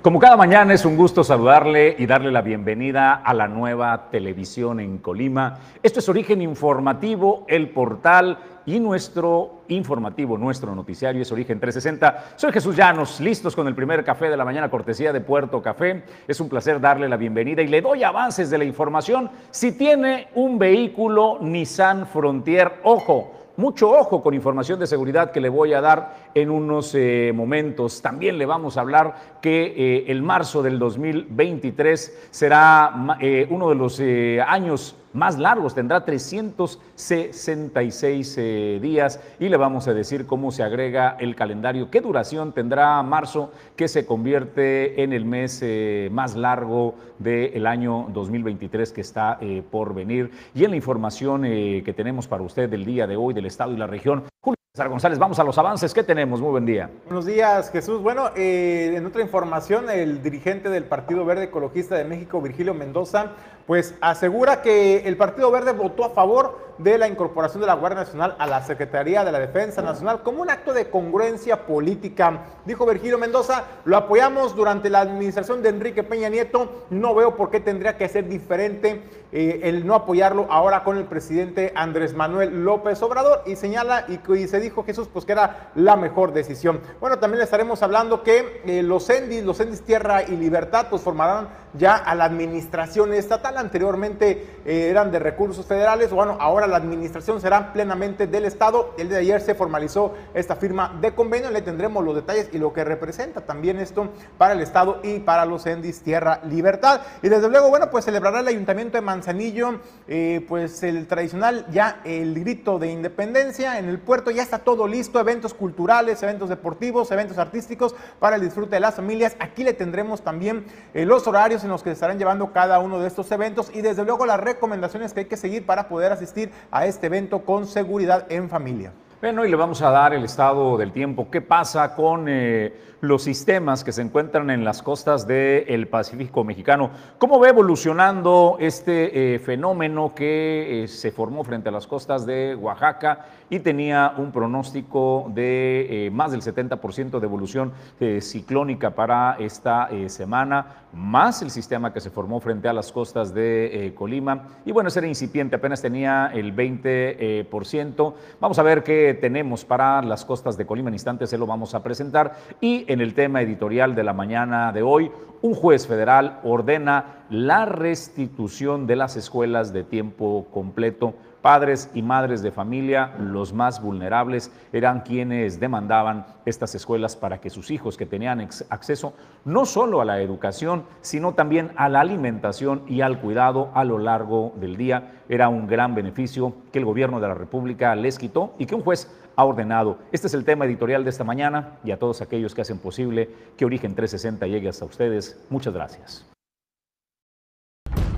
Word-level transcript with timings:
Como 0.00 0.20
cada 0.20 0.36
mañana 0.36 0.74
es 0.74 0.84
un 0.84 0.96
gusto 0.96 1.24
saludarle 1.24 1.96
y 1.98 2.06
darle 2.06 2.30
la 2.30 2.40
bienvenida 2.40 3.14
a 3.14 3.34
la 3.34 3.48
nueva 3.48 4.10
televisión 4.12 4.78
en 4.78 4.98
Colima. 4.98 5.58
Esto 5.82 5.98
es 5.98 6.08
Origen 6.08 6.40
Informativo, 6.40 7.44
el 7.48 7.70
portal 7.70 8.38
y 8.64 8.78
nuestro 8.78 9.62
informativo, 9.66 10.38
nuestro 10.38 10.72
noticiario 10.72 11.22
es 11.22 11.32
Origen 11.32 11.58
360. 11.58 12.36
Soy 12.36 12.52
Jesús 12.52 12.76
Llanos, 12.76 13.18
listos 13.18 13.56
con 13.56 13.66
el 13.66 13.74
primer 13.74 14.04
café 14.04 14.30
de 14.30 14.36
la 14.36 14.44
mañana, 14.44 14.70
cortesía 14.70 15.12
de 15.12 15.20
Puerto 15.20 15.60
Café. 15.60 16.04
Es 16.28 16.38
un 16.38 16.48
placer 16.48 16.80
darle 16.80 17.08
la 17.08 17.16
bienvenida 17.16 17.60
y 17.62 17.66
le 17.66 17.82
doy 17.82 18.04
avances 18.04 18.50
de 18.50 18.58
la 18.58 18.64
información. 18.64 19.28
Si 19.50 19.72
tiene 19.72 20.28
un 20.36 20.60
vehículo 20.60 21.38
Nissan 21.40 22.06
Frontier, 22.06 22.74
ojo, 22.84 23.37
mucho 23.58 23.90
ojo 23.90 24.22
con 24.22 24.34
información 24.34 24.78
de 24.78 24.86
seguridad 24.86 25.32
que 25.32 25.40
le 25.40 25.48
voy 25.48 25.72
a 25.72 25.80
dar 25.80 26.30
en 26.32 26.48
unos 26.48 26.94
eh, 26.94 27.32
momentos. 27.34 28.00
También 28.00 28.38
le 28.38 28.46
vamos 28.46 28.76
a 28.76 28.82
hablar 28.82 29.38
que 29.42 29.74
eh, 29.76 30.04
el 30.06 30.22
marzo 30.22 30.62
del 30.62 30.78
2023 30.78 32.28
será 32.30 33.18
eh, 33.20 33.48
uno 33.50 33.68
de 33.68 33.74
los 33.74 34.00
años 34.46 34.94
más 35.12 35.38
largos, 35.38 35.74
tendrá 35.74 36.04
366 36.04 38.36
días 38.80 39.20
y 39.38 39.48
le 39.48 39.56
vamos 39.56 39.86
a 39.88 39.94
decir 39.94 40.26
cómo 40.26 40.52
se 40.52 40.62
agrega 40.62 41.16
el 41.18 41.34
calendario, 41.34 41.90
qué 41.90 42.00
duración 42.00 42.52
tendrá 42.52 43.02
marzo, 43.02 43.50
que 43.76 43.88
se 43.88 44.06
convierte 44.06 45.02
en 45.02 45.12
el 45.12 45.24
mes 45.24 45.64
más 46.10 46.36
largo 46.36 46.94
del 47.18 47.66
año 47.66 48.06
2023 48.12 48.92
que 48.92 49.00
está 49.00 49.40
por 49.70 49.94
venir. 49.94 50.30
Y 50.54 50.64
en 50.64 50.70
la 50.70 50.76
información 50.76 51.42
que 51.42 51.94
tenemos 51.96 52.28
para 52.28 52.42
usted 52.42 52.68
del 52.68 52.84
día 52.84 53.06
de 53.06 53.16
hoy 53.16 53.32
del 53.34 53.46
estado 53.46 53.72
y 53.72 53.76
la 53.76 53.86
región, 53.86 54.24
Julio 54.40 54.58
González, 54.86 55.18
vamos 55.18 55.38
a 55.38 55.44
los 55.44 55.58
avances. 55.58 55.92
¿Qué 55.92 56.04
tenemos? 56.04 56.40
Muy 56.40 56.50
buen 56.50 56.66
día. 56.66 56.88
Buenos 57.06 57.26
días, 57.26 57.70
Jesús. 57.70 58.00
Bueno, 58.00 58.30
eh, 58.36 58.94
en 58.94 59.04
otra 59.04 59.22
información, 59.22 59.90
el 59.90 60.22
dirigente 60.22 60.68
del 60.68 60.84
Partido 60.84 61.24
Verde 61.24 61.44
Ecologista 61.44 61.96
de 61.96 62.04
México, 62.04 62.40
Virgilio 62.40 62.74
Mendoza, 62.74 63.32
pues 63.66 63.94
asegura 64.00 64.62
que 64.62 65.08
el 65.08 65.16
Partido 65.16 65.50
Verde 65.50 65.72
votó 65.72 66.04
a 66.04 66.10
favor 66.10 66.67
de 66.78 66.98
la 66.98 67.08
incorporación 67.08 67.60
de 67.60 67.66
la 67.66 67.74
Guardia 67.74 68.00
Nacional 68.00 68.36
a 68.38 68.46
la 68.46 68.62
Secretaría 68.62 69.24
de 69.24 69.32
la 69.32 69.38
Defensa 69.38 69.82
Nacional 69.82 70.22
como 70.22 70.42
un 70.42 70.50
acto 70.50 70.72
de 70.72 70.90
congruencia 70.90 71.66
política. 71.66 72.44
Dijo 72.64 72.86
Virgilio 72.86 73.18
Mendoza, 73.18 73.64
lo 73.84 73.96
apoyamos 73.96 74.54
durante 74.54 74.90
la 74.90 75.00
administración 75.00 75.62
de 75.62 75.70
Enrique 75.70 76.02
Peña 76.02 76.28
Nieto, 76.28 76.86
no 76.90 77.14
veo 77.14 77.36
por 77.36 77.50
qué 77.50 77.60
tendría 77.60 77.96
que 77.96 78.08
ser 78.08 78.28
diferente 78.28 79.02
eh, 79.30 79.60
el 79.64 79.86
no 79.86 79.94
apoyarlo 79.94 80.46
ahora 80.48 80.84
con 80.84 80.96
el 80.96 81.04
presidente 81.04 81.72
Andrés 81.74 82.14
Manuel 82.14 82.64
López 82.64 83.02
Obrador 83.02 83.42
y 83.44 83.56
señala 83.56 84.06
y, 84.08 84.46
se 84.46 84.60
dijo 84.60 84.84
Jesús 84.84 85.08
pues 85.12 85.24
que 85.24 85.32
era 85.32 85.70
la 85.74 85.96
mejor 85.96 86.32
decisión. 86.32 86.80
Bueno, 87.00 87.18
también 87.18 87.38
le 87.38 87.44
estaremos 87.44 87.82
hablando 87.82 88.22
que 88.22 88.62
eh, 88.64 88.82
los 88.82 89.10
ENDIS, 89.10 89.44
los 89.44 89.60
ENDIS 89.60 89.82
Tierra 89.82 90.22
y 90.22 90.36
Libertad 90.36 90.86
pues 90.88 91.02
formarán 91.02 91.48
ya 91.74 91.96
a 91.96 92.14
la 92.14 92.24
administración 92.24 93.12
estatal 93.12 93.56
anteriormente 93.56 94.58
eh, 94.64 94.88
eran 94.90 95.10
de 95.10 95.18
recursos 95.18 95.66
federales, 95.66 96.10
bueno, 96.10 96.36
ahora 96.40 96.66
la 96.66 96.76
administración 96.76 97.40
será 97.40 97.72
plenamente 97.72 98.26
del 98.26 98.44
Estado. 98.44 98.94
El 98.98 99.08
de 99.08 99.16
ayer 99.16 99.40
se 99.40 99.54
formalizó 99.54 100.14
esta 100.34 100.56
firma 100.56 100.96
de 101.00 101.14
convenio, 101.14 101.50
le 101.50 101.62
tendremos 101.62 102.04
los 102.04 102.14
detalles 102.14 102.50
y 102.52 102.58
lo 102.58 102.72
que 102.72 102.84
representa 102.84 103.42
también 103.42 103.78
esto 103.78 104.08
para 104.36 104.54
el 104.54 104.60
Estado 104.60 105.00
y 105.02 105.20
para 105.20 105.44
los 105.44 105.66
Endis 105.66 106.00
Tierra 106.02 106.40
Libertad. 106.44 107.00
Y 107.22 107.28
desde 107.28 107.48
luego, 107.48 107.70
bueno, 107.70 107.90
pues 107.90 108.04
celebrará 108.04 108.40
el 108.40 108.48
Ayuntamiento 108.48 108.96
de 108.96 109.02
Manzanillo, 109.02 109.80
eh, 110.06 110.44
pues 110.48 110.82
el 110.82 111.06
tradicional 111.06 111.66
ya 111.70 112.00
el 112.04 112.38
grito 112.40 112.78
de 112.78 112.90
independencia 112.90 113.78
en 113.78 113.88
el 113.88 113.98
puerto, 113.98 114.30
ya 114.30 114.42
está 114.42 114.58
todo 114.58 114.86
listo, 114.86 115.20
eventos 115.20 115.54
culturales, 115.54 116.22
eventos 116.22 116.48
deportivos, 116.48 117.10
eventos 117.10 117.38
artísticos 117.38 117.94
para 118.18 118.36
el 118.36 118.42
disfrute 118.42 118.76
de 118.76 118.80
las 118.80 118.94
familias. 118.94 119.36
Aquí 119.38 119.64
le 119.64 119.72
tendremos 119.72 120.22
también 120.22 120.66
eh, 120.94 121.04
los 121.04 121.26
horarios 121.26 121.57
en 121.64 121.70
los 121.70 121.82
que 121.82 121.90
estarán 121.90 122.18
llevando 122.18 122.52
cada 122.52 122.78
uno 122.78 123.00
de 123.00 123.08
estos 123.08 123.30
eventos 123.32 123.70
y 123.74 123.80
desde 123.80 124.04
luego 124.04 124.26
las 124.26 124.40
recomendaciones 124.40 125.12
que 125.12 125.20
hay 125.20 125.26
que 125.26 125.36
seguir 125.36 125.66
para 125.66 125.88
poder 125.88 126.12
asistir 126.12 126.50
a 126.70 126.86
este 126.86 127.06
evento 127.06 127.44
con 127.44 127.66
seguridad 127.66 128.26
en 128.30 128.48
familia. 128.48 128.92
Bueno, 129.20 129.44
y 129.44 129.50
le 129.50 129.56
vamos 129.56 129.82
a 129.82 129.90
dar 129.90 130.14
el 130.14 130.22
estado 130.22 130.76
del 130.76 130.92
tiempo. 130.92 131.28
¿Qué 131.28 131.40
pasa 131.40 131.96
con 131.96 132.26
eh, 132.28 132.72
los 133.00 133.24
sistemas 133.24 133.82
que 133.82 133.90
se 133.90 134.00
encuentran 134.00 134.48
en 134.48 134.64
las 134.64 134.80
costas 134.80 135.26
del 135.26 135.88
Pacífico 135.88 136.44
mexicano? 136.44 136.90
¿Cómo 137.18 137.40
va 137.40 137.48
evolucionando 137.48 138.58
este 138.60 139.34
eh, 139.34 139.40
fenómeno 139.40 140.14
que 140.14 140.84
eh, 140.84 140.86
se 140.86 141.10
formó 141.10 141.42
frente 141.42 141.68
a 141.68 141.72
las 141.72 141.88
costas 141.88 142.26
de 142.26 142.54
Oaxaca 142.54 143.26
y 143.50 143.58
tenía 143.58 144.14
un 144.18 144.30
pronóstico 144.30 145.26
de 145.34 146.10
más 146.12 146.30
del 146.30 146.42
70% 146.42 147.18
de 147.18 147.26
evolución 147.26 147.72
ciclónica 148.20 148.90
para 148.90 149.36
esta 149.38 149.88
semana, 150.08 150.84
más 150.92 151.40
el 151.40 151.50
sistema 151.50 151.90
que 151.90 152.00
se 152.00 152.10
formó 152.10 152.40
frente 152.40 152.68
a 152.68 152.74
las 152.74 152.92
costas 152.92 153.32
de 153.32 153.94
Colima? 153.96 154.48
Y 154.66 154.72
bueno, 154.72 154.88
ese 154.88 154.98
era 154.98 155.08
incipiente, 155.08 155.56
apenas 155.56 155.80
tenía 155.80 156.30
el 156.34 156.54
20%. 156.54 158.14
Vamos 158.38 158.58
a 158.58 158.62
ver 158.62 158.82
qué 158.82 159.07
tenemos 159.14 159.64
para 159.64 160.02
las 160.02 160.24
costas 160.24 160.56
de 160.56 160.66
Colima 160.66 160.88
en 160.88 160.94
instantes, 160.94 161.30
se 161.30 161.38
lo 161.38 161.46
vamos 161.46 161.74
a 161.74 161.82
presentar. 161.82 162.36
Y 162.60 162.84
en 162.90 163.00
el 163.00 163.14
tema 163.14 163.42
editorial 163.42 163.94
de 163.94 164.04
la 164.04 164.12
mañana 164.12 164.72
de 164.72 164.82
hoy, 164.82 165.10
un 165.42 165.54
juez 165.54 165.86
federal 165.86 166.40
ordena 166.42 167.24
la 167.30 167.64
restitución 167.66 168.86
de 168.86 168.96
las 168.96 169.16
escuelas 169.16 169.72
de 169.72 169.84
tiempo 169.84 170.46
completo 170.52 171.14
Padres 171.42 171.90
y 171.94 172.02
madres 172.02 172.42
de 172.42 172.50
familia, 172.50 173.14
los 173.18 173.52
más 173.52 173.80
vulnerables, 173.80 174.50
eran 174.72 175.00
quienes 175.00 175.60
demandaban 175.60 176.26
estas 176.44 176.74
escuelas 176.74 177.14
para 177.14 177.40
que 177.40 177.48
sus 177.48 177.70
hijos 177.70 177.96
que 177.96 178.06
tenían 178.06 178.40
acceso 178.70 179.14
no 179.44 179.64
solo 179.64 180.00
a 180.00 180.04
la 180.04 180.20
educación, 180.20 180.84
sino 181.00 181.34
también 181.34 181.70
a 181.76 181.88
la 181.88 182.00
alimentación 182.00 182.82
y 182.88 183.02
al 183.02 183.20
cuidado 183.20 183.70
a 183.74 183.84
lo 183.84 183.98
largo 183.98 184.52
del 184.56 184.76
día. 184.76 185.12
Era 185.28 185.48
un 185.48 185.66
gran 185.66 185.94
beneficio 185.94 186.54
que 186.72 186.80
el 186.80 186.84
gobierno 186.84 187.20
de 187.20 187.28
la 187.28 187.34
República 187.34 187.94
les 187.94 188.18
quitó 188.18 188.54
y 188.58 188.66
que 188.66 188.74
un 188.74 188.82
juez 188.82 189.08
ha 189.36 189.44
ordenado. 189.44 189.98
Este 190.10 190.26
es 190.26 190.34
el 190.34 190.44
tema 190.44 190.64
editorial 190.64 191.04
de 191.04 191.10
esta 191.10 191.22
mañana 191.22 191.78
y 191.84 191.92
a 191.92 191.98
todos 191.98 192.20
aquellos 192.20 192.54
que 192.54 192.62
hacen 192.62 192.78
posible 192.78 193.30
que 193.56 193.64
Origen 193.64 193.94
360 193.94 194.46
llegue 194.48 194.68
hasta 194.68 194.84
ustedes. 194.84 195.40
Muchas 195.48 195.72
gracias. 195.72 196.26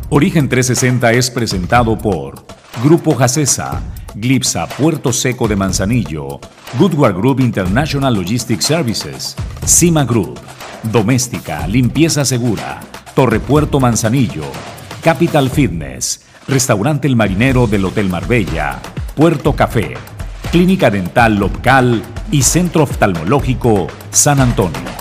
Origen 0.09 0.48
360 0.48 1.12
es 1.12 1.30
presentado 1.30 1.97
por 1.97 2.42
Grupo 2.78 3.14
Jacesa, 3.14 3.82
Glipsa 4.14 4.66
Puerto 4.66 5.12
Seco 5.12 5.47
de 5.47 5.54
Manzanillo, 5.54 6.41
Goodward 6.78 7.14
Group 7.14 7.41
International 7.41 8.14
Logistics 8.14 8.64
Services, 8.64 9.36
Cima 9.66 10.04
Group, 10.04 10.38
Doméstica, 10.84 11.66
Limpieza 11.66 12.25
Segura, 12.25 12.80
Torre 13.14 13.38
Puerto 13.38 13.80
Manzanillo, 13.80 14.44
Capital 15.03 15.50
Fitness, 15.50 16.22
Restaurante 16.48 17.06
El 17.06 17.16
Marinero 17.16 17.66
del 17.66 17.84
Hotel 17.84 18.09
Marbella, 18.09 18.80
Puerto 19.14 19.54
Café, 19.54 19.94
Clínica 20.50 20.91
Dental 20.91 21.34
Local 21.34 22.03
y 22.30 22.42
Centro 22.42 22.84
Oftalmológico 22.84 23.88
San 24.10 24.41
Antonio. 24.41 24.99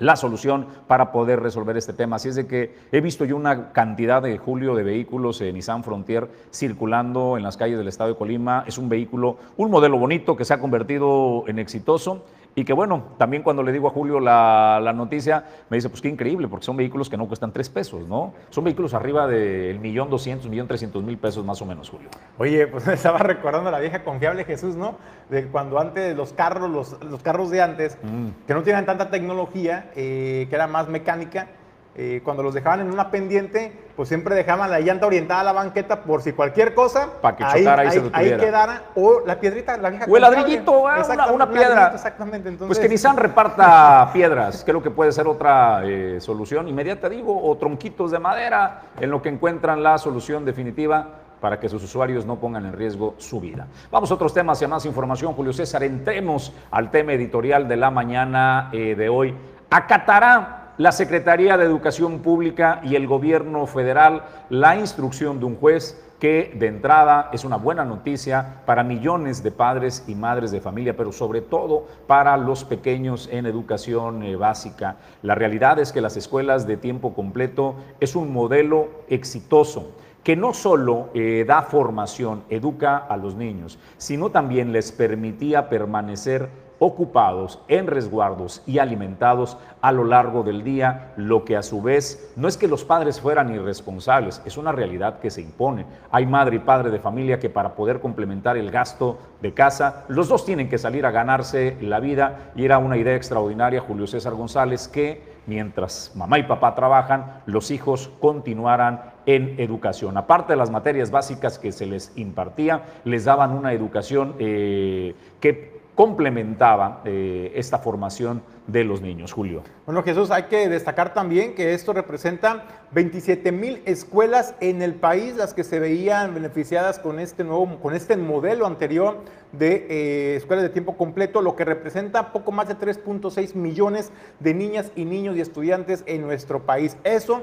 la 0.00 0.16
solución 0.16 0.66
para 0.88 1.12
poder 1.12 1.40
resolver 1.40 1.76
este 1.76 1.92
tema. 1.92 2.16
Así 2.16 2.28
es 2.28 2.34
de 2.34 2.46
que 2.46 2.74
he 2.90 3.00
visto 3.00 3.24
yo 3.24 3.36
una 3.36 3.70
cantidad 3.70 4.20
de 4.20 4.36
Julio 4.38 4.74
de 4.74 4.82
vehículos 4.82 5.40
en 5.40 5.54
Nissan 5.54 5.84
Frontier 5.84 6.28
circulando 6.52 7.36
en 7.36 7.44
las 7.44 7.56
calles 7.56 7.78
del 7.78 7.86
estado 7.86 8.10
de 8.10 8.16
Colima. 8.16 8.64
Es 8.66 8.78
un 8.78 8.88
vehículo, 8.88 9.36
un 9.56 9.70
modelo 9.70 9.98
bonito 9.98 10.36
que 10.36 10.44
se 10.44 10.54
ha 10.54 10.58
convertido 10.58 11.44
en 11.46 11.58
exitoso 11.58 12.24
y 12.54 12.64
que 12.64 12.72
bueno, 12.72 13.04
también 13.16 13.42
cuando 13.42 13.62
le 13.62 13.72
digo 13.72 13.88
a 13.88 13.90
Julio 13.90 14.18
la, 14.20 14.92
noticia, 14.94 15.44
me 15.68 15.76
dice, 15.76 15.88
pues 15.88 16.02
qué 16.02 16.08
increíble, 16.08 16.48
porque 16.48 16.66
son 16.66 16.76
vehículos 16.76 17.08
que 17.08 17.16
no 17.16 17.26
cuestan 17.26 17.52
tres 17.52 17.68
pesos, 17.68 18.06
¿no? 18.08 18.34
Son 18.50 18.64
vehículos 18.64 18.92
arriba 18.92 19.26
del 19.26 19.78
millón 19.78 20.10
doscientos, 20.10 20.48
millón 20.48 20.66
trescientos 20.66 21.02
mil 21.02 21.16
pesos 21.16 21.44
más 21.44 21.62
o 21.62 21.66
menos, 21.66 21.88
Julio. 21.88 22.08
Oye, 22.38 22.66
pues 22.66 22.86
me 22.86 22.94
estaba 22.94 23.18
recordando 23.18 23.68
a 23.68 23.72
la 23.72 23.78
vieja 23.78 24.02
confiable 24.02 24.44
Jesús, 24.44 24.74
¿no? 24.76 24.96
De 25.28 25.46
cuando 25.46 25.78
antes 25.78 26.16
los 26.16 26.32
carros, 26.32 26.70
los, 27.00 27.22
carros 27.22 27.50
de 27.50 27.62
antes, 27.62 27.96
mm. 28.02 28.46
que 28.46 28.54
no 28.54 28.62
tienen 28.62 28.84
tanta 28.84 29.10
tecnología, 29.10 29.90
eh, 29.94 30.46
que 30.48 30.54
era 30.54 30.66
más 30.66 30.88
mecánica, 30.88 31.48
eh, 31.96 32.20
cuando 32.24 32.42
los 32.44 32.54
dejaban 32.54 32.80
en 32.80 32.92
una 32.92 33.10
pendiente, 33.10 33.72
pues 33.96 34.08
siempre 34.08 34.36
dejaban 34.36 34.70
la 34.70 34.78
llanta 34.80 35.06
orientada 35.06 35.40
a 35.40 35.44
la 35.44 35.52
banqueta 35.52 36.02
por 36.02 36.22
si 36.22 36.32
cualquier 36.32 36.72
cosa, 36.72 37.08
para 37.20 37.36
que 37.36 37.44
chocara 37.44 37.82
ahí, 37.82 37.90
se 37.90 38.10
ahí 38.12 38.36
quedara, 38.36 38.84
o 38.94 39.22
la 39.26 39.40
piedrita, 39.40 39.76
la 39.76 39.90
vieja. 39.90 40.06
O 40.08 40.16
el 40.16 40.22
ladrillito, 40.22 40.86
ah, 40.86 41.30
una, 41.32 41.50
piedra. 41.50 41.90
Exactamente. 41.92 42.52
pues 42.52 42.78
que 42.78 42.88
Nissan 42.88 43.16
reparta 43.18 44.08
piedras, 44.12 44.62
creo 44.64 44.80
que 44.80 44.90
puede 44.90 45.10
ser 45.10 45.26
otra 45.26 45.82
eh, 45.84 46.20
solución 46.20 46.68
inmediata, 46.68 47.08
digo, 47.08 47.42
o 47.42 47.56
tronquitos 47.56 48.12
de 48.12 48.20
madera, 48.20 48.82
en 49.00 49.10
lo 49.10 49.20
que 49.20 49.28
encuentran 49.28 49.82
la 49.82 49.98
solución 49.98 50.44
definitiva 50.44 51.08
para 51.40 51.58
que 51.58 51.68
sus 51.68 51.82
usuarios 51.82 52.24
no 52.24 52.36
pongan 52.36 52.66
en 52.66 52.72
riesgo 52.72 53.14
su 53.18 53.40
vida. 53.40 53.66
Vamos 53.90 54.10
a 54.10 54.14
otros 54.14 54.32
temas 54.32 54.60
y 54.62 54.64
a 54.64 54.68
más 54.68 54.84
información, 54.86 55.32
Julio 55.32 55.52
César. 55.52 55.82
Entremos 55.82 56.52
al 56.70 56.90
tema 56.90 57.14
editorial 57.14 57.66
de 57.66 57.76
la 57.76 57.90
mañana 57.90 58.68
eh, 58.72 58.94
de 58.94 59.08
hoy. 59.08 59.34
Acatará 59.70 60.59
la 60.80 60.92
Secretaría 60.92 61.58
de 61.58 61.66
Educación 61.66 62.20
Pública 62.20 62.80
y 62.82 62.96
el 62.96 63.06
Gobierno 63.06 63.66
Federal 63.66 64.24
la 64.48 64.76
instrucción 64.76 65.38
de 65.38 65.44
un 65.44 65.56
juez 65.56 66.02
que 66.18 66.56
de 66.58 66.68
entrada 66.68 67.28
es 67.34 67.44
una 67.44 67.56
buena 67.56 67.84
noticia 67.84 68.62
para 68.64 68.82
millones 68.82 69.42
de 69.42 69.50
padres 69.50 70.04
y 70.08 70.14
madres 70.14 70.52
de 70.52 70.62
familia, 70.62 70.96
pero 70.96 71.12
sobre 71.12 71.42
todo 71.42 71.86
para 72.06 72.34
los 72.38 72.64
pequeños 72.64 73.28
en 73.30 73.44
educación 73.44 74.22
eh, 74.22 74.36
básica. 74.36 74.96
La 75.20 75.34
realidad 75.34 75.78
es 75.78 75.92
que 75.92 76.00
las 76.00 76.16
escuelas 76.16 76.66
de 76.66 76.78
tiempo 76.78 77.12
completo 77.12 77.74
es 78.00 78.16
un 78.16 78.32
modelo 78.32 78.88
exitoso 79.10 79.90
que 80.24 80.34
no 80.34 80.54
solo 80.54 81.10
eh, 81.12 81.44
da 81.46 81.60
formación, 81.60 82.44
educa 82.48 82.96
a 82.96 83.18
los 83.18 83.34
niños, 83.34 83.78
sino 83.98 84.30
también 84.30 84.72
les 84.72 84.92
permitía 84.92 85.68
permanecer 85.68 86.48
ocupados 86.80 87.60
en 87.68 87.86
resguardos 87.86 88.62
y 88.66 88.78
alimentados 88.78 89.58
a 89.82 89.92
lo 89.92 90.02
largo 90.04 90.42
del 90.42 90.64
día, 90.64 91.12
lo 91.16 91.44
que 91.44 91.56
a 91.56 91.62
su 91.62 91.80
vez 91.82 92.32
no 92.36 92.48
es 92.48 92.56
que 92.56 92.68
los 92.68 92.84
padres 92.84 93.20
fueran 93.20 93.54
irresponsables, 93.54 94.42
es 94.44 94.56
una 94.56 94.72
realidad 94.72 95.20
que 95.20 95.30
se 95.30 95.42
impone. 95.42 95.86
Hay 96.10 96.26
madre 96.26 96.56
y 96.56 96.60
padre 96.60 96.90
de 96.90 96.98
familia 96.98 97.38
que 97.38 97.50
para 97.50 97.74
poder 97.74 98.00
complementar 98.00 98.56
el 98.56 98.70
gasto 98.70 99.18
de 99.42 99.54
casa, 99.54 100.04
los 100.08 100.28
dos 100.28 100.44
tienen 100.44 100.68
que 100.68 100.78
salir 100.78 101.04
a 101.04 101.10
ganarse 101.10 101.76
la 101.80 102.00
vida 102.00 102.50
y 102.56 102.64
era 102.64 102.78
una 102.78 102.96
idea 102.96 103.14
extraordinaria, 103.14 103.80
Julio 103.80 104.06
César 104.06 104.34
González, 104.34 104.88
que 104.88 105.38
mientras 105.46 106.12
mamá 106.14 106.38
y 106.38 106.44
papá 106.44 106.74
trabajan, 106.74 107.42
los 107.44 107.70
hijos 107.70 108.10
continuaran 108.20 109.02
en 109.26 109.60
educación. 109.60 110.16
Aparte 110.16 110.54
de 110.54 110.56
las 110.56 110.70
materias 110.70 111.10
básicas 111.10 111.58
que 111.58 111.72
se 111.72 111.86
les 111.86 112.16
impartía, 112.16 112.84
les 113.04 113.24
daban 113.24 113.52
una 113.52 113.72
educación 113.72 114.34
eh, 114.38 115.14
que 115.40 115.79
complementaba 116.00 117.02
eh, 117.04 117.52
esta 117.56 117.78
formación 117.78 118.42
de 118.66 118.84
los 118.84 119.02
niños. 119.02 119.34
Julio. 119.34 119.62
Bueno, 119.84 120.02
Jesús, 120.02 120.30
hay 120.30 120.44
que 120.44 120.66
destacar 120.66 121.12
también 121.12 121.54
que 121.54 121.74
esto 121.74 121.92
representa 121.92 122.64
27 122.92 123.52
mil 123.52 123.82
escuelas 123.84 124.54
en 124.60 124.80
el 124.80 124.94
país, 124.94 125.36
las 125.36 125.52
que 125.52 125.62
se 125.62 125.78
veían 125.78 126.32
beneficiadas 126.32 126.98
con 126.98 127.18
este 127.18 127.44
nuevo, 127.44 127.78
con 127.82 127.94
este 127.94 128.16
modelo 128.16 128.66
anterior 128.66 129.18
de 129.52 129.88
eh, 129.90 130.36
escuelas 130.36 130.62
de 130.62 130.70
tiempo 130.70 130.96
completo, 130.96 131.42
lo 131.42 131.54
que 131.54 131.66
representa 131.66 132.32
poco 132.32 132.50
más 132.50 132.66
de 132.66 132.78
3.6 132.78 133.54
millones 133.54 134.10
de 134.38 134.54
niñas 134.54 134.92
y 134.96 135.04
niños 135.04 135.36
y 135.36 135.42
estudiantes 135.42 136.02
en 136.06 136.22
nuestro 136.22 136.64
país. 136.64 136.96
Eso 137.04 137.42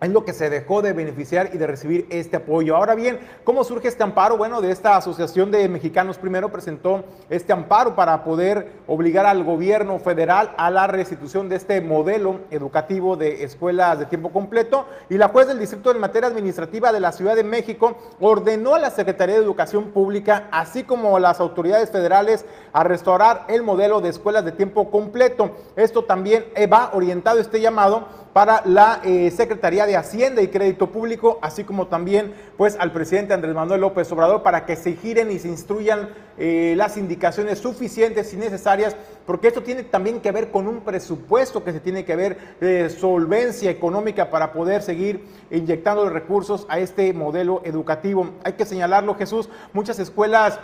es 0.00 0.10
lo 0.10 0.24
que 0.24 0.34
se 0.34 0.50
dejó 0.50 0.82
de 0.82 0.92
beneficiar 0.92 1.50
y 1.54 1.58
de 1.58 1.66
recibir 1.66 2.06
este 2.10 2.36
apoyo. 2.36 2.76
Ahora 2.76 2.94
bien, 2.94 3.18
¿cómo 3.44 3.64
surge 3.64 3.88
este 3.88 4.02
amparo? 4.02 4.36
Bueno, 4.36 4.60
de 4.60 4.70
esta 4.70 4.96
Asociación 4.96 5.50
de 5.50 5.68
Mexicanos 5.70 6.18
primero 6.18 6.52
presentó 6.52 7.04
este 7.30 7.54
amparo 7.54 7.96
para 7.96 8.22
poder 8.22 8.72
obligar 8.86 9.24
al 9.24 9.42
gobierno 9.42 9.98
federal 9.98 10.52
a 10.58 10.70
la 10.70 10.86
restitución 10.86 11.48
de 11.48 11.56
este 11.56 11.80
modelo 11.80 12.40
educativo 12.50 13.16
de 13.16 13.42
escuelas 13.44 13.98
de 13.98 14.04
tiempo 14.06 14.30
completo 14.30 14.84
y 15.08 15.16
la 15.16 15.28
juez 15.28 15.48
del 15.48 15.58
Distrito 15.58 15.92
de 15.92 15.98
Materia 15.98 16.28
Administrativa 16.28 16.92
de 16.92 17.00
la 17.00 17.12
Ciudad 17.12 17.34
de 17.34 17.44
México 17.44 17.96
ordenó 18.20 18.74
a 18.74 18.78
la 18.78 18.90
Secretaría 18.90 19.36
de 19.36 19.44
Educación 19.44 19.92
Pública, 19.92 20.48
así 20.50 20.84
como 20.84 21.16
a 21.16 21.20
las 21.20 21.40
autoridades 21.40 21.90
federales, 21.90 22.44
a 22.74 22.84
restaurar 22.84 23.46
el 23.48 23.62
modelo 23.62 24.02
de 24.02 24.10
escuelas 24.10 24.44
de 24.44 24.52
tiempo 24.52 24.90
completo. 24.90 25.52
Esto 25.74 26.04
también 26.04 26.44
va 26.70 26.90
orientado 26.92 27.38
este 27.38 27.62
llamado 27.62 28.25
para 28.36 28.60
la 28.66 29.00
eh, 29.02 29.30
Secretaría 29.30 29.86
de 29.86 29.96
Hacienda 29.96 30.42
y 30.42 30.48
Crédito 30.48 30.90
Público, 30.90 31.38
así 31.40 31.64
como 31.64 31.86
también 31.86 32.34
pues 32.58 32.76
al 32.78 32.92
presidente 32.92 33.32
Andrés 33.32 33.54
Manuel 33.54 33.80
López 33.80 34.12
Obrador 34.12 34.42
para 34.42 34.66
que 34.66 34.76
se 34.76 34.92
giren 34.92 35.30
y 35.30 35.38
se 35.38 35.48
instruyan 35.48 36.10
eh, 36.36 36.74
las 36.76 36.98
indicaciones 36.98 37.60
suficientes 37.60 38.34
y 38.34 38.36
necesarias, 38.36 38.94
porque 39.24 39.48
esto 39.48 39.62
tiene 39.62 39.84
también 39.84 40.20
que 40.20 40.32
ver 40.32 40.50
con 40.50 40.68
un 40.68 40.82
presupuesto 40.82 41.64
que 41.64 41.72
se 41.72 41.80
tiene 41.80 42.04
que 42.04 42.14
ver 42.14 42.36
de 42.60 42.90
solvencia 42.90 43.70
económica 43.70 44.28
para 44.28 44.52
poder 44.52 44.82
seguir 44.82 45.24
inyectando 45.50 46.06
recursos 46.10 46.66
a 46.68 46.78
este 46.78 47.14
modelo 47.14 47.62
educativo. 47.64 48.32
Hay 48.44 48.52
que 48.52 48.66
señalarlo, 48.66 49.14
Jesús, 49.14 49.48
muchas 49.72 49.98
escuelas 49.98 50.60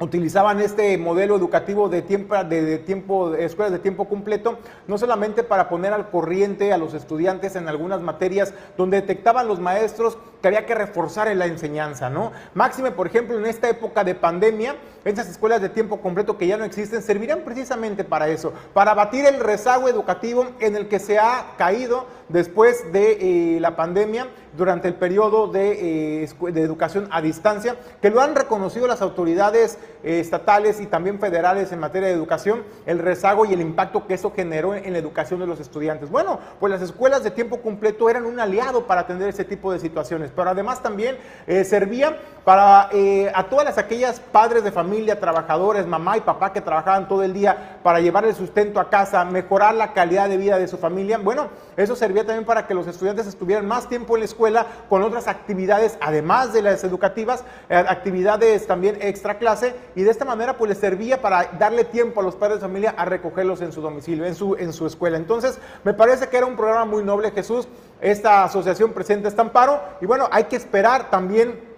utilizaban 0.00 0.60
este 0.60 0.96
modelo 0.98 1.36
educativo 1.36 1.88
de 1.88 2.02
tiempo, 2.02 2.42
de, 2.44 2.78
tiempo, 2.78 3.34
escuelas 3.34 3.72
de 3.72 3.78
tiempo 3.78 4.08
completo, 4.08 4.58
no 4.88 4.98
solamente 4.98 5.42
para 5.42 5.68
poner 5.68 5.92
al 5.92 6.10
corriente 6.10 6.72
a 6.72 6.78
los 6.78 6.94
estudiantes 6.94 7.56
en 7.56 7.68
algunas 7.68 8.00
materias 8.00 8.54
donde 8.76 9.00
detectaban 9.00 9.46
los 9.46 9.60
maestros 9.60 10.18
que 10.44 10.48
había 10.48 10.66
que 10.66 10.74
reforzar 10.74 11.28
en 11.28 11.38
la 11.38 11.46
enseñanza, 11.46 12.10
¿no? 12.10 12.30
Máxime, 12.52 12.90
por 12.90 13.06
ejemplo, 13.06 13.38
en 13.38 13.46
esta 13.46 13.66
época 13.70 14.04
de 14.04 14.14
pandemia, 14.14 14.76
esas 15.02 15.26
escuelas 15.26 15.62
de 15.62 15.70
tiempo 15.70 16.02
completo 16.02 16.36
que 16.36 16.46
ya 16.46 16.58
no 16.58 16.64
existen 16.64 17.00
servirán 17.00 17.44
precisamente 17.46 18.04
para 18.04 18.28
eso, 18.28 18.52
para 18.74 18.92
batir 18.92 19.24
el 19.24 19.40
rezago 19.40 19.88
educativo 19.88 20.48
en 20.60 20.76
el 20.76 20.86
que 20.88 20.98
se 20.98 21.18
ha 21.18 21.54
caído 21.56 22.04
después 22.28 22.92
de 22.92 23.56
eh, 23.56 23.60
la 23.60 23.74
pandemia 23.74 24.28
durante 24.56 24.88
el 24.88 24.94
periodo 24.94 25.48
de, 25.48 26.22
eh, 26.22 26.28
de, 26.52 26.62
educación 26.62 27.08
a 27.10 27.20
distancia, 27.20 27.76
que 28.00 28.10
lo 28.10 28.20
han 28.20 28.34
reconocido 28.34 28.86
las 28.86 29.02
autoridades 29.02 29.78
eh, 30.02 30.20
estatales 30.20 30.80
y 30.80 30.86
también 30.86 31.18
federales 31.18 31.72
en 31.72 31.80
materia 31.80 32.08
de 32.08 32.14
educación, 32.14 32.62
el 32.86 32.98
rezago 32.98 33.44
y 33.44 33.52
el 33.52 33.60
impacto 33.60 34.06
que 34.06 34.14
eso 34.14 34.32
generó 34.34 34.74
en, 34.74 34.92
la 34.92 34.98
educación 34.98 35.40
de 35.40 35.46
los 35.46 35.60
estudiantes. 35.60 36.10
Bueno, 36.10 36.38
pues 36.60 36.70
las 36.70 36.82
escuelas 36.82 37.24
de 37.24 37.30
tiempo 37.30 37.60
completo 37.60 38.08
eran 38.08 38.26
un 38.26 38.38
aliado 38.38 38.86
para 38.86 39.02
atender 39.02 39.28
ese 39.28 39.44
tipo 39.44 39.72
de 39.72 39.78
situaciones, 39.80 40.30
pero 40.34 40.50
además 40.50 40.82
también 40.82 41.16
eh, 41.46 41.64
servían 41.64 42.16
para 42.44 42.90
a 43.34 43.44
todas 43.44 43.64
las, 43.64 43.78
aquellas 43.78 44.20
padres 44.20 44.62
de 44.64 44.70
familia, 44.70 45.18
trabajadores, 45.18 45.86
mamá 45.86 46.18
y 46.18 46.20
papá 46.20 46.52
que 46.52 46.60
trabajaban 46.60 47.08
todo 47.08 47.22
el 47.22 47.32
día 47.32 47.78
para 47.82 48.00
llevar 48.00 48.26
el 48.26 48.34
sustento 48.34 48.80
a 48.80 48.90
casa, 48.90 49.24
mejorar 49.24 49.74
la 49.74 49.94
calidad 49.94 50.28
de 50.28 50.36
vida 50.36 50.58
de 50.58 50.68
su 50.68 50.76
familia. 50.76 51.16
Bueno, 51.16 51.48
eso 51.76 51.96
servía 51.96 52.26
también 52.26 52.44
para 52.44 52.66
que 52.66 52.74
los 52.74 52.86
estudiantes 52.86 53.26
estuvieran 53.26 53.66
más 53.66 53.88
tiempo 53.88 54.14
en 54.14 54.20
la 54.20 54.24
escuela 54.26 54.66
con 54.88 55.02
otras 55.02 55.26
actividades, 55.26 55.96
además 56.00 56.52
de 56.52 56.62
las 56.62 56.84
educativas, 56.84 57.44
eh, 57.68 57.76
actividades 57.76 58.66
también 58.66 58.98
extra 59.00 59.38
clase, 59.38 59.74
y 59.94 60.02
de 60.02 60.10
esta 60.10 60.24
manera 60.24 60.56
pues 60.56 60.68
les 60.68 60.78
servía 60.78 61.20
para 61.20 61.44
darle 61.58 61.84
tiempo 61.84 62.20
a 62.20 62.24
los 62.24 62.36
padres 62.36 62.58
de 62.58 62.66
familia 62.66 62.94
a 62.96 63.04
recogerlos 63.04 63.60
en 63.60 63.72
su 63.72 63.80
domicilio, 63.80 64.24
en 64.24 64.34
su, 64.34 64.56
en 64.56 64.72
su 64.72 64.86
escuela. 64.86 65.16
Entonces, 65.16 65.58
me 65.82 65.94
parece 65.94 66.28
que 66.28 66.36
era 66.36 66.46
un 66.46 66.56
programa 66.56 66.84
muy 66.84 67.02
noble, 67.02 67.30
Jesús. 67.30 67.68
Esta 68.00 68.44
asociación 68.44 68.92
presenta 68.92 69.28
este 69.28 69.40
amparo, 69.40 69.80
y 70.00 70.06
bueno, 70.06 70.28
hay 70.30 70.44
que 70.44 70.56
esperar 70.56 71.10
también 71.10 71.74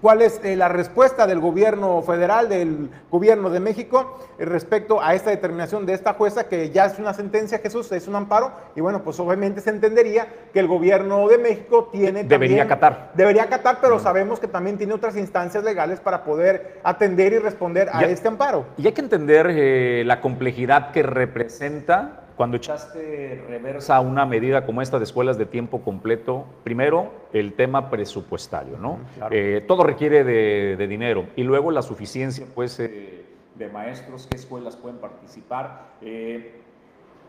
cuál 0.00 0.22
es 0.22 0.40
eh, 0.42 0.56
la 0.56 0.68
respuesta 0.68 1.26
del 1.26 1.40
gobierno 1.40 2.00
federal, 2.02 2.48
del 2.48 2.90
gobierno 3.10 3.50
de 3.50 3.60
México 3.60 4.18
eh, 4.38 4.44
respecto 4.44 5.02
a 5.02 5.14
esta 5.14 5.30
determinación 5.30 5.84
de 5.86 5.94
esta 5.94 6.14
jueza, 6.14 6.48
que 6.48 6.70
ya 6.70 6.86
es 6.86 6.98
una 6.98 7.12
sentencia, 7.12 7.58
Jesús, 7.58 7.90
es 7.92 8.08
un 8.08 8.16
amparo, 8.16 8.52
y 8.74 8.80
bueno, 8.80 9.02
pues 9.02 9.20
obviamente 9.20 9.60
se 9.60 9.70
entendería 9.70 10.26
que 10.52 10.60
el 10.60 10.66
gobierno 10.66 11.28
de 11.28 11.38
México 11.38 11.88
tiene... 11.92 12.24
Debería 12.24 12.64
acatar. 12.64 13.12
Debería 13.14 13.44
acatar, 13.44 13.78
pero 13.80 13.98
sabemos 13.98 14.40
que 14.40 14.48
también 14.48 14.78
tiene 14.78 14.94
otras 14.94 15.16
instancias 15.16 15.62
legales 15.62 16.00
para 16.00 16.24
poder 16.24 16.80
atender 16.82 17.32
y 17.32 17.38
responder 17.38 17.88
a 17.92 18.02
este 18.04 18.28
amparo. 18.28 18.66
Y 18.78 18.86
hay 18.86 18.92
que 18.92 19.00
entender 19.00 19.48
eh, 19.50 20.02
la 20.06 20.20
complejidad 20.20 20.90
que 20.92 21.02
representa 21.02 22.21
cuando 22.42 22.56
echaste 22.56 23.44
reversa 23.46 23.94
a 23.94 24.00
una 24.00 24.26
medida 24.26 24.66
como 24.66 24.82
esta 24.82 24.98
de 24.98 25.04
escuelas 25.04 25.38
de 25.38 25.46
tiempo 25.46 25.82
completo, 25.82 26.44
primero 26.64 27.12
el 27.32 27.52
tema 27.52 27.88
presupuestario, 27.88 28.78
¿no? 28.78 28.98
Eh, 29.30 29.64
todo 29.68 29.84
requiere 29.84 30.24
de, 30.24 30.86
dinero 30.88 31.26
y 31.36 31.44
luego 31.44 31.70
la 31.70 31.82
suficiencia, 31.82 32.44
pues, 32.52 32.80
eh, 32.80 33.24
de 33.54 33.68
maestros, 33.68 34.26
qué 34.28 34.36
escuelas 34.36 34.74
pueden 34.74 34.98
participar. 34.98 35.92
Eh, 36.00 36.60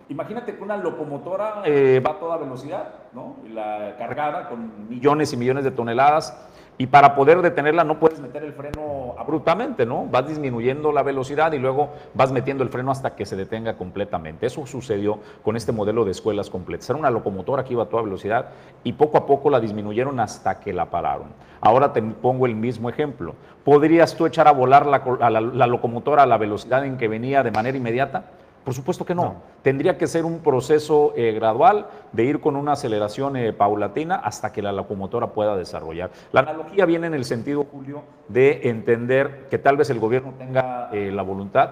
imagínate 0.09 0.55
que 0.55 0.63
una 0.63 0.77
locomotora 0.77 1.61
va 1.61 2.09
a 2.09 2.19
toda 2.19 2.37
velocidad, 2.37 2.95
¿no? 3.13 3.35
La 3.53 3.95
cargada 3.99 4.49
con 4.49 4.89
millones 4.89 5.31
y 5.31 5.37
millones 5.37 5.63
de 5.63 5.69
toneladas 5.69 6.35
y 6.83 6.87
para 6.87 7.15
poder 7.15 7.41
detenerla 7.41 7.85
no 7.85 7.97
puedes 7.97 8.19
meter 8.19 8.43
el 8.43 8.51
freno 8.51 9.15
abruptamente, 9.17 9.85
¿no? 9.85 10.05
Vas 10.05 10.27
disminuyendo 10.27 10.91
la 10.91 11.01
velocidad 11.01 11.53
y 11.53 11.57
luego 11.57 11.91
vas 12.13 12.33
metiendo 12.33 12.61
el 12.61 12.69
freno 12.69 12.91
hasta 12.91 13.15
que 13.15 13.25
se 13.25 13.37
detenga 13.37 13.77
completamente. 13.77 14.47
Eso 14.47 14.65
sucedió 14.65 15.19
con 15.43 15.55
este 15.55 15.71
modelo 15.71 16.03
de 16.03 16.11
escuelas 16.11 16.49
completas. 16.49 16.89
Era 16.89 16.99
una 16.99 17.09
locomotora 17.09 17.63
que 17.63 17.71
iba 17.71 17.83
a 17.83 17.85
toda 17.85 18.03
velocidad 18.03 18.49
y 18.83 18.91
poco 18.91 19.17
a 19.17 19.25
poco 19.25 19.49
la 19.49 19.61
disminuyeron 19.61 20.19
hasta 20.19 20.59
que 20.59 20.73
la 20.73 20.89
pararon. 20.89 21.29
Ahora 21.61 21.93
te 21.93 22.01
pongo 22.01 22.47
el 22.47 22.55
mismo 22.55 22.89
ejemplo. 22.89 23.35
¿Podrías 23.63 24.17
tú 24.17 24.25
echar 24.25 24.49
a 24.49 24.51
volar 24.51 24.85
la, 24.85 25.39
la 25.39 25.67
locomotora 25.67 26.23
a 26.23 26.25
la 26.25 26.37
velocidad 26.37 26.83
en 26.83 26.97
que 26.97 27.07
venía 27.07 27.43
de 27.43 27.51
manera 27.51 27.77
inmediata? 27.77 28.25
Por 28.63 28.73
supuesto 28.73 29.05
que 29.05 29.13
no. 29.13 29.35
Tendría 29.61 29.97
que 29.97 30.07
ser 30.07 30.23
un 30.23 30.39
proceso 30.39 31.13
eh, 31.17 31.33
gradual 31.33 31.87
de 32.13 32.23
ir 32.23 32.39
con 32.39 32.55
una 32.55 32.73
aceleración 32.73 33.35
eh, 33.35 33.51
paulatina 33.51 34.15
hasta 34.15 34.53
que 34.53 34.61
la 34.61 34.71
locomotora 34.71 35.27
pueda 35.27 35.57
desarrollar. 35.57 36.11
La 36.31 36.41
analogía 36.41 36.85
viene 36.85 37.07
en 37.07 37.13
el 37.13 37.25
sentido, 37.25 37.65
Julio, 37.69 38.03
de 38.29 38.61
entender 38.69 39.47
que 39.49 39.57
tal 39.57 39.75
vez 39.75 39.89
el 39.89 39.99
gobierno 39.99 40.33
tenga 40.37 40.89
eh, 40.93 41.11
la 41.11 41.23
voluntad. 41.23 41.71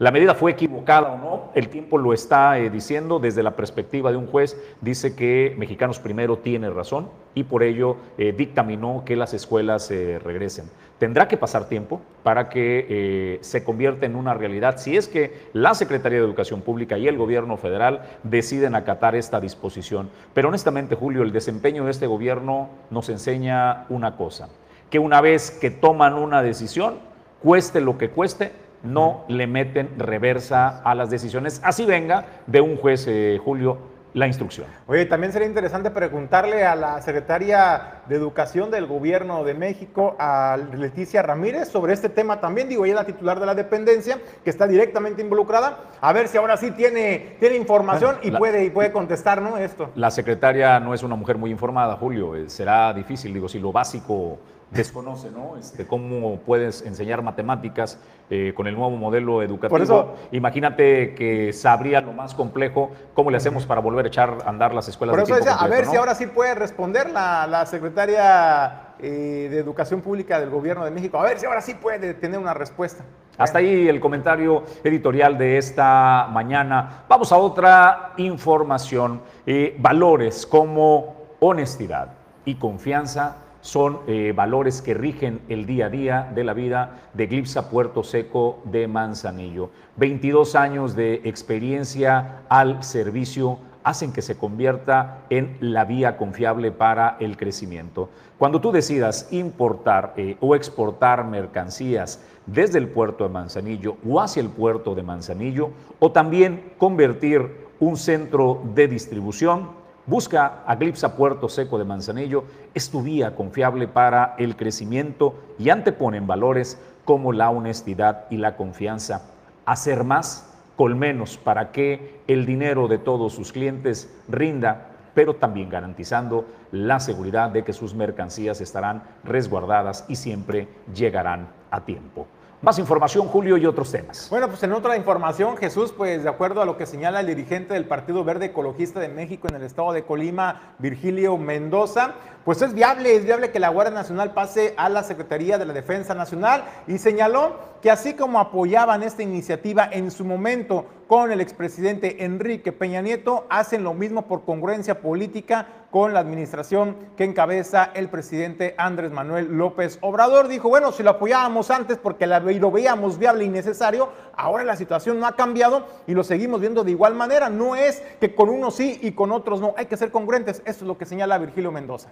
La 0.00 0.10
medida 0.10 0.34
fue 0.34 0.50
equivocada 0.50 1.12
o 1.12 1.18
no, 1.18 1.50
el 1.54 1.68
tiempo 1.68 1.98
lo 1.98 2.12
está 2.12 2.54
diciendo 2.54 3.20
desde 3.20 3.44
la 3.44 3.52
perspectiva 3.52 4.10
de 4.10 4.16
un 4.16 4.26
juez, 4.26 4.60
dice 4.80 5.14
que 5.14 5.54
Mexicanos 5.56 6.00
Primero 6.00 6.38
tiene 6.38 6.68
razón 6.68 7.10
y 7.32 7.44
por 7.44 7.62
ello 7.62 7.98
dictaminó 8.36 9.04
que 9.06 9.14
las 9.14 9.34
escuelas 9.34 9.90
regresen. 9.90 10.68
Tendrá 10.98 11.26
que 11.26 11.36
pasar 11.36 11.68
tiempo 11.68 12.00
para 12.22 12.48
que 12.48 12.86
eh, 12.88 13.38
se 13.40 13.64
convierta 13.64 14.06
en 14.06 14.14
una 14.14 14.32
realidad 14.32 14.78
si 14.78 14.96
es 14.96 15.08
que 15.08 15.48
la 15.52 15.74
Secretaría 15.74 16.18
de 16.18 16.24
Educación 16.24 16.60
Pública 16.62 16.96
y 16.98 17.08
el 17.08 17.18
gobierno 17.18 17.56
federal 17.56 18.02
deciden 18.22 18.76
acatar 18.76 19.16
esta 19.16 19.40
disposición. 19.40 20.08
Pero 20.34 20.48
honestamente, 20.48 20.94
Julio, 20.94 21.22
el 21.22 21.32
desempeño 21.32 21.84
de 21.84 21.90
este 21.90 22.06
gobierno 22.06 22.68
nos 22.90 23.08
enseña 23.08 23.86
una 23.88 24.16
cosa, 24.16 24.48
que 24.88 25.00
una 25.00 25.20
vez 25.20 25.50
que 25.50 25.70
toman 25.70 26.14
una 26.14 26.42
decisión, 26.42 26.98
cueste 27.42 27.80
lo 27.80 27.98
que 27.98 28.10
cueste, 28.10 28.52
no 28.84 29.24
le 29.28 29.46
meten 29.46 29.98
reversa 29.98 30.80
a 30.82 30.94
las 30.94 31.10
decisiones. 31.10 31.60
Así 31.64 31.84
venga 31.84 32.26
de 32.46 32.60
un 32.60 32.76
juez, 32.76 33.06
eh, 33.08 33.40
Julio, 33.42 33.78
la 34.14 34.28
instrucción. 34.28 34.66
Oye, 34.86 35.06
también 35.06 35.32
sería 35.32 35.48
interesante 35.48 35.90
preguntarle 35.90 36.64
a 36.64 36.76
la 36.76 37.02
secretaria 37.02 38.00
de 38.08 38.14
Educación 38.14 38.70
del 38.70 38.86
Gobierno 38.86 39.42
de 39.42 39.54
México, 39.54 40.14
a 40.20 40.56
Leticia 40.56 41.20
Ramírez, 41.20 41.68
sobre 41.68 41.92
este 41.92 42.08
tema 42.08 42.40
también. 42.40 42.68
Digo, 42.68 42.84
ella 42.84 42.94
es 42.94 43.00
la 43.00 43.06
titular 43.06 43.40
de 43.40 43.46
la 43.46 43.54
dependencia, 43.56 44.18
que 44.44 44.50
está 44.50 44.68
directamente 44.68 45.20
involucrada. 45.20 45.90
A 46.00 46.12
ver 46.12 46.28
si 46.28 46.38
ahora 46.38 46.56
sí 46.56 46.70
tiene, 46.70 47.36
tiene 47.40 47.56
información 47.56 48.16
y, 48.22 48.30
puede, 48.30 48.64
y 48.64 48.70
puede 48.70 48.92
contestar, 48.92 49.42
¿no? 49.42 49.58
Esto. 49.58 49.90
La 49.96 50.12
secretaria 50.12 50.78
no 50.78 50.94
es 50.94 51.02
una 51.02 51.16
mujer 51.16 51.36
muy 51.36 51.50
informada, 51.50 51.96
Julio. 51.96 52.36
Eh, 52.36 52.48
será 52.48 52.94
difícil, 52.94 53.34
digo, 53.34 53.48
si 53.48 53.58
lo 53.58 53.72
básico 53.72 54.38
desconoce, 54.74 55.30
¿no? 55.30 55.56
Este, 55.56 55.86
cómo 55.86 56.38
puedes 56.40 56.82
enseñar 56.82 57.22
matemáticas 57.22 57.98
eh, 58.30 58.52
con 58.54 58.66
el 58.66 58.74
nuevo 58.74 58.90
modelo 58.96 59.42
educativo. 59.42 59.70
Por 59.70 59.82
eso, 59.82 60.14
Imagínate 60.32 61.14
que 61.14 61.52
sabría 61.52 62.00
lo 62.00 62.12
más 62.12 62.34
complejo, 62.34 62.90
cómo 63.14 63.30
le 63.30 63.36
hacemos 63.36 63.66
para 63.66 63.80
volver 63.80 64.06
a 64.06 64.08
echar 64.08 64.38
a 64.44 64.48
andar 64.48 64.74
las 64.74 64.88
escuelas. 64.88 65.14
Por 65.14 65.22
eso 65.22 65.36
decía, 65.36 65.54
a 65.54 65.68
ver 65.68 65.86
si 65.86 65.96
ahora 65.96 66.14
sí 66.14 66.26
puede 66.26 66.54
responder 66.54 67.10
la, 67.10 67.46
la 67.46 67.66
secretaria 67.66 68.94
eh, 68.98 69.48
de 69.50 69.58
Educación 69.58 70.00
Pública 70.00 70.40
del 70.40 70.50
Gobierno 70.50 70.84
de 70.84 70.90
México, 70.90 71.18
a 71.18 71.22
ver 71.22 71.38
si 71.38 71.46
ahora 71.46 71.60
sí 71.60 71.74
puede 71.74 72.14
tener 72.14 72.38
una 72.38 72.54
respuesta. 72.54 73.04
Hasta 73.36 73.58
ahí 73.58 73.88
el 73.88 73.98
comentario 73.98 74.62
editorial 74.84 75.36
de 75.36 75.58
esta 75.58 76.28
mañana. 76.30 77.04
Vamos 77.08 77.32
a 77.32 77.36
otra 77.36 78.12
información. 78.16 79.20
Eh, 79.44 79.76
valores 79.78 80.46
como 80.46 81.16
honestidad 81.40 82.08
y 82.44 82.54
confianza 82.54 83.36
son 83.64 84.00
eh, 84.06 84.34
valores 84.36 84.82
que 84.82 84.92
rigen 84.92 85.40
el 85.48 85.64
día 85.64 85.86
a 85.86 85.88
día 85.88 86.30
de 86.34 86.44
la 86.44 86.52
vida 86.52 87.08
de 87.14 87.26
Glipsa 87.26 87.70
Puerto 87.70 88.04
Seco 88.04 88.60
de 88.64 88.86
Manzanillo. 88.86 89.70
22 89.96 90.54
años 90.54 90.94
de 90.94 91.22
experiencia 91.24 92.42
al 92.50 92.84
servicio 92.84 93.58
hacen 93.82 94.12
que 94.12 94.20
se 94.20 94.36
convierta 94.36 95.20
en 95.30 95.56
la 95.60 95.86
vía 95.86 96.18
confiable 96.18 96.72
para 96.72 97.16
el 97.20 97.38
crecimiento. 97.38 98.10
Cuando 98.36 98.60
tú 98.60 98.70
decidas 98.70 99.28
importar 99.30 100.12
eh, 100.18 100.36
o 100.40 100.54
exportar 100.54 101.24
mercancías 101.24 102.22
desde 102.44 102.76
el 102.76 102.88
puerto 102.88 103.24
de 103.24 103.30
Manzanillo 103.30 103.96
o 104.06 104.20
hacia 104.20 104.42
el 104.42 104.50
puerto 104.50 104.94
de 104.94 105.02
Manzanillo, 105.02 105.70
o 106.00 106.12
también 106.12 106.74
convertir 106.76 107.64
un 107.80 107.96
centro 107.96 108.60
de 108.74 108.88
distribución, 108.88 109.83
busca 110.06 110.62
a 110.66 110.78
Puerto 111.16 111.48
Seco 111.48 111.78
de 111.78 111.84
Manzanillo, 111.84 112.44
es 112.74 112.90
tu 112.90 113.02
vía 113.02 113.34
confiable 113.34 113.88
para 113.88 114.34
el 114.38 114.56
crecimiento 114.56 115.34
y 115.58 115.70
anteponen 115.70 116.26
valores 116.26 116.78
como 117.04 117.32
la 117.32 117.50
honestidad 117.50 118.26
y 118.30 118.36
la 118.36 118.56
confianza. 118.56 119.22
Hacer 119.66 120.04
más 120.04 120.50
con 120.76 120.98
menos 120.98 121.38
para 121.38 121.70
que 121.70 122.20
el 122.26 122.46
dinero 122.46 122.88
de 122.88 122.98
todos 122.98 123.32
sus 123.32 123.52
clientes 123.52 124.12
rinda, 124.28 124.88
pero 125.14 125.34
también 125.34 125.68
garantizando 125.68 126.46
la 126.72 126.98
seguridad 126.98 127.50
de 127.50 127.62
que 127.62 127.72
sus 127.72 127.94
mercancías 127.94 128.60
estarán 128.60 129.04
resguardadas 129.22 130.04
y 130.08 130.16
siempre 130.16 130.68
llegarán 130.92 131.48
a 131.70 131.84
tiempo. 131.84 132.26
Más 132.64 132.78
información, 132.78 133.28
Julio, 133.28 133.58
y 133.58 133.66
otros 133.66 133.92
temas. 133.92 134.28
Bueno, 134.30 134.48
pues 134.48 134.62
en 134.62 134.72
otra 134.72 134.96
información, 134.96 135.58
Jesús, 135.58 135.92
pues 135.94 136.22
de 136.22 136.30
acuerdo 136.30 136.62
a 136.62 136.64
lo 136.64 136.78
que 136.78 136.86
señala 136.86 137.20
el 137.20 137.26
dirigente 137.26 137.74
del 137.74 137.84
Partido 137.84 138.24
Verde 138.24 138.46
Ecologista 138.46 139.00
de 139.00 139.08
México 139.08 139.48
en 139.48 139.56
el 139.56 139.64
estado 139.64 139.92
de 139.92 140.04
Colima, 140.04 140.74
Virgilio 140.78 141.36
Mendoza, 141.36 142.14
pues 142.42 142.62
es 142.62 142.72
viable, 142.72 143.16
es 143.16 143.24
viable 143.26 143.50
que 143.50 143.60
la 143.60 143.68
Guardia 143.68 143.94
Nacional 143.94 144.32
pase 144.32 144.72
a 144.78 144.88
la 144.88 145.02
Secretaría 145.02 145.58
de 145.58 145.66
la 145.66 145.74
Defensa 145.74 146.14
Nacional 146.14 146.64
y 146.86 146.96
señaló 146.96 147.58
que 147.82 147.90
así 147.90 148.14
como 148.14 148.40
apoyaban 148.40 149.02
esta 149.02 149.22
iniciativa 149.22 149.86
en 149.92 150.10
su 150.10 150.24
momento 150.24 150.86
con 151.06 151.32
el 151.32 151.40
expresidente 151.40 152.24
Enrique 152.24 152.72
Peña 152.72 153.02
Nieto, 153.02 153.46
hacen 153.50 153.84
lo 153.84 153.94
mismo 153.94 154.22
por 154.22 154.44
congruencia 154.44 155.00
política 155.00 155.66
con 155.90 156.12
la 156.12 156.20
administración 156.20 156.96
que 157.16 157.24
encabeza 157.24 157.90
el 157.94 158.08
presidente 158.08 158.74
Andrés 158.78 159.12
Manuel 159.12 159.46
López 159.56 159.98
Obrador. 160.00 160.48
Dijo, 160.48 160.68
bueno, 160.68 160.92
si 160.92 161.02
lo 161.02 161.10
apoyábamos 161.10 161.70
antes 161.70 161.98
porque 161.98 162.26
lo 162.26 162.70
veíamos 162.70 163.18
viable 163.18 163.44
y 163.44 163.48
necesario, 163.48 164.08
ahora 164.36 164.64
la 164.64 164.76
situación 164.76 165.20
no 165.20 165.26
ha 165.26 165.36
cambiado 165.36 165.86
y 166.06 166.14
lo 166.14 166.24
seguimos 166.24 166.60
viendo 166.60 166.84
de 166.84 166.90
igual 166.90 167.14
manera. 167.14 167.48
No 167.48 167.76
es 167.76 168.02
que 168.20 168.34
con 168.34 168.48
unos 168.48 168.76
sí 168.76 168.98
y 169.02 169.12
con 169.12 169.30
otros 169.30 169.60
no, 169.60 169.74
hay 169.76 169.86
que 169.86 169.96
ser 169.96 170.10
congruentes. 170.10 170.62
Esto 170.64 170.84
es 170.84 170.88
lo 170.88 170.98
que 170.98 171.06
señala 171.06 171.38
Virgilio 171.38 171.70
Mendoza. 171.70 172.10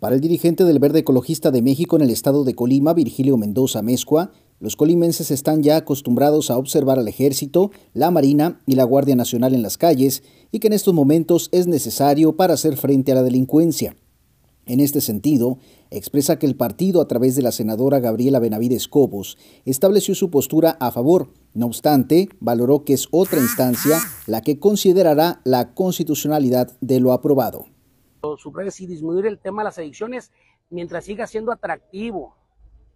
Para 0.00 0.14
el 0.14 0.20
dirigente 0.20 0.64
del 0.64 0.78
Verde 0.78 1.00
Ecologista 1.00 1.50
de 1.50 1.60
México 1.60 1.96
en 1.96 2.02
el 2.02 2.10
estado 2.10 2.44
de 2.44 2.54
Colima, 2.54 2.94
Virgilio 2.94 3.36
Mendoza 3.36 3.82
Mezcua, 3.82 4.30
los 4.60 4.76
colimenses 4.76 5.30
están 5.30 5.62
ya 5.62 5.76
acostumbrados 5.76 6.50
a 6.50 6.58
observar 6.58 6.98
al 6.98 7.08
ejército, 7.08 7.70
la 7.94 8.10
Marina 8.10 8.60
y 8.66 8.74
la 8.74 8.84
Guardia 8.84 9.16
Nacional 9.16 9.54
en 9.54 9.62
las 9.62 9.78
calles 9.78 10.22
y 10.50 10.58
que 10.58 10.66
en 10.66 10.72
estos 10.72 10.94
momentos 10.94 11.48
es 11.52 11.66
necesario 11.66 12.36
para 12.36 12.54
hacer 12.54 12.76
frente 12.76 13.12
a 13.12 13.14
la 13.14 13.22
delincuencia. 13.22 13.96
En 14.66 14.80
este 14.80 15.00
sentido, 15.00 15.58
expresa 15.90 16.38
que 16.38 16.46
el 16.46 16.56
partido, 16.56 17.00
a 17.00 17.08
través 17.08 17.36
de 17.36 17.42
la 17.42 17.52
senadora 17.52 18.00
Gabriela 18.00 18.38
Benavides 18.38 18.88
Cobos, 18.88 19.38
estableció 19.64 20.14
su 20.14 20.30
postura 20.30 20.76
a 20.80 20.90
favor. 20.90 21.32
No 21.54 21.66
obstante, 21.66 22.28
valoró 22.40 22.84
que 22.84 22.92
es 22.92 23.08
otra 23.10 23.38
instancia 23.38 23.98
la 24.26 24.42
que 24.42 24.58
considerará 24.58 25.40
la 25.44 25.72
constitucionalidad 25.72 26.76
de 26.80 27.00
lo 27.00 27.12
aprobado 27.12 27.66
redes 28.54 28.80
y 28.80 28.86
disminuir 28.86 29.26
el 29.26 29.38
tema 29.38 29.62
de 29.62 29.66
las 29.66 29.78
adicciones 29.78 30.32
mientras 30.70 31.04
siga 31.04 31.26
siendo 31.26 31.52
atractivo 31.52 32.36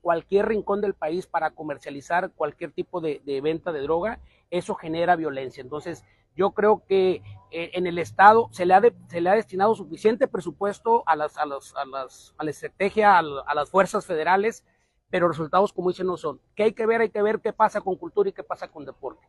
cualquier 0.02 0.48
rincón 0.48 0.80
del 0.82 0.94
país 0.94 1.26
para 1.26 1.52
comercializar 1.52 2.32
cualquier 2.32 2.72
tipo 2.72 3.00
de, 3.00 3.40
venta 3.42 3.72
de 3.72 3.80
droga, 3.80 4.20
eso 4.50 4.74
genera 4.74 5.16
violencia. 5.16 5.62
Entonces, 5.62 6.04
yo 6.34 6.50
creo 6.50 6.82
que 6.86 7.22
eh, 7.50 7.70
en 7.74 7.86
el 7.86 7.98
Estado 7.98 8.48
se 8.50 8.66
le, 8.66 8.74
ha 8.74 8.82
se 9.08 9.20
le 9.20 9.30
ha 9.30 9.34
destinado 9.34 9.74
suficiente 9.74 10.26
presupuesto 10.28 11.04
a, 11.06 11.14
las, 11.16 11.38
a, 11.38 11.46
las, 11.46 11.74
a, 11.76 11.86
las, 11.86 12.34
a 12.36 12.44
la 12.44 12.50
estrategia, 12.50 13.18
a, 13.18 13.54
las 13.54 13.70
fuerzas 13.70 14.04
federales, 14.04 14.64
pero 15.08 15.28
resultados, 15.28 15.72
como 15.72 15.90
dicen, 15.90 16.06
no 16.06 16.16
son. 16.16 16.40
¿Qué 16.56 16.64
hay 16.64 16.72
que 16.72 16.86
ver? 16.86 17.02
Hay 17.02 17.10
que 17.10 17.22
ver 17.22 17.40
qué 17.40 17.52
pasa 17.52 17.80
con 17.80 17.96
cultura 17.96 18.28
y 18.28 18.32
qué 18.32 18.42
pasa 18.42 18.68
con 18.68 18.84
deporte. 18.84 19.26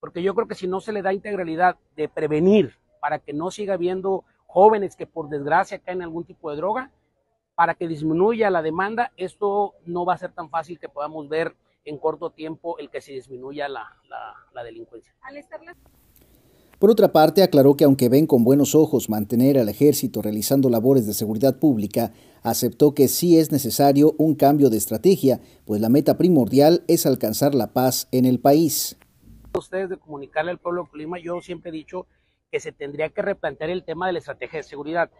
Porque 0.00 0.22
yo 0.22 0.34
creo 0.34 0.46
que 0.46 0.54
si 0.54 0.68
no 0.68 0.80
se 0.80 0.92
le 0.92 1.02
da 1.02 1.12
integralidad 1.12 1.76
de 1.96 2.08
prevenir 2.08 2.76
para 3.00 3.18
que 3.18 3.32
no 3.32 3.50
siga 3.50 3.74
habiendo 3.74 4.24
jóvenes 4.46 4.96
que 4.96 5.06
por 5.06 5.28
desgracia 5.28 5.78
caen 5.78 5.98
en 5.98 6.02
algún 6.02 6.24
tipo 6.24 6.50
de 6.50 6.56
droga, 6.56 6.90
para 7.58 7.74
que 7.74 7.88
disminuya 7.88 8.50
la 8.50 8.62
demanda, 8.62 9.10
esto 9.16 9.74
no 9.84 10.04
va 10.04 10.14
a 10.14 10.18
ser 10.18 10.30
tan 10.30 10.48
fácil 10.48 10.78
que 10.78 10.88
podamos 10.88 11.28
ver 11.28 11.56
en 11.84 11.98
corto 11.98 12.30
tiempo 12.30 12.78
el 12.78 12.88
que 12.88 13.00
se 13.00 13.10
disminuya 13.10 13.68
la, 13.68 13.84
delincuencia. 14.62 15.12
Por 16.78 16.88
otra 16.88 17.08
parte, 17.08 17.42
aclaró 17.42 17.76
que 17.76 17.82
aunque 17.82 18.08
ven 18.08 18.28
con 18.28 18.44
buenos 18.44 18.76
ojos 18.76 19.10
mantener 19.10 19.58
al 19.58 19.68
ejército 19.68 20.22
realizando 20.22 20.70
labores 20.70 21.04
de 21.08 21.14
seguridad 21.14 21.58
pública, 21.58 22.12
aceptó 22.44 22.94
que 22.94 23.08
sí 23.08 23.40
es 23.40 23.50
necesario 23.50 24.14
un 24.18 24.36
cambio 24.36 24.70
de 24.70 24.76
estrategia, 24.76 25.40
pues 25.64 25.80
la 25.80 25.88
meta 25.88 26.16
primordial 26.16 26.84
es 26.86 27.06
alcanzar 27.06 27.56
la 27.56 27.72
paz 27.72 28.06
en 28.12 28.24
el 28.24 28.38
país. 28.38 28.96
Ustedes 29.52 29.88
de 29.88 29.96
comunicarle 29.96 30.52
al 30.52 30.58
pueblo 30.58 30.84
de 30.84 30.90
Colima, 30.90 31.18
yo 31.18 31.40
siempre 31.40 31.70
he 31.70 31.72
dicho 31.72 32.06
que 32.52 32.60
se 32.60 32.70
tendría 32.70 33.08
que 33.08 33.20
replantear 33.20 33.70
el 33.70 33.82
tema 33.82 34.06
de 34.06 34.12
la 34.12 34.20
estrategia 34.20 34.60
de 34.60 34.62
seguridad. 34.62 35.10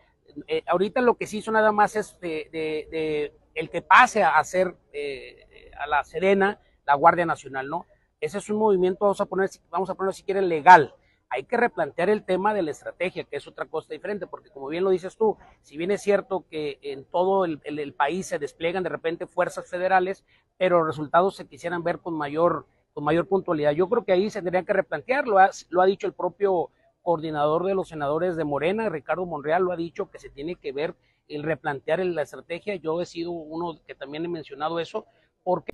Eh, 0.47 0.63
ahorita 0.67 1.01
lo 1.01 1.15
que 1.15 1.27
se 1.27 1.39
hizo 1.39 1.51
nada 1.51 1.73
más 1.73 1.97
es 1.97 2.19
de, 2.21 3.33
el 3.55 3.71
que 3.71 3.83
pase 3.83 4.23
a 4.23 4.39
hacer 4.39 4.75
eh, 4.93 5.71
a 5.79 5.87
la 5.87 6.05
Serena 6.05 6.61
la 6.89 6.95
Guardia 6.95 7.27
Nacional, 7.27 7.69
¿no? 7.69 7.87
Ese 8.21 8.39
es 8.39 8.49
un 8.51 8.57
movimiento, 8.57 9.05
vamos 9.05 9.21
a 9.21 9.27
poner, 9.27 9.51
vamos 9.71 9.91
a 9.91 9.95
ponerlo 9.95 10.13
si 10.13 10.25
quieren 10.25 10.49
legal. 10.49 10.95
Hay 11.29 11.45
que 11.45 11.59
replantear 11.59 12.09
el 12.09 12.25
tema 12.25 12.55
de 12.55 12.63
la 12.63 12.71
estrategia, 12.71 13.25
que 13.25 13.37
es 13.37 13.47
otra 13.47 13.67
cosa 13.67 13.93
diferente, 13.93 14.27
porque 14.27 14.49
como 14.49 14.69
bien 14.69 14.83
lo 14.83 14.91
dices 14.91 15.17
tú, 15.17 15.37
si 15.61 15.77
bien 15.77 15.91
es 15.91 16.01
cierto 16.01 16.47
que 16.51 16.79
en 16.83 17.05
todo 17.05 17.45
el, 17.45 17.95
país 17.95 18.27
se 18.27 18.39
despliegan 18.39 18.83
de 18.83 18.89
repente 18.89 19.27
fuerzas 19.27 19.69
federales, 19.69 20.25
pero 20.57 20.79
los 20.79 20.87
resultados 20.87 21.37
se 21.37 21.47
quisieran 21.47 21.85
ver 21.85 21.99
con 21.99 22.15
mayor, 22.15 22.67
con 22.95 23.05
mayor 23.05 23.29
puntualidad. 23.29 23.73
Yo 23.73 23.89
creo 23.91 24.05
que 24.05 24.13
ahí 24.13 24.31
se 24.31 24.41
tendría 24.41 24.63
que 24.63 24.73
replantear, 24.73 25.27
lo 25.27 25.37
lo 25.69 25.83
ha 25.83 25.87
dicho 25.87 26.07
el 26.07 26.15
propio 26.15 26.71
coordinador 27.09 27.65
de 27.65 27.75
los 27.75 27.89
senadores 27.89 28.37
de 28.37 28.45
Morena, 28.45 28.91
Ricardo 28.91 29.25
Monreal, 29.25 29.63
lo 29.63 29.73
ha 29.73 29.79
dicho 29.79 30.11
que 30.11 30.19
se 30.19 30.29
tiene 30.29 30.57
que 30.57 30.73
ver 30.73 30.95
el 31.27 31.43
replantear 31.43 32.05
la 32.05 32.21
estrategia. 32.21 32.77
Yo 32.77 33.01
he 33.01 33.07
sido 33.07 33.31
uno 33.31 33.81
que 33.87 33.95
también 33.95 34.27
he 34.27 34.29
mencionado 34.29 34.79
eso, 34.79 35.07
porque... 35.43 35.73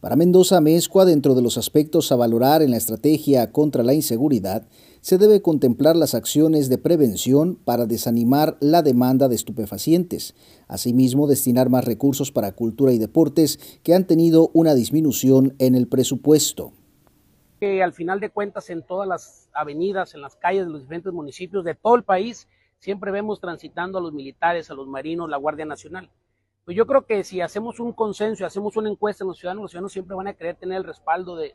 Para 0.00 0.16
Mendoza 0.16 0.62
Mezcua, 0.62 1.04
dentro 1.04 1.34
de 1.34 1.42
los 1.42 1.58
aspectos 1.58 2.10
a 2.10 2.16
valorar 2.16 2.62
en 2.62 2.70
la 2.70 2.78
estrategia 2.78 3.52
contra 3.52 3.82
la 3.82 3.92
inseguridad, 3.92 4.66
se 5.02 5.18
debe 5.18 5.42
contemplar 5.42 5.96
las 5.96 6.14
acciones 6.14 6.70
de 6.70 6.78
prevención 6.78 7.56
para 7.56 7.84
desanimar 7.84 8.56
la 8.60 8.80
demanda 8.80 9.28
de 9.28 9.34
estupefacientes, 9.34 10.34
asimismo 10.66 11.26
destinar 11.26 11.68
más 11.68 11.84
recursos 11.84 12.32
para 12.32 12.52
cultura 12.52 12.94
y 12.94 12.98
deportes 12.98 13.60
que 13.82 13.94
han 13.94 14.06
tenido 14.06 14.50
una 14.54 14.74
disminución 14.74 15.54
en 15.58 15.74
el 15.74 15.88
presupuesto 15.88 16.72
que 17.62 17.80
al 17.80 17.92
final 17.92 18.18
de 18.18 18.28
cuentas 18.28 18.70
en 18.70 18.82
todas 18.82 19.06
las 19.06 19.48
avenidas, 19.52 20.16
en 20.16 20.20
las 20.20 20.34
calles 20.34 20.66
de 20.66 20.72
los 20.72 20.80
diferentes 20.80 21.12
municipios 21.12 21.62
de 21.62 21.76
todo 21.76 21.94
el 21.94 22.02
país, 22.02 22.48
siempre 22.80 23.12
vemos 23.12 23.38
transitando 23.38 23.98
a 23.98 24.00
los 24.00 24.12
militares, 24.12 24.68
a 24.68 24.74
los 24.74 24.88
marinos, 24.88 25.30
la 25.30 25.36
Guardia 25.36 25.64
Nacional. 25.64 26.10
Pues 26.64 26.76
yo 26.76 26.88
creo 26.88 27.06
que 27.06 27.22
si 27.22 27.40
hacemos 27.40 27.78
un 27.78 27.92
consenso, 27.92 28.44
hacemos 28.44 28.76
una 28.76 28.90
encuesta 28.90 29.22
en 29.22 29.28
los 29.28 29.38
ciudadanos, 29.38 29.62
los 29.62 29.70
ciudadanos 29.70 29.92
siempre 29.92 30.16
van 30.16 30.26
a 30.26 30.34
querer 30.34 30.56
tener 30.56 30.78
el 30.78 30.82
respaldo 30.82 31.36
de, 31.36 31.54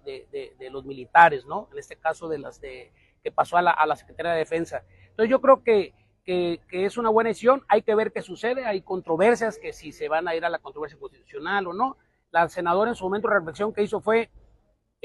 los 0.72 0.86
militares, 0.86 1.46
¿no? 1.46 1.68
En 1.74 1.78
este 1.78 1.98
caso 1.98 2.30
de 2.30 2.40
las 2.40 2.62
de 2.62 2.94
que 3.22 3.30
pasó 3.30 3.58
a 3.58 3.62
la, 3.62 3.72
a 3.72 3.96
Secretaría 3.98 4.32
de 4.32 4.38
Defensa. 4.38 4.86
Entonces 5.10 5.30
yo 5.30 5.42
creo 5.42 5.62
que, 5.62 5.94
que, 6.24 6.62
es 6.70 6.98
una 6.98 7.10
buena 7.10 7.32
decisión, 7.32 7.66
hay 7.68 7.82
que 7.82 7.96
ver 7.96 8.14
qué 8.14 8.22
sucede, 8.22 8.66
hay 8.66 8.82
controversias, 8.82 9.58
que 9.58 9.74
si 9.74 9.92
se 9.92 10.08
van 10.08 10.30
a 10.30 10.36
ir 10.38 10.46
a 10.46 10.50
la 10.50 10.60
controversia 10.60 10.98
constitucional 10.98 11.68
o 11.68 11.74
no. 11.74 11.98
La 12.32 12.48
senadora 12.48 12.92
en 12.92 12.96
su 12.96 13.04
momento 13.04 13.28
de 13.28 13.34
reflexión 13.34 13.74
que 13.74 13.84
hizo 13.84 14.00
fue, 14.00 14.30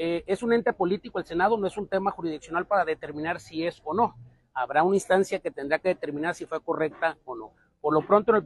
eh, 0.05 0.23
es 0.27 0.43
un 0.43 0.51
ente 0.51 0.73
político, 0.73 1.17
el 1.17 1.25
Senado 1.25 1.57
no 1.57 1.65
es 1.65 1.77
un 1.77 1.87
tema 1.87 2.11
jurisdiccional 2.11 2.67
para 2.67 2.83
determinar 2.83 3.39
si 3.39 3.65
es 3.65 3.81
o 3.85 3.93
no. 3.93 4.17
Habrá 4.53 4.83
una 4.83 4.97
instancia 4.97 5.39
que 5.39 5.49
tendrá 5.49 5.79
que 5.79 5.87
determinar 5.87 6.35
si 6.35 6.45
fue 6.45 6.59
correcta 6.59 7.17
o 7.23 7.37
no. 7.37 7.51
Por 7.79 7.93
lo 7.93 8.05
pronto 8.05 8.31
en 8.31 8.37
el 8.39 8.43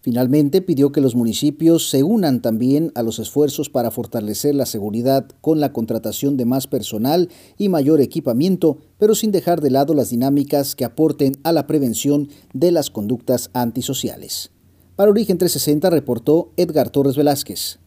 Finalmente, 0.00 0.62
pidió 0.62 0.92
que 0.92 1.02
los 1.02 1.14
municipios 1.14 1.90
se 1.90 2.04
unan 2.04 2.40
también 2.40 2.90
a 2.94 3.02
los 3.02 3.18
esfuerzos 3.18 3.68
para 3.68 3.90
fortalecer 3.90 4.54
la 4.54 4.64
seguridad 4.64 5.28
con 5.42 5.60
la 5.60 5.74
contratación 5.74 6.38
de 6.38 6.46
más 6.46 6.66
personal 6.66 7.28
y 7.58 7.68
mayor 7.68 8.00
equipamiento, 8.00 8.78
pero 8.96 9.14
sin 9.14 9.32
dejar 9.32 9.60
de 9.60 9.68
lado 9.68 9.92
las 9.92 10.08
dinámicas 10.08 10.74
que 10.74 10.86
aporten 10.86 11.34
a 11.44 11.52
la 11.52 11.66
prevención 11.66 12.30
de 12.54 12.72
las 12.72 12.88
conductas 12.88 13.50
antisociales. 13.52 14.52
Para 14.96 15.10
Origen 15.10 15.36
360 15.36 15.90
reportó 15.90 16.50
Edgar 16.56 16.88
Torres 16.88 17.18
Velázquez. 17.18 17.78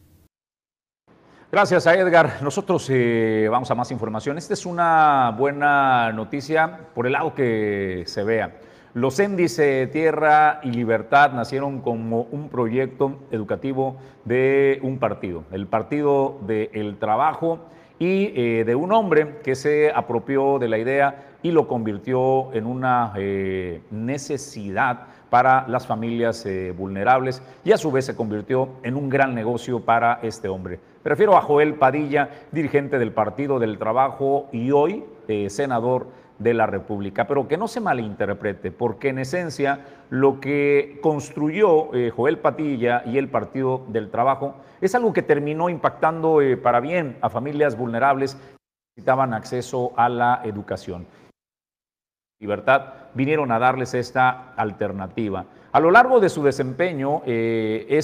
Gracias 1.54 1.86
a 1.86 1.94
Edgar. 1.94 2.42
Nosotros 2.42 2.90
eh, 2.90 3.48
vamos 3.48 3.70
a 3.70 3.76
más 3.76 3.92
información. 3.92 4.40
Esta 4.40 4.56
es 4.56 4.66
una 4.66 5.36
buena 5.38 6.12
noticia 6.12 6.80
por 6.96 7.06
el 7.06 7.14
lado 7.14 7.36
que 7.36 8.06
se 8.08 8.24
vea. 8.24 8.56
Los 8.96 9.20
índices 9.20 9.92
Tierra 9.92 10.62
y 10.64 10.72
Libertad 10.72 11.32
nacieron 11.34 11.82
como 11.82 12.22
un 12.22 12.50
proyecto 12.50 13.20
educativo 13.30 13.98
de 14.26 14.80
un 14.82 14.98
partido, 14.98 15.44
el 15.52 15.68
Partido 15.68 16.40
del 16.42 16.98
Trabajo, 16.98 17.60
y 18.00 18.34
eh, 18.36 18.64
de 18.66 18.74
un 18.74 18.92
hombre 18.92 19.40
que 19.44 19.54
se 19.54 19.92
apropió 19.94 20.58
de 20.58 20.70
la 20.70 20.80
idea 20.80 21.36
y 21.44 21.52
lo 21.52 21.68
convirtió 21.68 22.52
en 22.54 22.66
una 22.66 23.14
eh, 23.16 23.84
necesidad 23.92 25.02
para 25.34 25.68
las 25.68 25.88
familias 25.88 26.46
eh, 26.46 26.76
vulnerables 26.78 27.42
y 27.66 27.72
a 27.72 27.78
su 27.78 27.92
vez 27.92 28.06
se 28.06 28.16
convirtió 28.16 28.70
en 28.84 28.96
un 28.96 29.10
gran 29.10 29.34
negocio 29.34 29.80
para 29.80 30.20
este 30.22 30.48
hombre. 30.48 30.80
Prefiero 31.02 31.36
a 31.36 31.42
Joel 31.42 31.74
Padilla, 31.74 32.30
dirigente 32.52 33.00
del 33.00 33.14
Partido 33.14 33.58
del 33.58 33.80
Trabajo 33.80 34.48
y 34.52 34.70
hoy 34.70 35.04
eh, 35.28 35.50
senador 35.50 36.06
de 36.38 36.54
la 36.54 36.68
República, 36.68 37.26
pero 37.26 37.48
que 37.48 37.58
no 37.58 37.68
se 37.68 37.80
malinterprete, 37.80 38.70
porque 38.70 39.10
en 39.10 39.18
esencia 39.18 39.80
lo 40.12 40.40
que 40.40 41.00
construyó 41.02 41.92
eh, 41.96 42.12
Joel 42.12 42.38
Padilla 42.38 43.02
y 43.04 43.18
el 43.18 43.28
Partido 43.28 43.86
del 43.88 44.12
Trabajo 44.12 44.58
es 44.82 44.94
algo 44.94 45.14
que 45.14 45.24
terminó 45.24 45.68
impactando 45.68 46.42
para 46.62 46.80
bien 46.80 47.18
a 47.22 47.32
familias 47.32 47.76
vulnerables 47.76 48.36
que 48.36 48.58
necesitaban 48.98 49.34
acceso 49.34 49.94
a 49.96 50.10
la 50.10 50.42
educación 50.44 51.08
libertad, 52.44 52.82
vinieron 53.14 53.52
a 53.52 53.60
darles 53.60 53.94
esta 53.94 54.54
alternativa. 54.56 55.46
A 55.72 55.80
lo 55.80 55.90
largo 55.90 56.20
de 56.20 56.30
su 56.30 56.44
desempeño, 56.44 57.24
eh, 57.26 58.00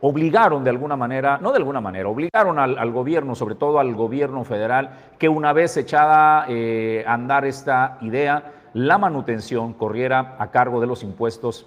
obligaron 0.00 0.64
de 0.64 0.70
alguna 0.70 0.96
manera, 0.96 1.38
no 1.40 1.52
de 1.52 1.58
alguna 1.58 1.80
manera, 1.80 2.08
obligaron 2.08 2.58
al, 2.58 2.90
gobierno, 2.90 3.34
sobre 3.34 3.54
todo 3.54 3.78
al 3.78 3.94
gobierno 3.94 4.44
federal, 4.44 4.90
que 5.18 5.28
una 5.28 5.52
vez 5.52 5.76
echada 5.76 6.46
eh, 6.48 7.04
a 7.06 7.14
andar 7.14 7.44
esta 7.44 7.98
idea, 8.00 8.52
la 8.74 8.98
manutención 8.98 9.74
corriera 9.74 10.36
a 10.38 10.50
cargo 10.50 10.80
de 10.80 10.86
los 10.86 11.02
impuestos 11.02 11.66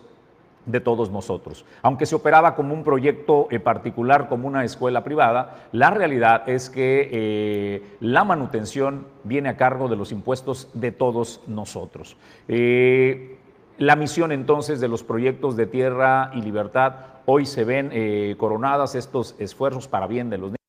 de 0.66 0.80
todos 0.80 1.12
nosotros. 1.12 1.66
Aunque 1.82 2.06
se 2.06 2.16
operaba 2.16 2.56
como 2.56 2.74
un 2.74 2.84
proyecto 2.84 3.48
eh, 3.52 3.60
particular, 3.60 4.28
como 4.28 4.48
una 4.48 4.64
escuela 4.64 5.04
privada, 5.04 5.68
la 5.72 5.92
realidad 5.92 6.48
es 6.50 6.70
que 6.70 7.10
eh, 7.12 7.98
la 8.00 8.24
manutención 8.24 9.08
viene 9.24 9.50
a 9.50 9.58
cargo 9.58 9.88
de 9.88 9.96
los 9.96 10.12
impuestos 10.12 10.70
de 10.74 10.92
todos 10.92 11.42
nosotros. 11.48 12.18
Eh, 12.48 13.38
la 13.78 13.96
misión 13.96 14.32
entonces 14.32 14.80
de 14.80 14.88
los 14.88 15.04
proyectos 15.04 15.56
de 15.58 15.68
tierra 15.68 16.32
y 16.34 16.42
libertad, 16.42 16.96
hoy 17.26 17.46
se 17.46 17.66
ven 17.66 18.38
coronadas 18.38 18.96
estos 18.96 19.36
esfuerzos 19.38 19.90
para 19.90 20.08
bien 20.08 20.30
de 20.30 20.38
los 20.38 20.48
niños, 20.52 20.60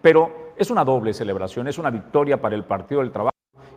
pero 0.00 0.52
es 0.56 0.70
una 0.70 0.84
doble 0.84 1.12
celebración, 1.12 1.66
es 1.66 1.78
una 1.78 1.90
victoria 1.90 2.40
para 2.40 2.54
el 2.54 2.62
Partido 2.62 3.00
del 3.00 3.10
Trabajo 3.10 3.31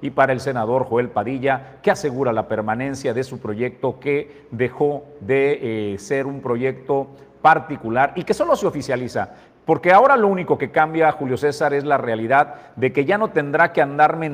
y 0.06 0.12
para 0.12 0.34
el 0.34 0.40
senador 0.40 0.86
Joel 0.86 1.10
Padilla, 1.10 1.80
que 1.82 1.90
asegura 1.90 2.32
la 2.32 2.48
permanencia 2.48 3.12
de 3.12 3.24
su 3.24 3.40
proyecto 3.40 4.00
que 4.00 4.46
dejó 4.52 5.04
de 5.20 5.94
eh, 5.94 5.98
ser 5.98 6.28
un 6.28 6.42
proyecto 6.42 7.08
particular 7.42 8.14
y 8.16 8.24
que 8.24 8.36
solo 8.36 8.56
se 8.56 8.68
oficializa. 8.68 9.34
Porque 9.66 9.92
ahora 9.92 10.16
lo 10.16 10.28
único 10.28 10.60
que 10.60 10.70
cambia, 10.70 11.12
Julio 11.12 11.38
César, 11.38 11.74
es 11.74 11.84
la 11.84 11.98
realidad 11.98 12.76
de 12.76 12.94
que 12.94 13.04
ya 13.04 13.18
no 13.18 13.32
tendrá 13.32 13.74
que 13.74 13.82
andarme 13.82 14.34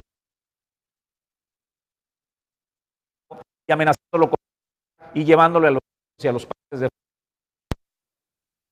y 3.65 3.71
amenazándolo 3.71 4.29
y 5.13 5.23
llevándole 5.23 5.69
a 5.69 5.71
los, 5.71 5.81
a 6.21 6.31
los 6.33 6.47
de 6.71 6.89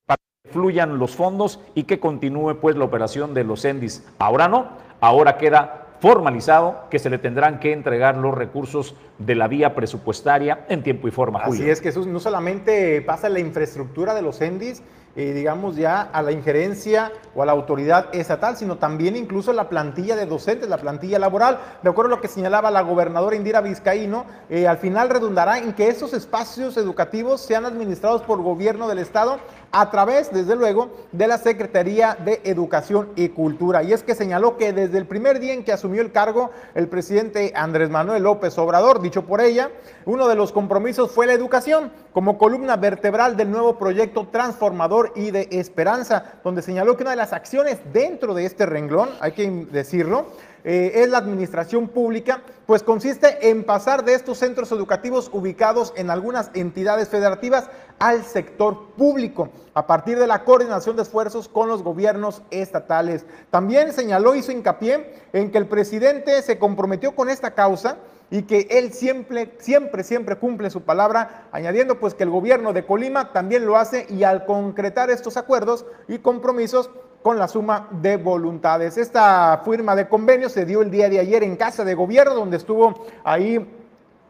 para 0.05 0.17
que 0.43 0.49
fluyan 0.51 0.99
los 0.99 1.15
fondos 1.15 1.61
y 1.75 1.83
que 1.83 2.01
continúe 2.01 2.55
pues 2.59 2.75
la 2.75 2.83
operación 2.83 3.33
de 3.33 3.45
los 3.45 3.63
ENDIS. 3.63 4.05
Ahora 4.19 4.49
no, 4.49 4.67
ahora 4.99 5.37
queda 5.37 5.85
formalizado 5.99 6.85
que 6.89 6.99
se 6.99 7.09
le 7.09 7.17
tendrán 7.17 7.59
que 7.59 7.73
entregar 7.73 8.17
los 8.17 8.33
recursos 8.33 8.95
de 9.17 9.35
la 9.35 9.47
vía 9.47 9.75
presupuestaria 9.75 10.65
en 10.69 10.83
tiempo 10.83 11.07
y 11.07 11.11
forma. 11.11 11.39
Así 11.39 11.69
es 11.69 11.81
que 11.81 11.89
eso 11.89 12.05
no 12.05 12.19
solamente 12.19 13.01
pasa 13.01 13.29
la 13.29 13.39
infraestructura 13.39 14.13
de 14.13 14.21
los 14.21 14.39
ENDIS, 14.41 14.81
eh, 15.15 15.33
digamos 15.33 15.75
ya 15.75 16.01
a 16.01 16.21
la 16.21 16.31
injerencia 16.31 17.11
o 17.35 17.41
a 17.41 17.45
la 17.45 17.51
autoridad 17.51 18.13
estatal, 18.13 18.55
sino 18.55 18.77
también 18.77 19.17
incluso 19.17 19.51
la 19.51 19.67
plantilla 19.67 20.15
de 20.15 20.25
docentes, 20.25 20.69
la 20.69 20.77
plantilla 20.77 21.19
laboral. 21.19 21.59
De 21.83 21.89
acuerdo 21.89 22.13
a 22.13 22.15
lo 22.15 22.21
que 22.21 22.27
señalaba 22.27 22.71
la 22.71 22.81
gobernadora 22.81 23.35
Indira 23.35 23.59
Vizcaíno, 23.59 24.25
eh, 24.49 24.67
al 24.67 24.77
final 24.77 25.09
redundará 25.09 25.57
en 25.57 25.73
que 25.73 25.89
esos 25.89 26.13
espacios 26.13 26.77
educativos 26.77 27.41
sean 27.41 27.65
administrados 27.65 28.21
por 28.21 28.41
gobierno 28.41 28.87
del 28.87 28.99
Estado 28.99 29.39
a 29.71 29.89
través, 29.91 30.31
desde 30.31 30.55
luego, 30.55 30.89
de 31.11 31.27
la 31.27 31.37
Secretaría 31.37 32.17
de 32.23 32.41
Educación 32.43 33.09
y 33.15 33.29
Cultura. 33.29 33.83
Y 33.83 33.93
es 33.93 34.03
que 34.03 34.15
señaló 34.15 34.57
que 34.57 34.73
desde 34.73 34.97
el 34.97 35.05
primer 35.05 35.39
día 35.39 35.53
en 35.53 35.63
que 35.63 35.71
asumió 35.71 36.01
el 36.01 36.11
cargo 36.11 36.51
el 36.75 36.87
presidente 36.87 37.53
Andrés 37.55 37.89
Manuel 37.89 38.23
López 38.23 38.57
Obrador, 38.57 39.01
dicho 39.01 39.25
por 39.25 39.41
ella, 39.41 39.69
uno 40.05 40.27
de 40.27 40.35
los 40.35 40.51
compromisos 40.51 41.11
fue 41.11 41.27
la 41.27 41.33
educación 41.33 41.91
como 42.13 42.37
columna 42.37 42.75
vertebral 42.75 43.37
del 43.37 43.51
nuevo 43.51 43.77
proyecto 43.77 44.27
transformador 44.31 45.13
y 45.15 45.31
de 45.31 45.47
esperanza, 45.51 46.39
donde 46.43 46.61
señaló 46.61 46.97
que 46.97 47.03
una 47.03 47.11
de 47.11 47.17
las 47.17 47.33
acciones 47.33 47.79
dentro 47.93 48.33
de 48.33 48.45
este 48.45 48.65
renglón, 48.65 49.09
hay 49.19 49.33
que 49.33 49.49
decirlo, 49.71 50.27
eh, 50.63 50.91
es 50.95 51.09
la 51.09 51.19
administración 51.19 51.87
pública, 51.87 52.41
pues 52.65 52.83
consiste 52.83 53.49
en 53.49 53.63
pasar 53.63 54.03
de 54.03 54.13
estos 54.13 54.37
centros 54.37 54.71
educativos 54.71 55.29
ubicados 55.33 55.93
en 55.95 56.09
algunas 56.09 56.51
entidades 56.53 57.09
federativas 57.09 57.69
al 57.99 58.23
sector 58.23 58.91
público, 58.97 59.49
a 59.73 59.87
partir 59.87 60.19
de 60.19 60.27
la 60.27 60.43
coordinación 60.43 60.95
de 60.95 61.03
esfuerzos 61.03 61.47
con 61.47 61.67
los 61.67 61.83
gobiernos 61.83 62.41
estatales. 62.51 63.25
También 63.49 63.93
señaló, 63.93 64.35
hizo 64.35 64.51
hincapié 64.51 65.13
en 65.33 65.51
que 65.51 65.57
el 65.57 65.67
presidente 65.67 66.41
se 66.41 66.59
comprometió 66.59 67.15
con 67.15 67.29
esta 67.29 67.55
causa 67.55 67.97
y 68.31 68.43
que 68.43 68.67
él 68.69 68.93
siempre, 68.93 69.55
siempre, 69.59 70.03
siempre 70.03 70.37
cumple 70.37 70.69
su 70.69 70.81
palabra, 70.81 71.47
añadiendo 71.51 71.99
pues 71.99 72.13
que 72.13 72.23
el 72.23 72.29
gobierno 72.29 72.73
de 72.73 72.85
Colima 72.85 73.33
también 73.33 73.65
lo 73.65 73.77
hace 73.77 74.05
y 74.09 74.23
al 74.23 74.45
concretar 74.45 75.09
estos 75.09 75.37
acuerdos 75.37 75.85
y 76.07 76.19
compromisos 76.19 76.89
con 77.21 77.37
la 77.37 77.47
suma 77.47 77.87
de 77.91 78.17
voluntades. 78.17 78.97
Esta 78.97 79.61
firma 79.65 79.95
de 79.95 80.07
convenio 80.07 80.49
se 80.49 80.65
dio 80.65 80.81
el 80.81 80.89
día 80.89 81.09
de 81.09 81.19
ayer 81.19 81.43
en 81.43 81.55
Casa 81.55 81.83
de 81.83 81.93
Gobierno, 81.93 82.33
donde 82.33 82.57
estuvo 82.57 83.05
ahí 83.23 83.65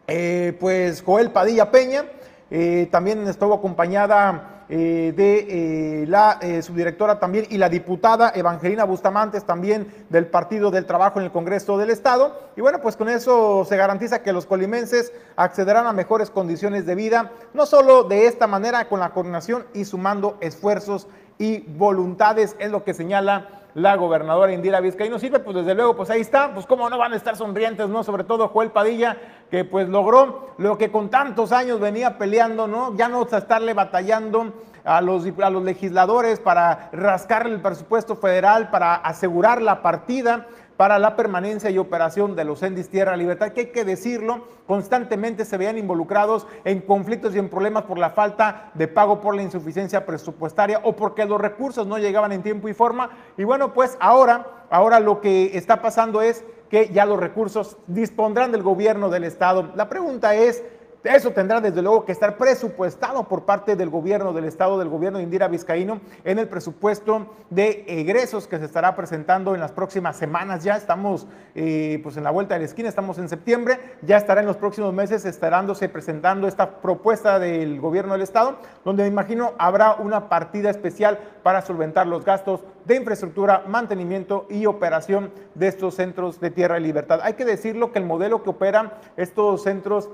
eh, 0.07 0.57
pues 0.59 1.03
Joel 1.03 1.29
Padilla 1.29 1.69
Peña, 1.69 2.05
eh, 2.49 2.87
también 2.91 3.27
estuvo 3.27 3.53
acompañada 3.53 4.65
eh, 4.67 5.13
de 5.15 6.05
la 6.07 6.39
subdirectora 6.63 7.19
también 7.19 7.45
y 7.49 7.57
la 7.57 7.69
diputada 7.69 8.31
Evangelina 8.33 8.85
Bustamantes 8.85 9.43
también 9.43 9.87
del 10.09 10.25
Partido 10.25 10.71
del 10.71 10.87
Trabajo 10.87 11.19
en 11.19 11.25
el 11.25 11.31
Congreso 11.31 11.77
del 11.77 11.91
Estado. 11.91 12.39
Y 12.55 12.61
bueno, 12.61 12.81
pues 12.81 12.95
con 12.95 13.07
eso 13.07 13.65
se 13.65 13.77
garantiza 13.77 14.23
que 14.23 14.33
los 14.33 14.47
colimenses 14.47 15.13
accederán 15.35 15.85
a 15.85 15.93
mejores 15.93 16.31
condiciones 16.31 16.87
de 16.87 16.95
vida, 16.95 17.31
no 17.53 17.67
solo 17.67 18.03
de 18.03 18.25
esta 18.25 18.47
manera 18.47 18.89
con 18.89 18.99
la 18.99 19.11
coordinación 19.11 19.65
y 19.75 19.85
sumando 19.85 20.37
esfuerzos 20.41 21.07
y 21.39 21.61
voluntades, 21.61 22.55
es 22.59 22.69
lo 22.69 22.83
que 22.83 22.93
señala 22.93 23.47
la 23.73 23.95
gobernadora 23.95 24.51
Indira 24.51 24.81
Vizcaíno. 24.81 25.17
Sirve, 25.19 25.39
pues 25.39 25.55
desde 25.55 25.73
luego, 25.73 25.95
pues 25.95 26.09
ahí 26.09 26.19
está, 26.19 26.53
pues 26.53 26.65
cómo 26.65 26.89
no 26.89 26.97
van 26.97 27.13
a 27.13 27.15
estar 27.15 27.37
sonrientes, 27.37 27.87
¿no? 27.87 28.03
Sobre 28.03 28.25
todo 28.25 28.49
Joel 28.49 28.71
Padilla, 28.71 29.15
que 29.49 29.63
pues 29.63 29.87
logró 29.87 30.49
lo 30.57 30.77
que 30.77 30.91
con 30.91 31.09
tantos 31.09 31.53
años 31.53 31.79
venía 31.79 32.17
peleando, 32.17 32.67
¿no? 32.67 32.93
Ya 32.97 33.07
no 33.07 33.23
estarle 33.23 33.73
batallando 33.73 34.53
a 34.83 34.99
los, 34.99 35.25
a 35.41 35.49
los 35.49 35.63
legisladores 35.63 36.41
para 36.41 36.89
rascarle 36.91 37.55
el 37.55 37.61
presupuesto 37.61 38.17
federal, 38.17 38.69
para 38.69 38.95
asegurar 38.95 39.61
la 39.61 39.81
partida 39.81 40.45
para 40.79 40.97
la 40.97 41.17
permanencia 41.17 41.69
y 41.69 41.77
operación 41.77 42.37
de 42.37 42.45
los 42.45 42.63
Endis 42.63 42.87
Tierra 42.87 43.17
Libertad, 43.17 43.51
que 43.51 43.59
hay 43.59 43.65
que 43.65 43.83
decirlo, 43.83 44.45
constantemente 44.65 45.43
se 45.43 45.57
veían 45.57 45.77
involucrados 45.77 46.47
en 46.63 46.79
conflictos 46.79 47.35
y 47.35 47.37
en 47.37 47.49
problemas 47.49 47.83
por 47.83 47.97
la 47.97 48.11
falta 48.11 48.71
de 48.75 48.87
pago 48.87 49.19
por 49.19 49.35
la 49.35 49.41
insuficiencia 49.41 50.05
presupuestaria 50.05 50.79
o 50.85 50.95
porque 50.95 51.25
los 51.25 51.41
recursos 51.41 51.85
no 51.85 51.97
llegaban 51.97 52.31
en 52.31 52.43
tiempo 52.43 52.69
y 52.69 52.73
forma. 52.73 53.09
Y 53.37 53.43
bueno, 53.43 53.73
pues 53.73 53.97
ahora, 53.99 54.47
ahora 54.69 55.01
lo 55.01 55.19
que 55.19 55.57
está 55.57 55.81
pasando 55.81 56.21
es 56.21 56.45
que 56.69 56.87
ya 56.93 57.05
los 57.05 57.19
recursos 57.19 57.75
dispondrán 57.87 58.53
del 58.53 58.63
gobierno 58.63 59.09
del 59.09 59.25
Estado. 59.25 59.73
La 59.75 59.89
pregunta 59.89 60.33
es, 60.33 60.63
eso 61.03 61.31
tendrá 61.31 61.61
desde 61.61 61.81
luego 61.81 62.03
que 62.03 62.11
estar 62.11 62.37
presupuestado 62.37 63.23
por 63.27 63.43
parte 63.43 63.75
del 63.77 63.89
gobierno 63.89 64.33
del 64.33 64.45
estado, 64.45 64.77
del 64.77 64.89
gobierno 64.89 65.17
de 65.17 65.23
Indira 65.23 65.47
Vizcaíno, 65.47 66.01
en 66.25 66.39
el 66.39 66.49
presupuesto 66.49 67.27
de 67.49 67.85
egresos 67.87 68.47
que 68.47 68.59
se 68.59 68.65
estará 68.65 68.95
presentando 68.95 69.55
en 69.55 69.61
las 69.61 69.71
próximas 69.71 70.17
semanas. 70.17 70.63
Ya 70.63 70.75
estamos 70.75 71.25
eh, 71.55 72.01
pues 72.03 72.17
en 72.17 72.25
la 72.25 72.31
vuelta 72.31 72.55
de 72.55 72.59
la 72.59 72.65
esquina, 72.65 72.89
estamos 72.89 73.17
en 73.17 73.29
septiembre, 73.29 73.79
ya 74.01 74.17
estará 74.17 74.41
en 74.41 74.47
los 74.47 74.57
próximos 74.57 74.93
meses 74.93 75.23
estarándose 75.23 75.87
presentando 75.87 76.47
esta 76.47 76.81
propuesta 76.81 77.39
del 77.39 77.79
gobierno 77.79 78.13
del 78.13 78.23
estado, 78.23 78.57
donde 78.83 79.03
me 79.03 79.09
imagino 79.09 79.53
habrá 79.57 79.93
una 79.93 80.27
partida 80.27 80.69
especial 80.69 81.19
para 81.43 81.61
solventar 81.61 82.07
los 82.07 82.25
gastos 82.25 82.61
de 82.85 82.95
infraestructura, 82.95 83.63
mantenimiento 83.67 84.47
y 84.49 84.65
operación 84.65 85.31
de 85.55 85.67
estos 85.67 85.95
centros 85.95 86.39
de 86.39 86.49
tierra 86.49 86.79
y 86.79 86.83
libertad. 86.83 87.21
Hay 87.23 87.33
que 87.33 87.45
decirlo 87.45 87.91
que 87.91 87.99
el 87.99 88.05
modelo 88.05 88.43
que 88.43 88.49
operan 88.49 88.91
estos 89.15 89.63
centros 89.63 90.09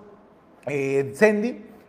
eh, 0.68 1.14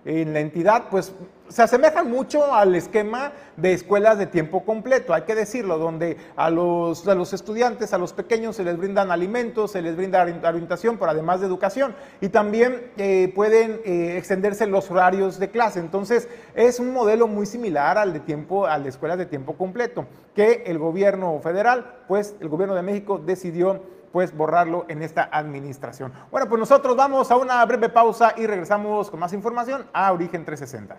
en 0.05 0.33
la 0.33 0.41
entidad, 0.41 0.85
pues 0.89 1.13
se 1.49 1.63
asemejan 1.63 2.11
mucho 2.11 2.53
al 2.53 2.75
esquema 2.75 3.33
de 3.57 3.73
escuelas 3.73 4.19
de 4.19 4.27
tiempo 4.27 4.65
completo, 4.65 5.15
hay 5.15 5.23
que 5.23 5.35
decirlo, 5.35 5.79
donde 5.79 6.17
a 6.37 6.51
los, 6.51 7.07
a 7.07 7.15
los 7.15 7.33
estudiantes, 7.33 7.93
a 7.93 7.99
los 7.99 8.13
pequeños 8.13 8.57
se 8.57 8.65
les 8.65 8.77
brindan 8.77 9.11
alimentos, 9.11 9.73
se 9.73 9.83
les 9.83 9.97
brinda 9.97 10.23
orientación, 10.23 10.99
pero 10.99 11.11
además 11.11 11.41
de 11.41 11.47
educación, 11.47 11.95
y 12.21 12.29
también 12.29 12.91
eh, 12.97 13.33
pueden 13.35 13.81
eh, 13.85 14.17
extenderse 14.17 14.67
los 14.67 14.91
horarios 14.91 15.39
de 15.39 15.51
clase. 15.51 15.81
Entonces, 15.81 16.29
es 16.55 16.81
un 16.81 16.93
modelo 16.93 17.27
muy 17.27 17.47
similar 17.47 17.99
al 17.99 18.13
de 18.13 18.21
tiempo, 18.21 18.67
al 18.67 18.83
de 18.83 18.91
escuelas 18.91 19.19
de 19.19 19.27
tiempo 19.27 19.57
completo, 19.57 20.07
que 20.35 20.65
el 20.67 20.79
gobierno 20.79 21.39
federal, 21.41 22.03
pues 22.09 22.35
el 22.41 22.49
gobierno 22.49 22.75
de 22.75 22.83
México 22.83 23.19
decidió 23.19 23.83
pues 24.17 24.35
borrarlo 24.35 24.87
en 24.89 25.03
esta 25.03 25.29
administración. 25.31 26.11
Bueno, 26.31 26.49
pues 26.49 26.59
nosotros 26.59 26.97
vamos 26.97 27.31
a 27.31 27.37
una 27.37 27.63
breve 27.67 27.91
pausa 27.91 28.33
y 28.35 28.47
regresamos 28.47 29.11
con 29.11 29.21
más 29.21 29.35
información 29.35 29.85
a 29.93 30.11
Origen 30.11 30.43
360. 30.43 30.97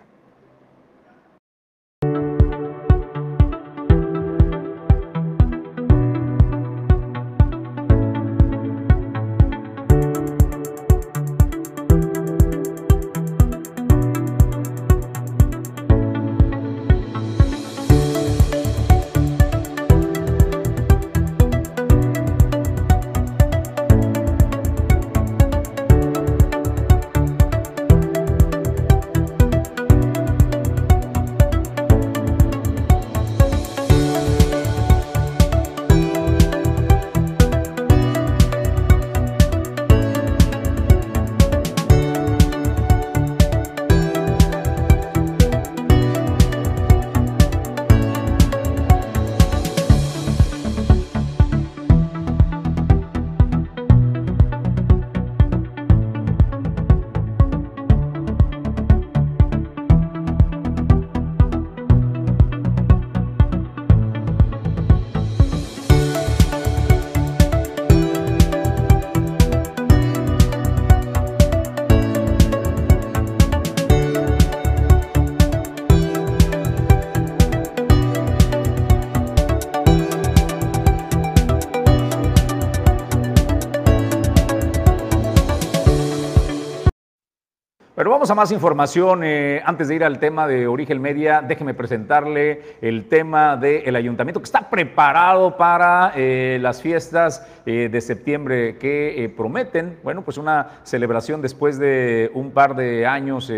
A 88.30 88.34
más 88.34 88.52
información. 88.52 89.22
Eh, 89.22 89.62
antes 89.64 89.88
de 89.88 89.94
ir 89.94 90.04
al 90.04 90.18
tema 90.18 90.46
de 90.46 90.66
Origen 90.66 91.00
Media, 91.00 91.40
déjeme 91.40 91.72
presentarle 91.72 92.76
el 92.82 93.08
tema 93.08 93.56
del 93.56 93.94
ayuntamiento 93.94 94.40
que 94.40 94.44
está 94.44 94.68
preparado 94.68 95.56
para 95.56 96.12
eh, 96.16 96.58
las 96.60 96.82
fiestas 96.82 97.46
eh, 97.64 97.88
de 97.90 98.00
septiembre 98.00 98.76
que 98.76 99.32
prometen, 99.36 99.98
bueno, 100.02 100.22
pues 100.22 100.36
una 100.36 100.80
celebración 100.82 101.40
después 101.40 101.78
de 101.78 102.30
un 102.34 102.50
par 102.50 102.74
de 102.74 103.06
años, 103.06 103.52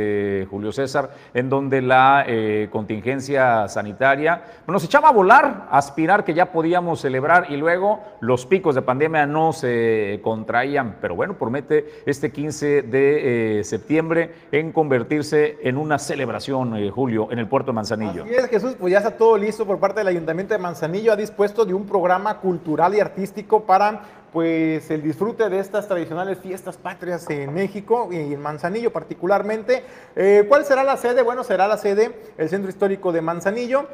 Julio 0.51 0.73
César, 0.73 1.11
en 1.33 1.49
donde 1.49 1.81
la 1.81 2.27
contingencia 2.71 3.69
sanitaria 3.69 4.43
nos 4.67 4.85
echaba 4.85 5.09
a 5.09 5.13
volar, 5.13 5.69
a 5.71 5.79
aspirar 5.79 6.25
que 6.25 6.35
ya 6.35 6.53
podíamos 6.53 7.01
celebrar 7.01 7.47
y 7.51 7.57
luego 7.57 8.01
los 8.21 8.47
picos 8.47 8.75
de 8.75 8.83
pandemia 8.83 9.27
no 9.27 9.53
se 9.53 10.21
contraían. 10.23 10.97
Pero 11.01 11.15
bueno, 11.15 11.39
promete 11.39 12.03
este 12.05 12.31
15 12.31 12.83
de 12.83 13.61
septiembre 13.65 14.31
en 14.61 14.73
convertirse 14.73 15.59
en 15.62 15.77
una 15.77 15.99
celebración, 15.99 16.77
eh, 16.77 16.90
Julio, 16.90 17.29
en 17.31 17.38
el 17.38 17.49
puerto 17.49 17.73
de 17.73 17.75
Manzanillo. 17.75 18.25
Así 18.25 18.35
es, 18.35 18.46
Jesús, 18.46 18.77
pues 18.79 18.92
ya 18.92 18.99
está 18.99 19.16
todo 19.16 19.37
listo 19.37 19.66
por 19.66 19.79
parte 19.79 20.01
del 20.01 20.09
Ayuntamiento 20.09 20.55
de 20.55 20.59
Manzanillo. 20.59 21.12
Ha 21.12 21.16
dispuesto 21.16 21.64
de 21.64 21.75
un 21.75 21.87
programa 21.87 22.38
cultural 22.38 22.94
y 22.94 23.01
artístico 23.01 23.64
para 23.64 24.03
pues 24.33 24.88
el 24.90 25.03
disfrute 25.03 25.49
de 25.49 25.59
estas 25.59 25.88
tradicionales 25.88 26.38
fiestas 26.38 26.77
patrias 26.77 27.29
en 27.31 27.53
México 27.53 28.09
y 28.12 28.16
en 28.16 28.40
Manzanillo 28.40 28.92
particularmente. 28.92 29.83
Eh, 30.14 30.44
¿Cuál 30.49 30.64
será 30.64 30.85
la 30.85 30.96
sede? 30.96 31.23
Bueno, 31.23 31.42
será 31.42 31.66
la 31.66 31.77
sede 31.77 32.14
el 32.38 32.49
Centro 32.49 32.70
Histórico 32.70 33.12
de 33.12 33.23
Manzanillo. 33.23 33.88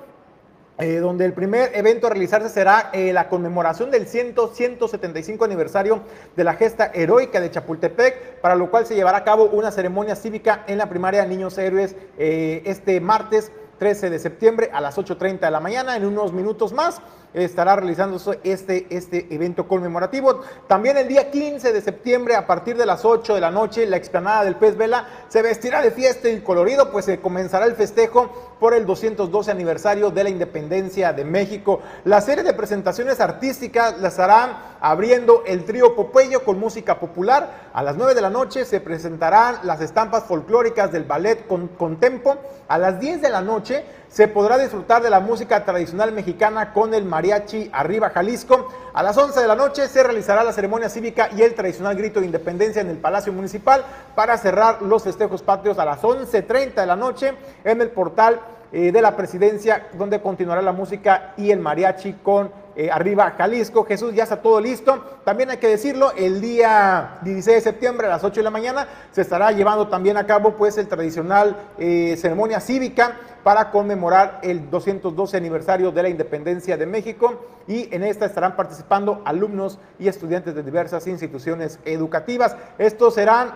Eh, 0.78 0.98
donde 0.98 1.24
el 1.24 1.32
primer 1.32 1.70
evento 1.74 2.06
a 2.06 2.10
realizarse 2.10 2.50
será 2.50 2.90
eh, 2.92 3.10
la 3.14 3.30
conmemoración 3.30 3.90
del 3.90 4.06
100, 4.06 4.34
175 4.52 5.42
aniversario 5.42 6.02
de 6.36 6.44
la 6.44 6.52
gesta 6.52 6.90
heroica 6.92 7.40
de 7.40 7.50
Chapultepec, 7.50 8.42
para 8.42 8.56
lo 8.56 8.70
cual 8.70 8.84
se 8.84 8.94
llevará 8.94 9.18
a 9.18 9.24
cabo 9.24 9.44
una 9.44 9.70
ceremonia 9.70 10.16
cívica 10.16 10.64
en 10.66 10.76
la 10.76 10.90
primaria 10.90 11.24
Niños 11.24 11.56
Héroes 11.56 11.96
eh, 12.18 12.62
este 12.66 13.00
martes 13.00 13.52
13 13.78 14.10
de 14.10 14.18
septiembre 14.18 14.68
a 14.70 14.82
las 14.82 14.98
8.30 14.98 15.40
de 15.40 15.50
la 15.50 15.60
mañana, 15.60 15.96
en 15.96 16.04
unos 16.04 16.34
minutos 16.34 16.74
más 16.74 17.00
estará 17.44 17.76
realizando 17.76 18.18
este, 18.44 18.86
este 18.90 19.26
evento 19.30 19.68
conmemorativo. 19.68 20.40
También 20.66 20.96
el 20.96 21.06
día 21.06 21.30
15 21.30 21.72
de 21.72 21.80
septiembre, 21.82 22.34
a 22.34 22.46
partir 22.46 22.76
de 22.76 22.86
las 22.86 23.04
8 23.04 23.34
de 23.34 23.40
la 23.40 23.50
noche, 23.50 23.86
la 23.86 23.96
explanada 23.96 24.44
del 24.44 24.56
Pez 24.56 24.76
Vela 24.76 25.06
se 25.28 25.42
vestirá 25.42 25.82
de 25.82 25.90
fiesta 25.90 26.28
y 26.28 26.40
colorido, 26.40 26.90
pues 26.90 27.04
se 27.04 27.20
comenzará 27.20 27.66
el 27.66 27.74
festejo 27.74 28.56
por 28.58 28.72
el 28.72 28.86
212 28.86 29.50
aniversario 29.50 30.10
de 30.10 30.24
la 30.24 30.30
independencia 30.30 31.12
de 31.12 31.24
México. 31.24 31.80
La 32.04 32.22
serie 32.22 32.42
de 32.42 32.54
presentaciones 32.54 33.20
artísticas 33.20 33.98
las 33.98 34.18
harán 34.18 34.56
abriendo 34.80 35.42
el 35.46 35.64
trío 35.64 35.94
Popello 35.94 36.42
con 36.44 36.58
música 36.58 36.98
popular. 36.98 37.68
A 37.74 37.82
las 37.82 37.96
9 37.96 38.14
de 38.14 38.20
la 38.22 38.30
noche 38.30 38.64
se 38.64 38.80
presentarán 38.80 39.58
las 39.64 39.82
estampas 39.82 40.24
folclóricas 40.24 40.90
del 40.90 41.04
ballet 41.04 41.46
con, 41.46 41.68
con 41.68 41.98
tempo. 41.98 42.36
A 42.68 42.78
las 42.78 42.98
10 42.98 43.20
de 43.20 43.28
la 43.28 43.42
noche 43.42 43.84
se 44.16 44.28
podrá 44.28 44.56
disfrutar 44.56 45.02
de 45.02 45.10
la 45.10 45.20
música 45.20 45.62
tradicional 45.66 46.10
mexicana 46.10 46.72
con 46.72 46.94
el 46.94 47.04
mariachi 47.04 47.68
Arriba 47.70 48.08
Jalisco. 48.08 48.66
A 48.94 49.02
las 49.02 49.14
11 49.14 49.38
de 49.38 49.46
la 49.46 49.54
noche 49.54 49.88
se 49.88 50.02
realizará 50.02 50.42
la 50.42 50.54
ceremonia 50.54 50.88
cívica 50.88 51.28
y 51.36 51.42
el 51.42 51.54
tradicional 51.54 51.94
grito 51.96 52.20
de 52.20 52.24
independencia 52.24 52.80
en 52.80 52.88
el 52.88 52.96
Palacio 52.96 53.30
Municipal 53.34 53.84
para 54.14 54.38
cerrar 54.38 54.80
los 54.80 55.02
festejos 55.02 55.42
patrios 55.42 55.78
a 55.78 55.84
las 55.84 56.00
11.30 56.00 56.72
de 56.76 56.86
la 56.86 56.96
noche 56.96 57.34
en 57.62 57.82
el 57.82 57.90
portal 57.90 58.40
eh, 58.72 58.90
de 58.90 59.02
la 59.02 59.14
presidencia 59.16 59.88
donde 59.98 60.22
continuará 60.22 60.62
la 60.62 60.72
música 60.72 61.34
y 61.36 61.50
el 61.50 61.60
mariachi 61.60 62.14
con 62.22 62.50
eh, 62.76 62.90
arriba 62.92 63.34
Jalisco. 63.36 63.84
Jesús, 63.84 64.14
ya 64.14 64.24
está 64.24 64.42
todo 64.42 64.60
listo. 64.60 65.02
También 65.24 65.48
hay 65.48 65.56
que 65.56 65.68
decirlo, 65.68 66.12
el 66.12 66.42
día 66.42 67.18
16 67.22 67.56
de 67.56 67.60
septiembre 67.62 68.06
a 68.06 68.10
las 68.10 68.22
8 68.24 68.40
de 68.40 68.44
la 68.44 68.50
mañana 68.50 68.86
se 69.12 69.22
estará 69.22 69.50
llevando 69.50 69.88
también 69.88 70.18
a 70.18 70.26
cabo 70.26 70.56
pues 70.56 70.76
el 70.76 70.86
tradicional 70.86 71.56
eh, 71.78 72.16
ceremonia 72.18 72.60
cívica 72.60 73.16
para 73.42 73.70
conmemorar 73.70 74.40
el 74.42 74.68
212 74.68 75.36
aniversario 75.36 75.90
de 75.90 76.02
la 76.02 76.08
independencia 76.10 76.76
de 76.76 76.84
México 76.84 77.46
y 77.66 77.88
en 77.94 78.04
esta 78.04 78.26
estarán 78.26 78.56
participando 78.56 79.22
alumnos 79.24 79.78
y 79.98 80.08
estudiantes 80.08 80.54
de 80.54 80.62
diversas 80.62 81.06
instituciones 81.06 81.78
educativas. 81.86 82.56
Estos 82.76 83.14
serán 83.14 83.54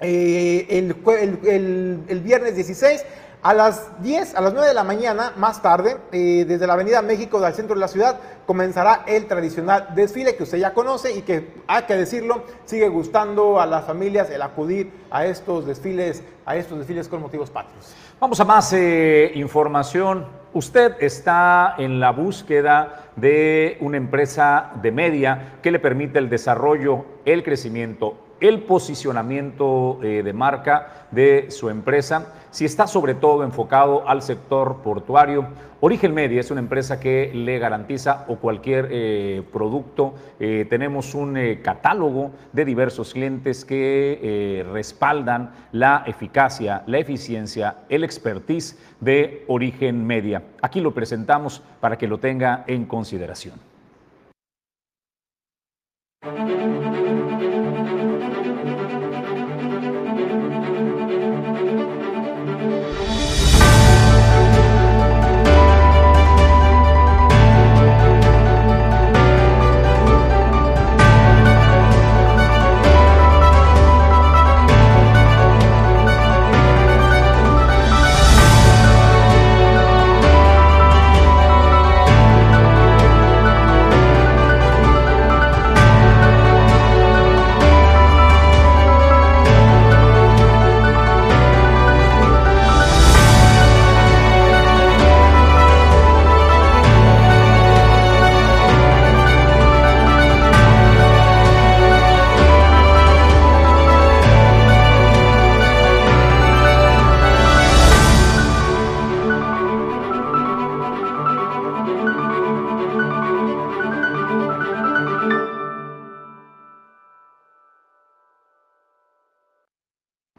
eh, 0.00 0.66
el, 0.70 2.04
el 2.08 2.20
viernes 2.20 2.56
16 2.56 3.04
a 3.42 3.54
las 3.54 4.02
10, 4.02 4.34
a 4.34 4.40
las 4.40 4.52
9 4.52 4.68
de 4.68 4.74
la 4.74 4.84
mañana, 4.84 5.32
más 5.36 5.62
tarde, 5.62 5.98
eh, 6.12 6.44
desde 6.46 6.66
la 6.66 6.72
Avenida 6.72 7.02
México 7.02 7.40
del 7.40 7.54
centro 7.54 7.74
de 7.74 7.80
la 7.80 7.88
ciudad, 7.88 8.18
comenzará 8.46 9.04
el 9.06 9.26
tradicional 9.26 9.88
desfile 9.94 10.36
que 10.36 10.42
usted 10.42 10.58
ya 10.58 10.72
conoce 10.72 11.12
y 11.12 11.22
que, 11.22 11.54
hay 11.66 11.84
que 11.84 11.96
decirlo, 11.96 12.44
sigue 12.64 12.88
gustando 12.88 13.60
a 13.60 13.66
las 13.66 13.84
familias 13.84 14.30
el 14.30 14.42
acudir 14.42 14.90
a 15.10 15.26
estos 15.26 15.66
desfiles, 15.66 16.22
a 16.44 16.56
estos 16.56 16.78
desfiles 16.78 17.08
con 17.08 17.20
motivos 17.20 17.50
patrios. 17.50 17.94
Vamos 18.20 18.40
a 18.40 18.44
más 18.44 18.72
eh, 18.72 19.32
información. 19.34 20.26
Usted 20.52 20.96
está 21.00 21.74
en 21.78 22.00
la 22.00 22.12
búsqueda 22.12 23.10
de 23.16 23.76
una 23.80 23.96
empresa 23.96 24.72
de 24.82 24.90
media 24.90 25.58
que 25.62 25.70
le 25.70 25.78
permite 25.78 26.18
el 26.18 26.30
desarrollo, 26.30 27.04
el 27.24 27.42
crecimiento, 27.42 28.16
el 28.40 28.62
posicionamiento 28.62 29.98
eh, 30.02 30.22
de 30.22 30.32
marca 30.32 31.06
de 31.10 31.50
su 31.50 31.68
empresa 31.68 32.32
si 32.56 32.64
está 32.64 32.86
sobre 32.86 33.12
todo 33.12 33.44
enfocado 33.44 34.08
al 34.08 34.22
sector 34.22 34.78
portuario. 34.78 35.46
Origen 35.80 36.14
Media 36.14 36.40
es 36.40 36.50
una 36.50 36.60
empresa 36.60 36.98
que 36.98 37.30
le 37.34 37.58
garantiza 37.58 38.24
o 38.28 38.36
cualquier 38.36 38.88
eh, 38.90 39.42
producto. 39.52 40.14
Eh, 40.40 40.64
tenemos 40.70 41.14
un 41.14 41.36
eh, 41.36 41.60
catálogo 41.60 42.30
de 42.54 42.64
diversos 42.64 43.12
clientes 43.12 43.66
que 43.66 44.64
respaldan 44.72 45.52
la 45.72 46.04
eficacia, 46.06 46.82
la 46.86 46.96
eficiencia, 46.96 47.80
el 47.90 48.04
expertise 48.04 48.78
de 49.00 49.44
Origen 49.48 50.06
Media. 50.06 50.42
Aquí 50.62 50.80
lo 50.80 50.94
presentamos 50.94 51.62
para 51.78 51.98
que 51.98 52.08
lo 52.08 52.16
tenga 52.16 52.64
en 52.68 52.86
consideración. 52.86 53.60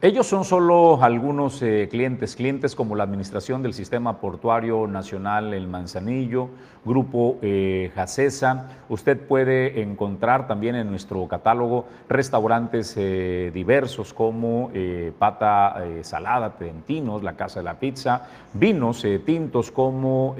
Ellos 0.07 0.25
son 0.25 0.45
solo 0.45 1.03
algunos 1.03 1.61
eh, 1.61 1.89
clientes, 1.91 2.37
clientes 2.37 2.75
como 2.75 2.95
la 2.95 3.03
Administración 3.03 3.61
del 3.61 3.73
Sistema 3.73 4.21
Portuario 4.21 4.87
Nacional 4.87 5.53
El 5.53 5.67
Manzanillo, 5.67 6.47
Grupo 6.85 7.37
eh, 7.41 7.91
Jacesa. 7.93 8.69
Usted 8.87 9.19
puede 9.19 9.81
encontrar 9.81 10.47
también 10.47 10.75
en 10.75 10.89
nuestro 10.89 11.27
catálogo 11.27 11.87
restaurantes 12.07 12.93
eh, 12.95 13.51
diversos 13.53 14.13
como 14.13 14.71
Pata 15.19 15.75
Salada, 16.03 16.55
Trentinos, 16.55 17.21
La 17.21 17.35
Casa 17.35 17.59
de 17.59 17.65
la 17.65 17.77
Pizza, 17.77 18.27
vinos 18.53 19.05
tintos 19.25 19.71
como 19.71 20.37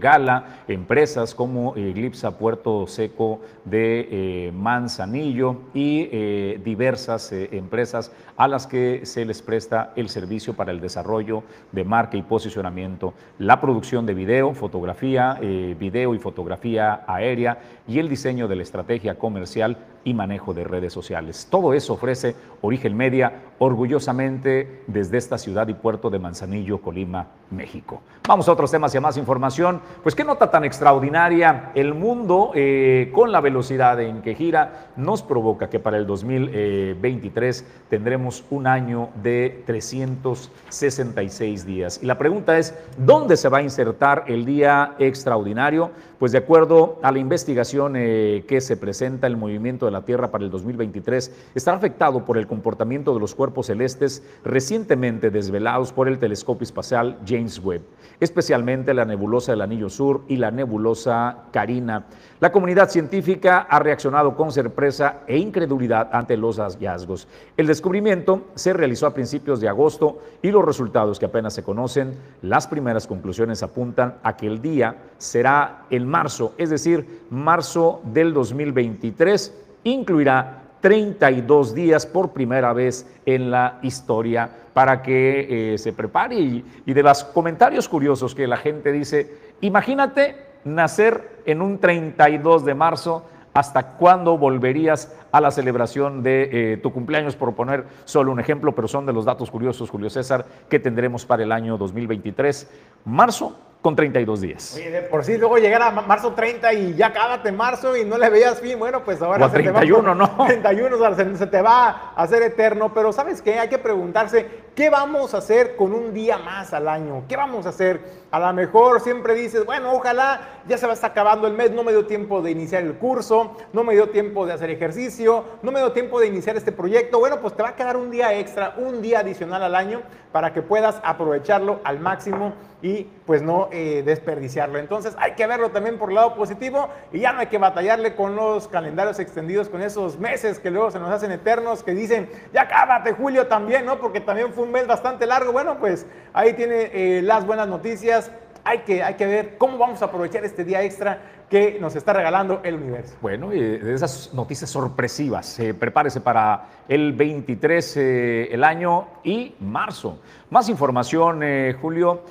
Gala, 0.00 0.62
empresas 0.66 1.32
como 1.32 1.74
Glipsa 1.74 2.36
Puerto 2.36 2.88
Seco 2.88 3.40
de 3.64 4.50
Manzanillo 4.52 5.58
y 5.74 6.56
diversas 6.56 7.30
empresas 7.30 8.10
a 8.36 8.48
las 8.48 8.66
que 8.66 8.95
se 9.04 9.24
les 9.24 9.42
presta 9.42 9.92
el 9.96 10.08
servicio 10.08 10.54
para 10.54 10.72
el 10.72 10.80
desarrollo 10.80 11.42
de 11.72 11.84
marca 11.84 12.16
y 12.16 12.22
posicionamiento, 12.22 13.12
la 13.38 13.60
producción 13.60 14.06
de 14.06 14.14
video, 14.14 14.54
fotografía, 14.54 15.38
eh, 15.42 15.76
video 15.78 16.14
y 16.14 16.18
fotografía 16.18 17.04
aérea 17.06 17.58
y 17.86 17.98
el 17.98 18.08
diseño 18.08 18.48
de 18.48 18.56
la 18.56 18.62
estrategia 18.62 19.18
comercial 19.18 19.76
y 20.06 20.14
manejo 20.14 20.54
de 20.54 20.64
redes 20.64 20.92
sociales. 20.92 21.48
Todo 21.50 21.74
eso 21.74 21.94
ofrece 21.94 22.36
Origen 22.62 22.96
Media 22.96 23.42
orgullosamente 23.58 24.82
desde 24.86 25.18
esta 25.18 25.36
ciudad 25.36 25.66
y 25.66 25.74
puerto 25.74 26.10
de 26.10 26.20
Manzanillo, 26.20 26.80
Colima, 26.80 27.26
México. 27.50 28.02
Vamos 28.28 28.48
a 28.48 28.52
otros 28.52 28.70
temas 28.70 28.94
y 28.94 28.98
a 28.98 29.00
más 29.00 29.16
información. 29.16 29.80
Pues 30.04 30.14
qué 30.14 30.22
nota 30.22 30.48
tan 30.50 30.64
extraordinaria. 30.64 31.72
El 31.74 31.94
mundo 31.94 32.52
eh, 32.54 33.10
con 33.12 33.32
la 33.32 33.40
velocidad 33.40 34.00
en 34.00 34.22
que 34.22 34.36
gira 34.36 34.90
nos 34.96 35.22
provoca 35.22 35.68
que 35.68 35.80
para 35.80 35.96
el 35.96 36.06
2023 36.06 37.66
tendremos 37.88 38.44
un 38.50 38.68
año 38.68 39.08
de 39.22 39.64
366 39.66 41.66
días. 41.66 41.98
Y 42.00 42.06
la 42.06 42.16
pregunta 42.16 42.58
es, 42.58 42.78
¿dónde 42.96 43.36
se 43.36 43.48
va 43.48 43.58
a 43.58 43.62
insertar 43.62 44.22
el 44.28 44.44
día 44.44 44.94
extraordinario? 45.00 45.90
Pues 46.18 46.32
de 46.32 46.38
acuerdo 46.38 46.98
a 47.02 47.12
la 47.12 47.18
investigación 47.18 47.92
eh, 47.94 48.44
que 48.48 48.62
se 48.62 48.78
presenta, 48.78 49.26
el 49.26 49.36
movimiento 49.36 49.84
de 49.84 49.92
la 49.92 50.06
Tierra 50.06 50.30
para 50.30 50.44
el 50.44 50.50
2023 50.50 51.50
estará 51.54 51.76
afectado 51.76 52.24
por 52.24 52.38
el 52.38 52.46
comportamiento 52.46 53.12
de 53.12 53.20
los 53.20 53.34
cuerpos 53.34 53.66
celestes 53.66 54.22
recientemente 54.42 55.30
desvelados 55.30 55.92
por 55.92 56.08
el 56.08 56.18
telescopio 56.18 56.64
espacial 56.64 57.18
James 57.26 57.58
Webb, 57.62 57.82
especialmente 58.18 58.94
la 58.94 59.04
nebulosa 59.04 59.52
del 59.52 59.60
Anillo 59.60 59.90
Sur 59.90 60.22
y 60.26 60.36
la 60.36 60.50
nebulosa 60.50 61.48
Carina. 61.52 62.06
La 62.40 62.50
comunidad 62.50 62.88
científica 62.88 63.66
ha 63.68 63.78
reaccionado 63.78 64.36
con 64.36 64.52
sorpresa 64.52 65.20
e 65.26 65.36
incredulidad 65.36 66.08
ante 66.12 66.38
los 66.38 66.58
hallazgos. 66.58 67.28
El 67.58 67.66
descubrimiento 67.66 68.46
se 68.54 68.72
realizó 68.72 69.06
a 69.06 69.12
principios 69.12 69.60
de 69.60 69.68
agosto 69.68 70.18
y 70.40 70.50
los 70.50 70.64
resultados 70.64 71.18
que 71.18 71.26
apenas 71.26 71.52
se 71.52 71.62
conocen, 71.62 72.14
las 72.40 72.66
primeras 72.66 73.06
conclusiones 73.06 73.62
apuntan 73.62 74.14
a 74.22 74.34
que 74.34 74.46
el 74.46 74.62
día 74.62 74.96
será 75.18 75.84
marzo, 76.06 76.54
es 76.56 76.70
decir, 76.70 77.24
marzo 77.30 78.00
del 78.04 78.32
2023, 78.32 79.54
incluirá 79.84 80.62
32 80.80 81.74
días 81.74 82.06
por 82.06 82.32
primera 82.32 82.72
vez 82.72 83.06
en 83.26 83.50
la 83.50 83.78
historia 83.82 84.48
para 84.72 85.02
que 85.02 85.74
eh, 85.74 85.78
se 85.78 85.92
prepare 85.92 86.36
y, 86.36 86.64
y 86.86 86.92
de 86.92 87.02
los 87.02 87.24
comentarios 87.24 87.88
curiosos 87.88 88.34
que 88.34 88.46
la 88.46 88.56
gente 88.56 88.92
dice, 88.92 89.36
imagínate 89.60 90.36
nacer 90.64 91.42
en 91.46 91.62
un 91.62 91.78
32 91.78 92.64
de 92.64 92.74
marzo, 92.74 93.24
¿hasta 93.54 93.92
cuándo 93.96 94.36
volverías 94.36 95.16
a 95.32 95.40
la 95.40 95.50
celebración 95.50 96.22
de 96.22 96.50
eh, 96.52 96.76
tu 96.76 96.92
cumpleaños? 96.92 97.36
Por 97.36 97.54
poner 97.54 97.84
solo 98.04 98.32
un 98.32 98.40
ejemplo, 98.40 98.74
pero 98.74 98.86
son 98.86 99.06
de 99.06 99.14
los 99.14 99.24
datos 99.24 99.50
curiosos, 99.50 99.88
Julio 99.88 100.10
César, 100.10 100.44
que 100.68 100.78
tendremos 100.78 101.24
para 101.24 101.42
el 101.42 101.52
año 101.52 101.78
2023. 101.78 102.70
Marzo 103.06 103.58
con 103.86 103.94
32 103.94 104.40
días. 104.40 104.74
Oye, 104.74 104.90
de 104.90 105.02
por 105.02 105.24
sí, 105.24 105.38
luego 105.38 105.58
llegar 105.58 105.80
a 105.80 105.92
marzo 105.92 106.32
30 106.32 106.72
y 106.72 106.94
ya 106.96 107.12
cábate 107.12 107.52
marzo 107.52 107.96
y 107.96 108.04
no 108.04 108.18
le 108.18 108.28
veías 108.30 108.58
fin, 108.58 108.76
bueno, 108.80 109.04
pues 109.04 109.22
ahora... 109.22 109.46
O 109.46 109.48
31, 109.48 110.12
¿no? 110.12 110.44
31, 110.44 110.96
o 110.96 110.98
sea, 110.98 111.14
se, 111.14 111.36
se, 111.36 111.46
te 111.46 111.62
va 111.62 112.12
a 112.16 112.20
hacer 112.20 112.42
eterno, 112.42 112.92
pero 112.92 113.12
¿sabes 113.12 113.40
qué? 113.40 113.60
Hay 113.60 113.68
que 113.68 113.78
preguntarse, 113.78 114.44
¿qué 114.74 114.90
vamos 114.90 115.34
a 115.34 115.38
hacer 115.38 115.76
con 115.76 115.92
un 115.92 116.12
día 116.12 116.36
más 116.36 116.74
al 116.74 116.88
año? 116.88 117.26
¿Qué 117.28 117.36
vamos 117.36 117.64
a 117.64 117.68
hacer? 117.68 118.00
A 118.32 118.40
lo 118.40 118.52
mejor 118.54 119.00
siempre 119.00 119.34
dices, 119.34 119.64
bueno, 119.64 119.92
ojalá 119.92 120.40
ya 120.66 120.76
se 120.78 120.86
va 120.86 120.92
a 120.92 120.94
estar 120.94 121.12
acabando 121.12 121.46
el 121.46 121.54
mes, 121.54 121.70
no 121.70 121.84
me 121.84 121.92
dio 121.92 122.06
tiempo 122.06 122.42
de 122.42 122.50
iniciar 122.50 122.82
el 122.82 122.94
curso, 122.94 123.56
no 123.72 123.84
me 123.84 123.94
dio 123.94 124.08
tiempo 124.08 124.46
de 124.46 124.52
hacer 124.52 124.68
ejercicio, 124.68 125.44
no 125.62 125.70
me 125.70 125.78
dio 125.78 125.92
tiempo 125.92 126.18
de 126.18 126.26
iniciar 126.26 126.56
este 126.56 126.72
proyecto. 126.72 127.20
Bueno, 127.20 127.40
pues 127.40 127.54
te 127.54 127.62
va 127.62 127.68
a 127.68 127.76
quedar 127.76 127.96
un 127.96 128.10
día 128.10 128.36
extra, 128.36 128.74
un 128.78 129.00
día 129.00 129.20
adicional 129.20 129.62
al 129.62 129.76
año 129.76 130.02
para 130.36 130.52
que 130.52 130.60
puedas 130.60 131.00
aprovecharlo 131.02 131.80
al 131.82 131.98
máximo 131.98 132.52
y 132.82 133.04
pues 133.24 133.40
no 133.40 133.70
eh, 133.72 134.02
desperdiciarlo. 134.04 134.78
Entonces 134.78 135.16
hay 135.18 135.32
que 135.32 135.46
verlo 135.46 135.70
también 135.70 135.96
por 135.96 136.10
el 136.10 136.16
lado 136.16 136.34
positivo 136.34 136.90
y 137.10 137.20
ya 137.20 137.32
no 137.32 137.40
hay 137.40 137.46
que 137.46 137.56
batallarle 137.56 138.14
con 138.14 138.36
los 138.36 138.68
calendarios 138.68 139.18
extendidos, 139.18 139.70
con 139.70 139.80
esos 139.80 140.18
meses 140.18 140.58
que 140.58 140.70
luego 140.70 140.90
se 140.90 140.98
nos 140.98 141.10
hacen 141.10 141.32
eternos, 141.32 141.82
que 141.82 141.92
dicen, 141.92 142.28
ya 142.52 142.68
cábate 142.68 143.14
julio 143.14 143.46
también, 143.46 143.86
¿no? 143.86 143.98
Porque 143.98 144.20
también 144.20 144.52
fue 144.52 144.64
un 144.64 144.72
mes 144.72 144.86
bastante 144.86 145.24
largo. 145.24 145.52
Bueno, 145.52 145.78
pues 145.78 146.04
ahí 146.34 146.52
tiene 146.52 146.90
eh, 146.92 147.22
las 147.22 147.46
buenas 147.46 147.66
noticias. 147.66 148.30
Hay 148.68 148.78
que, 148.78 149.00
hay 149.00 149.14
que 149.14 149.26
ver 149.26 149.56
cómo 149.58 149.78
vamos 149.78 150.02
a 150.02 150.06
aprovechar 150.06 150.44
este 150.44 150.64
día 150.64 150.82
extra 150.82 151.20
que 151.48 151.78
nos 151.80 151.94
está 151.94 152.12
regalando 152.12 152.60
el 152.64 152.74
universo. 152.74 153.14
Bueno, 153.22 153.54
y 153.54 153.60
de 153.60 153.94
esas 153.94 154.34
noticias 154.34 154.68
sorpresivas, 154.68 155.60
eh, 155.60 155.72
prepárese 155.72 156.20
para 156.20 156.64
el 156.88 157.12
23 157.12 157.96
eh, 157.96 158.48
el 158.50 158.64
año 158.64 159.06
y 159.22 159.54
marzo. 159.60 160.18
Más 160.50 160.68
información, 160.68 161.44
eh, 161.44 161.76
Julio. 161.80 162.22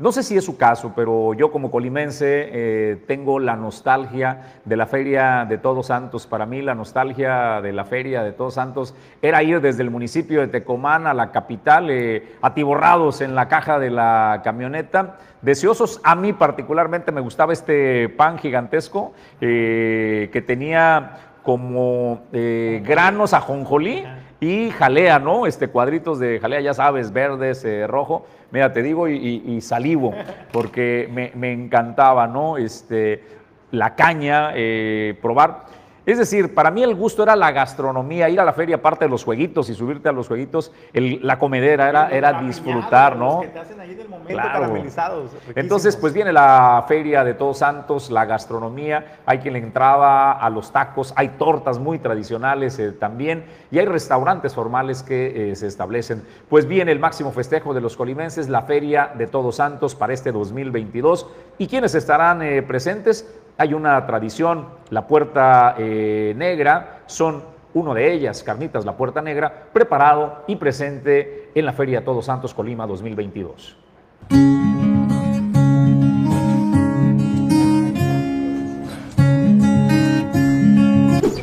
No 0.00 0.12
sé 0.12 0.22
si 0.22 0.34
es 0.34 0.46
su 0.46 0.56
caso, 0.56 0.94
pero 0.96 1.34
yo 1.34 1.52
como 1.52 1.70
colimense 1.70 2.48
eh, 2.50 3.04
tengo 3.06 3.38
la 3.38 3.54
nostalgia 3.54 4.54
de 4.64 4.74
la 4.74 4.86
Feria 4.86 5.44
de 5.46 5.58
Todos 5.58 5.88
Santos. 5.88 6.26
Para 6.26 6.46
mí 6.46 6.62
la 6.62 6.74
nostalgia 6.74 7.60
de 7.60 7.74
la 7.74 7.84
Feria 7.84 8.22
de 8.22 8.32
Todos 8.32 8.54
Santos 8.54 8.94
era 9.20 9.42
ir 9.42 9.60
desde 9.60 9.82
el 9.82 9.90
municipio 9.90 10.40
de 10.40 10.48
Tecomán 10.48 11.06
a 11.06 11.12
la 11.12 11.32
capital, 11.32 11.90
eh, 11.90 12.32
atiborrados 12.40 13.20
en 13.20 13.34
la 13.34 13.48
caja 13.48 13.78
de 13.78 13.90
la 13.90 14.40
camioneta, 14.42 15.18
deseosos. 15.42 16.00
A 16.02 16.16
mí 16.16 16.32
particularmente 16.32 17.12
me 17.12 17.20
gustaba 17.20 17.52
este 17.52 18.08
pan 18.08 18.38
gigantesco 18.38 19.12
eh, 19.42 20.30
que 20.32 20.40
tenía 20.40 21.18
como 21.42 22.22
granos 22.32 23.34
ajonjolí 23.34 24.04
y 24.40 24.70
jalea, 24.70 25.18
¿no? 25.18 25.46
Este 25.46 25.68
cuadritos 25.68 26.18
de 26.18 26.38
jalea, 26.38 26.60
ya 26.60 26.74
sabes, 26.74 27.12
verdes, 27.12 27.66
rojo. 27.86 28.26
Mira, 28.50 28.72
te 28.72 28.82
digo 28.82 29.08
y, 29.08 29.60
salivo, 29.60 30.12
porque 30.52 31.08
me, 31.12 31.32
me, 31.34 31.52
encantaba, 31.52 32.26
¿no? 32.26 32.56
Este, 32.56 33.22
la 33.70 33.94
caña, 33.94 34.50
eh, 34.54 35.16
probar. 35.22 35.66
Es 36.06 36.18
decir, 36.18 36.54
para 36.54 36.70
mí 36.70 36.82
el 36.82 36.94
gusto 36.94 37.22
era 37.22 37.36
la 37.36 37.52
gastronomía, 37.52 38.28
ir 38.28 38.40
a 38.40 38.44
la 38.44 38.54
feria, 38.54 38.76
aparte 38.76 39.04
de 39.04 39.10
los 39.10 39.22
jueguitos 39.22 39.68
y 39.68 39.74
subirte 39.74 40.08
a 40.08 40.12
los 40.12 40.28
jueguitos, 40.28 40.72
el, 40.92 41.20
la 41.22 41.38
comedera 41.38 41.88
era, 41.88 42.10
era 42.10 42.40
disfrutar, 42.42 43.16
¿no? 43.16 43.42
Que 43.42 43.48
te 43.48 43.58
hacen 43.58 43.78
ahí 43.80 43.94
del 43.94 44.08
momento 44.08 44.32
claro. 44.32 44.52
caramelizados. 44.52 45.30
Entonces, 45.54 45.96
pues 45.96 46.14
viene 46.14 46.32
la 46.32 46.84
feria 46.88 47.22
de 47.22 47.34
Todos 47.34 47.58
Santos, 47.58 48.10
la 48.10 48.24
gastronomía, 48.24 49.18
hay 49.26 49.38
quien 49.38 49.54
le 49.54 49.60
entraba 49.60 50.32
a 50.32 50.48
los 50.48 50.72
tacos, 50.72 51.12
hay 51.16 51.30
tortas 51.30 51.78
muy 51.78 51.98
tradicionales 51.98 52.78
eh, 52.78 52.92
también 52.92 53.44
y 53.70 53.78
hay 53.78 53.86
restaurantes 53.86 54.54
formales 54.54 55.02
que 55.02 55.50
eh, 55.50 55.56
se 55.56 55.66
establecen. 55.66 56.24
Pues 56.48 56.66
viene 56.66 56.92
el 56.92 56.98
máximo 56.98 57.30
festejo 57.30 57.74
de 57.74 57.80
los 57.80 57.96
colimenses, 57.96 58.48
la 58.48 58.62
feria 58.62 59.12
de 59.16 59.26
Todos 59.26 59.56
Santos 59.56 59.94
para 59.94 60.14
este 60.14 60.32
2022 60.32 61.26
y 61.58 61.66
quienes 61.66 61.94
estarán 61.94 62.42
eh, 62.42 62.62
presentes 62.62 63.28
hay 63.60 63.74
una 63.74 64.06
tradición, 64.06 64.68
la 64.88 65.06
puerta 65.06 65.74
eh, 65.76 66.32
negra, 66.34 67.02
son 67.04 67.42
uno 67.74 67.92
de 67.92 68.10
ellas, 68.10 68.42
Carnitas 68.42 68.86
La 68.86 68.96
Puerta 68.96 69.20
Negra, 69.20 69.66
preparado 69.70 70.44
y 70.46 70.56
presente 70.56 71.50
en 71.54 71.66
la 71.66 71.74
Feria 71.74 72.02
Todos 72.02 72.24
Santos 72.24 72.54
Colima 72.54 72.86
2022. 72.86 73.76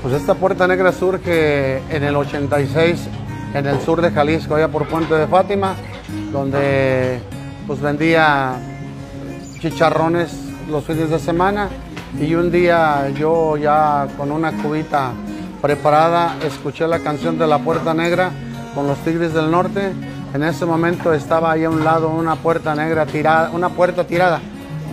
Pues 0.01 0.13
esta 0.15 0.33
Puerta 0.33 0.67
Negra 0.67 0.91
surge 0.93 1.83
en 1.95 2.03
el 2.03 2.15
86 2.15 3.09
en 3.53 3.67
el 3.67 3.79
sur 3.81 4.01
de 4.01 4.09
Jalisco, 4.09 4.55
allá 4.55 4.69
por 4.69 4.87
Puente 4.87 5.13
de 5.13 5.27
Fátima, 5.27 5.75
donde 6.31 7.19
pues 7.67 7.79
vendía 7.79 8.55
chicharrones 9.59 10.35
los 10.67 10.83
fines 10.83 11.11
de 11.11 11.19
semana 11.19 11.69
y 12.19 12.33
un 12.35 12.51
día 12.51 13.09
yo 13.09 13.57
ya 13.57 14.07
con 14.17 14.31
una 14.31 14.51
cubita 14.51 15.11
preparada 15.61 16.35
escuché 16.43 16.87
la 16.87 16.99
canción 16.99 17.37
de 17.37 17.47
la 17.47 17.59
Puerta 17.59 17.93
Negra 17.93 18.31
con 18.73 18.87
los 18.87 18.97
Tigres 18.99 19.33
del 19.33 19.51
Norte. 19.51 19.91
En 20.33 20.43
ese 20.43 20.65
momento 20.65 21.13
estaba 21.13 21.51
ahí 21.51 21.63
a 21.63 21.69
un 21.69 21.83
lado 21.83 22.09
una 22.09 22.35
puerta 22.35 22.75
negra 22.75 23.05
tirada, 23.05 23.49
una 23.51 23.69
puerta 23.69 24.05
tirada 24.05 24.39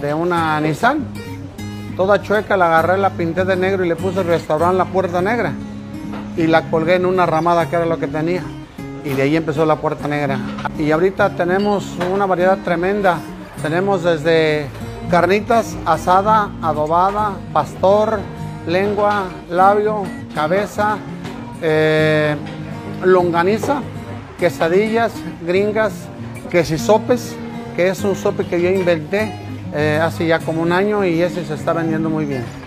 de 0.01 0.15
una 0.15 0.61
Nissan. 0.61 1.05
Toda 1.97 2.21
chueca 2.21 2.57
la 2.57 2.67
agarré, 2.67 2.99
la 2.99 3.11
pinté 3.11 3.45
de 3.45 3.57
negro 3.57 3.85
y 3.85 3.89
le 3.89 3.97
puse 3.97 4.23
restaurante 4.23 4.79
La 4.79 4.85
Puerta 4.87 5.23
Negra. 5.23 5.53
Y 6.37 6.49
la 6.49 6.63
colgué 6.71 6.97
en 6.97 7.07
una 7.07 7.25
ramada 7.25 7.69
que 7.71 7.77
era 7.77 7.87
lo 7.87 7.99
que 7.99 8.09
tenía. 8.09 8.43
y 9.05 9.11
de 9.11 9.23
ahí 9.23 9.37
empezó 9.37 9.65
la 9.67 9.77
Puerta 9.77 10.09
Negra. 10.09 10.39
Y 10.79 10.91
ahorita 10.91 11.37
tenemos 11.37 11.87
una 12.13 12.27
variedad 12.27 12.59
tremenda. 12.65 13.19
Tenemos 13.63 14.03
desde 14.03 14.67
carnitas 15.11 15.77
asada, 15.85 16.51
adobada, 16.63 17.33
pastor, 17.53 18.21
lengua, 18.67 19.25
labio, 19.51 20.03
cabeza, 20.35 20.99
eh, 21.63 22.37
longaniza, 23.05 23.83
quesadillas, 24.39 25.13
gringas, 25.47 25.93
quesisopes, 26.51 27.37
que 27.77 27.89
es 27.89 28.03
un 28.05 28.15
sope 28.17 28.47
que 28.47 28.61
yo 28.61 28.71
inventé 28.71 29.33
eh, 29.73 30.01
hace 30.03 30.27
ya 30.27 30.39
como 30.39 30.63
un 30.63 30.73
año 30.73 31.05
y 31.05 31.21
ese 31.21 31.45
se 31.45 31.55
está 31.55 31.73
vendiendo 31.73 32.09
muy 32.09 32.25
bien. 32.25 32.64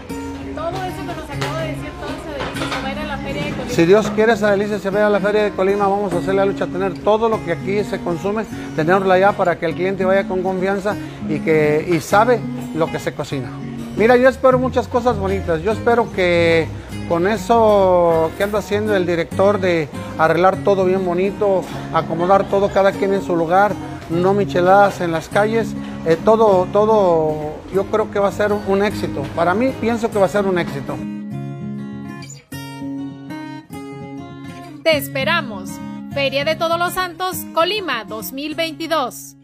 Si 3.78 3.86
Dios 3.86 4.10
quiere, 4.16 4.34
esa 4.34 4.50
delicia 4.50 4.80
se 4.80 4.90
vaya 4.90 5.06
a 5.06 5.10
la 5.12 5.20
Feria 5.20 5.44
de 5.44 5.52
Colima, 5.52 5.88
vamos 5.88 6.12
a 6.12 6.18
hacer 6.18 6.34
la 6.34 6.46
lucha, 6.46 6.66
tener 6.66 6.96
todo 6.96 7.30
lo 7.30 7.46
que 7.46 7.52
aquí 7.52 7.84
se 7.84 8.00
consume, 8.00 8.44
tenerlo 8.76 9.14
allá 9.14 9.34
para 9.34 9.60
que 9.60 9.68
el 9.68 9.76
cliente 9.76 10.04
vaya 10.04 10.28
con 10.28 10.42
confianza 10.42 10.96
y, 11.30 11.42
que, 11.42 11.88
y 11.88 12.00
sabe 12.00 12.40
lo 12.74 12.88
que 12.88 12.98
se 12.98 13.14
cocina. 13.14 13.52
Mira, 13.96 14.18
yo 14.18 14.30
espero 14.30 14.58
muchas 14.58 14.88
cosas 14.88 15.20
bonitas. 15.20 15.62
Yo 15.62 15.74
espero 15.74 16.12
que 16.12 16.68
con 17.08 17.28
eso 17.28 18.32
que 18.36 18.46
anda 18.46 18.58
haciendo 18.58 18.96
el 18.96 19.06
director 19.06 19.60
de 19.60 19.90
arreglar 20.18 20.58
todo 20.64 20.84
bien 20.84 21.06
bonito, 21.06 21.62
acomodar 21.94 22.46
todo 22.46 22.70
cada 22.70 22.94
quien 22.94 23.14
en 23.14 23.22
su 23.22 23.36
lugar, 23.36 23.74
no 24.10 24.34
micheladas 24.34 25.02
en 25.02 25.12
las 25.12 25.30
calles, 25.30 25.76
eh, 26.08 26.18
todo, 26.26 26.68
todo 26.74 27.36
yo 27.72 27.84
creo 27.92 28.10
que 28.10 28.18
va 28.18 28.30
a 28.30 28.32
ser 28.32 28.52
un 28.54 28.84
éxito. 28.84 29.22
Para 29.36 29.54
mí 29.54 29.72
pienso 29.80 30.10
que 30.10 30.18
va 30.18 30.26
a 30.26 30.30
ser 30.30 30.48
un 30.48 30.58
éxito. 30.58 30.98
Te 34.88 34.96
esperamos. 34.96 35.70
Feria 36.14 36.46
de 36.46 36.56
Todos 36.56 36.80
los 36.80 36.94
Santos, 36.94 37.46
Colima 37.54 38.06
2022. 38.06 39.36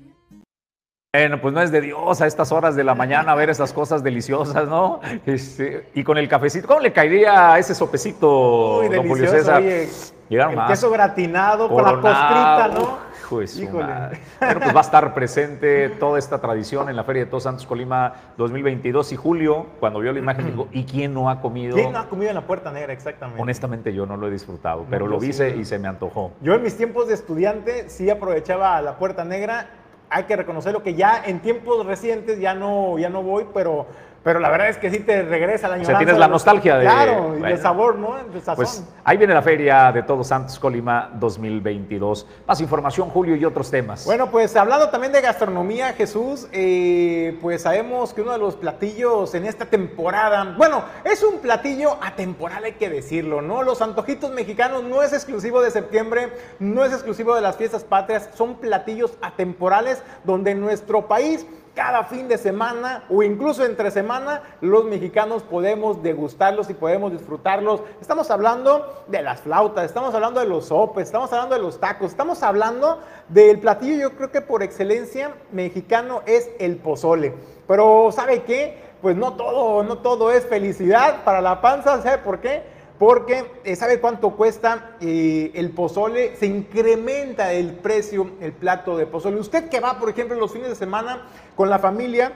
Bueno, 1.13 1.41
pues 1.41 1.53
no 1.53 1.61
es 1.61 1.69
de 1.69 1.81
Dios 1.81 2.21
a 2.21 2.27
estas 2.27 2.53
horas 2.53 2.77
de 2.77 2.85
la 2.85 2.95
mañana 2.95 3.35
ver 3.35 3.49
esas 3.49 3.73
cosas 3.73 4.05
deliciosas, 4.05 4.69
¿no? 4.69 5.01
Este, 5.25 5.89
y 5.95 6.05
con 6.05 6.17
el 6.17 6.29
cafecito, 6.29 6.65
¿cómo 6.65 6.79
le 6.79 6.93
caería 6.93 7.59
ese 7.59 7.75
sopecito, 7.75 8.83
Muy 8.83 8.95
don 8.95 9.05
Julio 9.05 9.29
delicioso, 9.29 9.59
César? 9.59 9.61
oye, 9.61 9.89
el 10.29 10.55
más. 10.55 10.69
queso 10.69 10.89
gratinado 10.89 11.67
con 11.67 11.83
la 11.83 11.89
Coronado. 11.91 12.01
postrita, 12.01 12.67
¿no? 12.79 13.12
Hijo 13.33 13.39
de 13.39 13.47
su 13.47 13.63
Híjole. 13.63 13.83
madre. 13.85 14.19
Bueno, 14.39 14.59
pues 14.59 14.75
va 14.75 14.79
a 14.79 14.83
estar 14.83 15.13
presente 15.13 15.89
toda 15.89 16.19
esta 16.19 16.39
tradición 16.39 16.89
en 16.89 16.95
la 16.95 17.03
Feria 17.03 17.25
de 17.25 17.29
Todos 17.29 17.43
Santos 17.43 17.65
Colima 17.65 18.13
2022 18.37 19.11
y 19.13 19.15
Julio, 19.15 19.67
cuando 19.79 19.99
vio 19.99 20.11
la 20.13 20.19
imagen, 20.19 20.45
dijo, 20.45 20.67
¿y 20.71 20.83
quién 20.83 21.13
no 21.13 21.29
ha 21.29 21.41
comido? 21.41 21.75
¿Quién 21.75 21.91
no 21.91 21.99
ha 21.99 22.07
comido 22.07 22.29
en 22.29 22.35
la 22.35 22.45
Puerta 22.45 22.71
Negra? 22.71 22.93
Exactamente. 22.93 23.41
Honestamente 23.41 23.93
yo 23.93 24.05
no 24.05 24.17
lo 24.17 24.27
he 24.27 24.31
disfrutado, 24.31 24.85
pero 24.89 25.07
lo 25.07 25.19
vi 25.19 25.33
sí. 25.33 25.43
y 25.43 25.65
se 25.65 25.79
me 25.79 25.87
antojó. 25.87 26.31
Yo 26.41 26.53
en 26.53 26.63
mis 26.63 26.75
tiempos 26.75 27.07
de 27.07 27.13
estudiante 27.13 27.89
sí 27.89 28.09
aprovechaba 28.09 28.81
la 28.81 28.97
Puerta 28.97 29.23
Negra. 29.23 29.69
Hay 30.09 30.25
que 30.25 30.35
reconocerlo 30.35 30.83
que 30.83 30.93
ya 30.93 31.23
en 31.25 31.39
tiempos 31.39 31.85
recientes 31.85 32.39
ya 32.39 32.53
no, 32.53 32.99
ya 32.99 33.09
no 33.09 33.23
voy, 33.23 33.47
pero, 33.53 33.87
pero 34.23 34.39
la 34.39 34.49
verdad 34.49 34.69
es 34.69 34.77
que 34.77 34.89
sí 34.89 34.99
te 34.99 35.21
regresa 35.23 35.67
la 35.67 35.75
O 35.75 35.77
sea, 35.77 35.81
añoranza 35.81 35.97
tienes 35.99 36.17
la 36.17 36.27
nostalgia 36.27 36.77
de- 36.77 36.85
Claro, 36.85 37.37
y 37.37 37.41
de 37.41 37.57
sabor, 37.57 37.95
¿no? 37.97 38.15
Sazón. 38.39 38.55
Pues 38.55 38.83
ahí 39.03 39.17
viene 39.17 39.33
la 39.33 39.41
Feria 39.41 39.91
de 39.91 40.03
Todos 40.03 40.27
Santos 40.27 40.57
Colima 40.59 41.09
2022. 41.15 42.25
Más 42.47 42.61
información, 42.61 43.09
Julio, 43.09 43.35
y 43.35 43.45
otros 43.45 43.69
temas. 43.69 44.05
Bueno, 44.05 44.29
pues 44.31 44.55
hablando 44.55 44.89
también 44.89 45.11
de 45.13 45.21
gastronomía, 45.21 45.93
Jesús, 45.93 46.47
eh, 46.51 47.37
pues 47.41 47.61
sabemos 47.63 48.13
que 48.13 48.21
uno 48.21 48.31
de 48.31 48.37
los 48.37 48.55
platillos 48.55 49.33
en 49.35 49.45
esta 49.45 49.65
temporada, 49.65 50.55
bueno, 50.57 50.83
es 51.03 51.21
un 51.23 51.39
platillo 51.39 51.97
atemporal, 52.01 52.63
hay 52.63 52.73
que 52.73 52.89
decirlo, 52.89 53.41
¿no? 53.41 53.61
Los 53.63 53.81
antojitos 53.81 54.31
mexicanos 54.31 54.83
no 54.83 55.03
es 55.03 55.13
exclusivo 55.13 55.61
de 55.61 55.71
septiembre, 55.71 56.31
no 56.59 56.83
es 56.85 56.93
exclusivo 56.93 57.35
de 57.35 57.41
las 57.41 57.57
fiestas 57.57 57.83
patrias, 57.83 58.29
son 58.35 58.55
platillos 58.55 59.17
atemporales 59.21 60.01
donde 60.23 60.55
nuestro 60.55 61.07
país 61.07 61.45
cada 61.73 62.03
fin 62.03 62.27
de 62.27 62.37
semana 62.37 63.03
o 63.09 63.23
incluso 63.23 63.65
entre 63.65 63.89
semana 63.89 64.41
los 64.61 64.85
mexicanos 64.85 65.43
podemos 65.43 66.03
degustarlos 66.03 66.69
y 66.69 66.73
podemos 66.73 67.11
disfrutarlos. 67.11 67.81
Estamos 67.99 68.29
hablando 68.29 69.03
de 69.07 69.21
las 69.21 69.41
flautas, 69.41 69.85
estamos 69.85 70.13
hablando 70.13 70.39
de 70.39 70.45
los 70.45 70.65
sopes, 70.65 71.05
estamos 71.05 71.31
hablando 71.33 71.55
de 71.55 71.61
los 71.61 71.79
tacos, 71.79 72.11
estamos 72.11 72.43
hablando 72.43 72.99
del 73.29 73.59
platillo 73.59 73.95
yo 73.97 74.15
creo 74.15 74.31
que 74.31 74.41
por 74.41 74.61
excelencia 74.61 75.31
mexicano 75.51 76.21
es 76.25 76.49
el 76.59 76.77
pozole. 76.77 77.33
Pero 77.67 78.11
¿sabe 78.11 78.43
qué? 78.43 78.77
Pues 79.01 79.15
no 79.15 79.33
todo, 79.33 79.83
no 79.83 79.97
todo 79.97 80.31
es 80.31 80.45
felicidad 80.45 81.23
para 81.23 81.41
la 81.41 81.59
panza, 81.61 82.01
¿sabe 82.01 82.19
por 82.19 82.39
qué? 82.39 82.72
Porque 82.99 83.45
eh, 83.63 83.75
¿sabe 83.75 83.99
cuánto 83.99 84.31
cuesta 84.31 84.91
eh, 85.01 85.51
el 85.55 85.71
pozole? 85.71 86.35
Se 86.35 86.45
incrementa 86.45 87.51
el 87.51 87.73
precio, 87.73 88.31
el 88.39 88.53
plato 88.53 88.95
de 88.97 89.07
pozole. 89.07 89.39
Usted 89.39 89.69
que 89.69 89.79
va, 89.79 89.99
por 89.99 90.09
ejemplo, 90.09 90.37
los 90.37 90.51
fines 90.51 90.69
de 90.69 90.75
semana 90.75 91.27
con 91.55 91.69
la 91.69 91.79
familia 91.79 92.33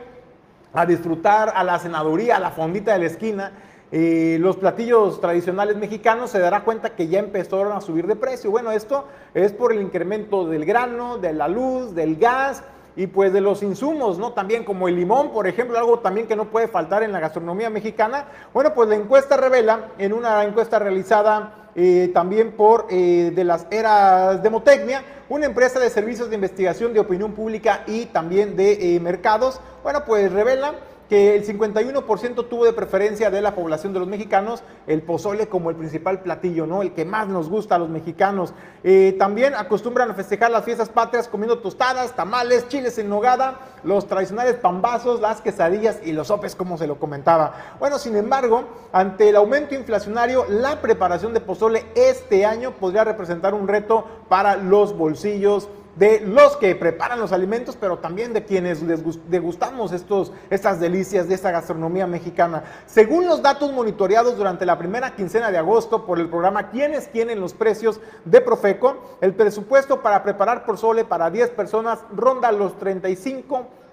a 0.74 0.86
disfrutar 0.86 1.54
a 1.56 1.64
la 1.64 1.80
cenaduría, 1.80 2.38
a 2.38 2.40
la 2.40 2.52
fondita 2.52 2.94
de 2.94 3.00
la 3.00 3.06
esquina, 3.06 3.52
eh, 3.92 4.38
los 4.42 4.58
platillos 4.58 5.22
tradicionales 5.22 5.78
mexicanos, 5.78 6.32
se 6.32 6.40
dará 6.40 6.64
cuenta 6.64 6.96
que 6.96 7.08
ya 7.08 7.20
empezaron 7.20 7.72
a 7.72 7.82
subir 7.82 8.06
de 8.06 8.16
precio. 8.16 8.52
Bueno, 8.52 8.72
esto 8.72 9.08
es 9.34 9.54
por 9.54 9.72
el 9.72 9.82
incremento 9.82 10.46
del 10.46 10.66
grano, 10.66 11.18
de 11.18 11.34
la 11.34 11.48
luz, 11.48 11.96
del 11.96 12.18
gas 12.18 12.64
y 12.98 13.06
pues 13.06 13.32
de 13.32 13.42
los 13.42 13.62
insumos, 13.62 14.18
¿no? 14.18 14.34
También 14.34 14.64
como 14.64 14.88
el 14.88 14.96
limón, 14.96 15.32
por 15.32 15.48
ejemplo, 15.48 15.78
algo 15.78 16.00
también 16.00 16.26
que 16.26 16.36
no 16.36 16.46
puede 16.46 16.68
faltar 16.68 17.04
en 17.04 17.12
la 17.12 17.20
gastronomía 17.20 17.70
mexicana. 17.70 18.26
Bueno, 18.54 18.74
pues 18.74 18.90
la 18.90 18.96
encuesta 18.96 19.38
revela, 19.38 19.92
en 20.00 20.14
una 20.14 20.44
encuesta 20.44 20.80
realizada 20.80 21.70
eh, 21.76 22.10
también 22.12 22.54
por 22.54 22.88
eh, 22.90 23.32
de 23.36 23.44
las 23.44 23.68
eras 23.70 24.42
Demotecnia, 24.42 25.04
una 25.30 25.46
empresa 25.46 25.80
de 25.80 25.92
servicios 25.92 26.30
de 26.30 26.36
investigación 26.36 26.92
de 26.92 27.00
opinión 27.00 27.34
pública 27.34 27.84
y 27.86 28.08
también 28.08 28.56
de 28.56 28.96
eh, 28.96 29.00
mercados, 29.00 29.62
bueno, 29.84 30.04
pues 30.04 30.32
revela 30.32 30.74
que 31.10 31.36
el 31.36 31.46
51% 31.46 32.48
tuvo 32.48 32.66
de 32.66 32.74
preferencia 32.74 33.30
de 33.30 33.42
la 33.42 33.56
población 33.56 33.94
de 33.94 34.00
los 34.00 34.08
mexicanos 34.08 34.64
el 34.88 35.02
pozole 35.02 35.48
como 35.48 35.70
el 35.70 35.76
principal 35.76 36.22
platillo, 36.22 36.66
¿no? 36.66 36.82
El 36.82 36.94
que 36.94 37.06
más 37.06 37.28
nos 37.28 37.50
gusta 37.50 37.76
a 37.76 37.80
los 37.80 37.90
mexicanos. 37.90 38.54
Eh, 38.84 39.16
también 39.18 39.56
acostumbran 39.56 40.12
a 40.12 40.14
festejar 40.14 40.52
las 40.52 40.66
fiestas 40.66 40.90
patrias 40.90 41.28
comiendo 41.28 41.60
tostadas, 41.60 42.16
tamales, 42.16 42.68
chiles 42.68 42.98
en 42.98 43.10
nogada, 43.10 43.60
los 43.84 44.08
tradicionales 44.08 44.56
pambazos, 44.56 45.22
las 45.22 45.42
quesadillas 45.42 46.00
y 46.04 46.12
los 46.12 46.28
sopes, 46.28 46.56
como 46.56 46.78
se 46.78 46.88
lo 46.88 47.00
comentaba. 47.00 47.76
Bueno, 47.80 47.98
sin 48.00 48.16
embargo, 48.16 48.64
ante 48.92 49.30
el 49.30 49.36
aumento 49.36 49.76
inflacionario, 49.76 50.46
la 50.50 50.82
preparación 50.82 51.34
de 51.34 51.40
pozole 51.40 51.86
este 51.96 52.46
año 52.46 52.72
podría 52.72 53.04
representar 53.04 53.54
un 53.54 53.68
reto 53.68 54.06
para 54.28 54.58
los 54.58 54.98
bolsillos 54.98 55.70
de 55.98 56.20
los 56.22 56.58
que 56.58 56.76
preparan 56.76 57.20
los 57.20 57.32
alimentos, 57.32 57.76
pero 57.80 57.98
también 57.98 58.34
de 58.34 58.46
quienes 58.46 58.84
degustamos 59.30 59.92
estos, 59.92 60.32
estas 60.50 60.80
delicias 60.80 61.28
de 61.28 61.36
esta 61.36 61.52
gastronomía 61.52 62.06
mexicana. 62.06 62.64
Según 62.86 63.26
los 63.26 63.42
datos 63.42 63.72
monitoreados 63.72 64.38
durante 64.38 64.66
la 64.66 64.78
primera 64.78 65.16
quincena 65.16 65.52
de 65.52 65.58
agosto 65.58 66.06
por 66.06 66.20
el 66.20 66.30
programa 66.30 66.70
¿Quiénes 66.70 67.08
quieren 67.08 67.40
los 67.40 67.54
precios 67.54 68.00
de 68.26 68.42
Profeco? 68.42 69.18
El 69.22 69.34
presupuesto 69.34 70.02
para 70.02 70.24
preparar 70.24 70.66
pozole 70.66 71.04
para 71.04 71.30
10 71.32 71.50
personas 71.52 72.00
ronda 72.16 72.52
los 72.52 72.74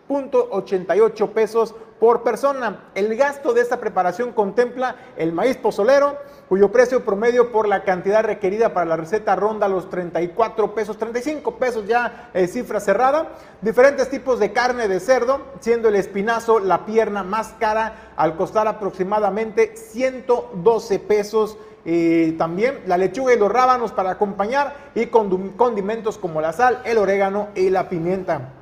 35.88 0.08 1.28
pesos 1.30 1.74
por 1.98 2.22
persona. 2.22 2.90
El 2.94 3.16
gasto 3.16 3.52
de 3.54 3.62
esta 3.62 3.80
preparación 3.80 4.32
contempla 4.32 4.96
el 5.16 5.32
maíz 5.32 5.56
pozolero, 5.56 6.18
cuyo 6.48 6.70
precio 6.70 7.04
promedio 7.04 7.50
por 7.50 7.66
la 7.66 7.84
cantidad 7.84 8.22
requerida 8.22 8.74
para 8.74 8.86
la 8.86 8.96
receta 8.96 9.34
ronda 9.36 9.68
los 9.68 9.88
34 9.88 10.74
pesos, 10.74 10.98
35 10.98 11.56
pesos 11.56 11.86
ya 11.86 12.30
eh, 12.34 12.46
cifra 12.46 12.80
cerrada. 12.80 13.28
Diferentes 13.62 14.10
tipos 14.10 14.38
de 14.38 14.52
carne 14.52 14.88
de 14.88 15.00
cerdo, 15.00 15.40
siendo 15.60 15.88
el 15.88 15.94
espinazo 15.94 16.58
la 16.58 16.84
pierna 16.84 17.22
más 17.22 17.54
cara 17.58 18.12
al 18.16 18.36
costar 18.36 18.68
aproximadamente 18.68 19.76
112 19.76 20.98
pesos. 20.98 21.56
Eh, 21.86 22.34
también 22.38 22.80
la 22.86 22.96
lechuga 22.96 23.34
y 23.34 23.38
los 23.38 23.52
rábanos 23.52 23.92
para 23.92 24.12
acompañar 24.12 24.74
y 24.94 25.06
condimentos 25.06 26.16
como 26.16 26.40
la 26.40 26.54
sal, 26.54 26.80
el 26.84 26.96
orégano 26.96 27.48
y 27.54 27.68
la 27.68 27.90
pimienta. 27.90 28.53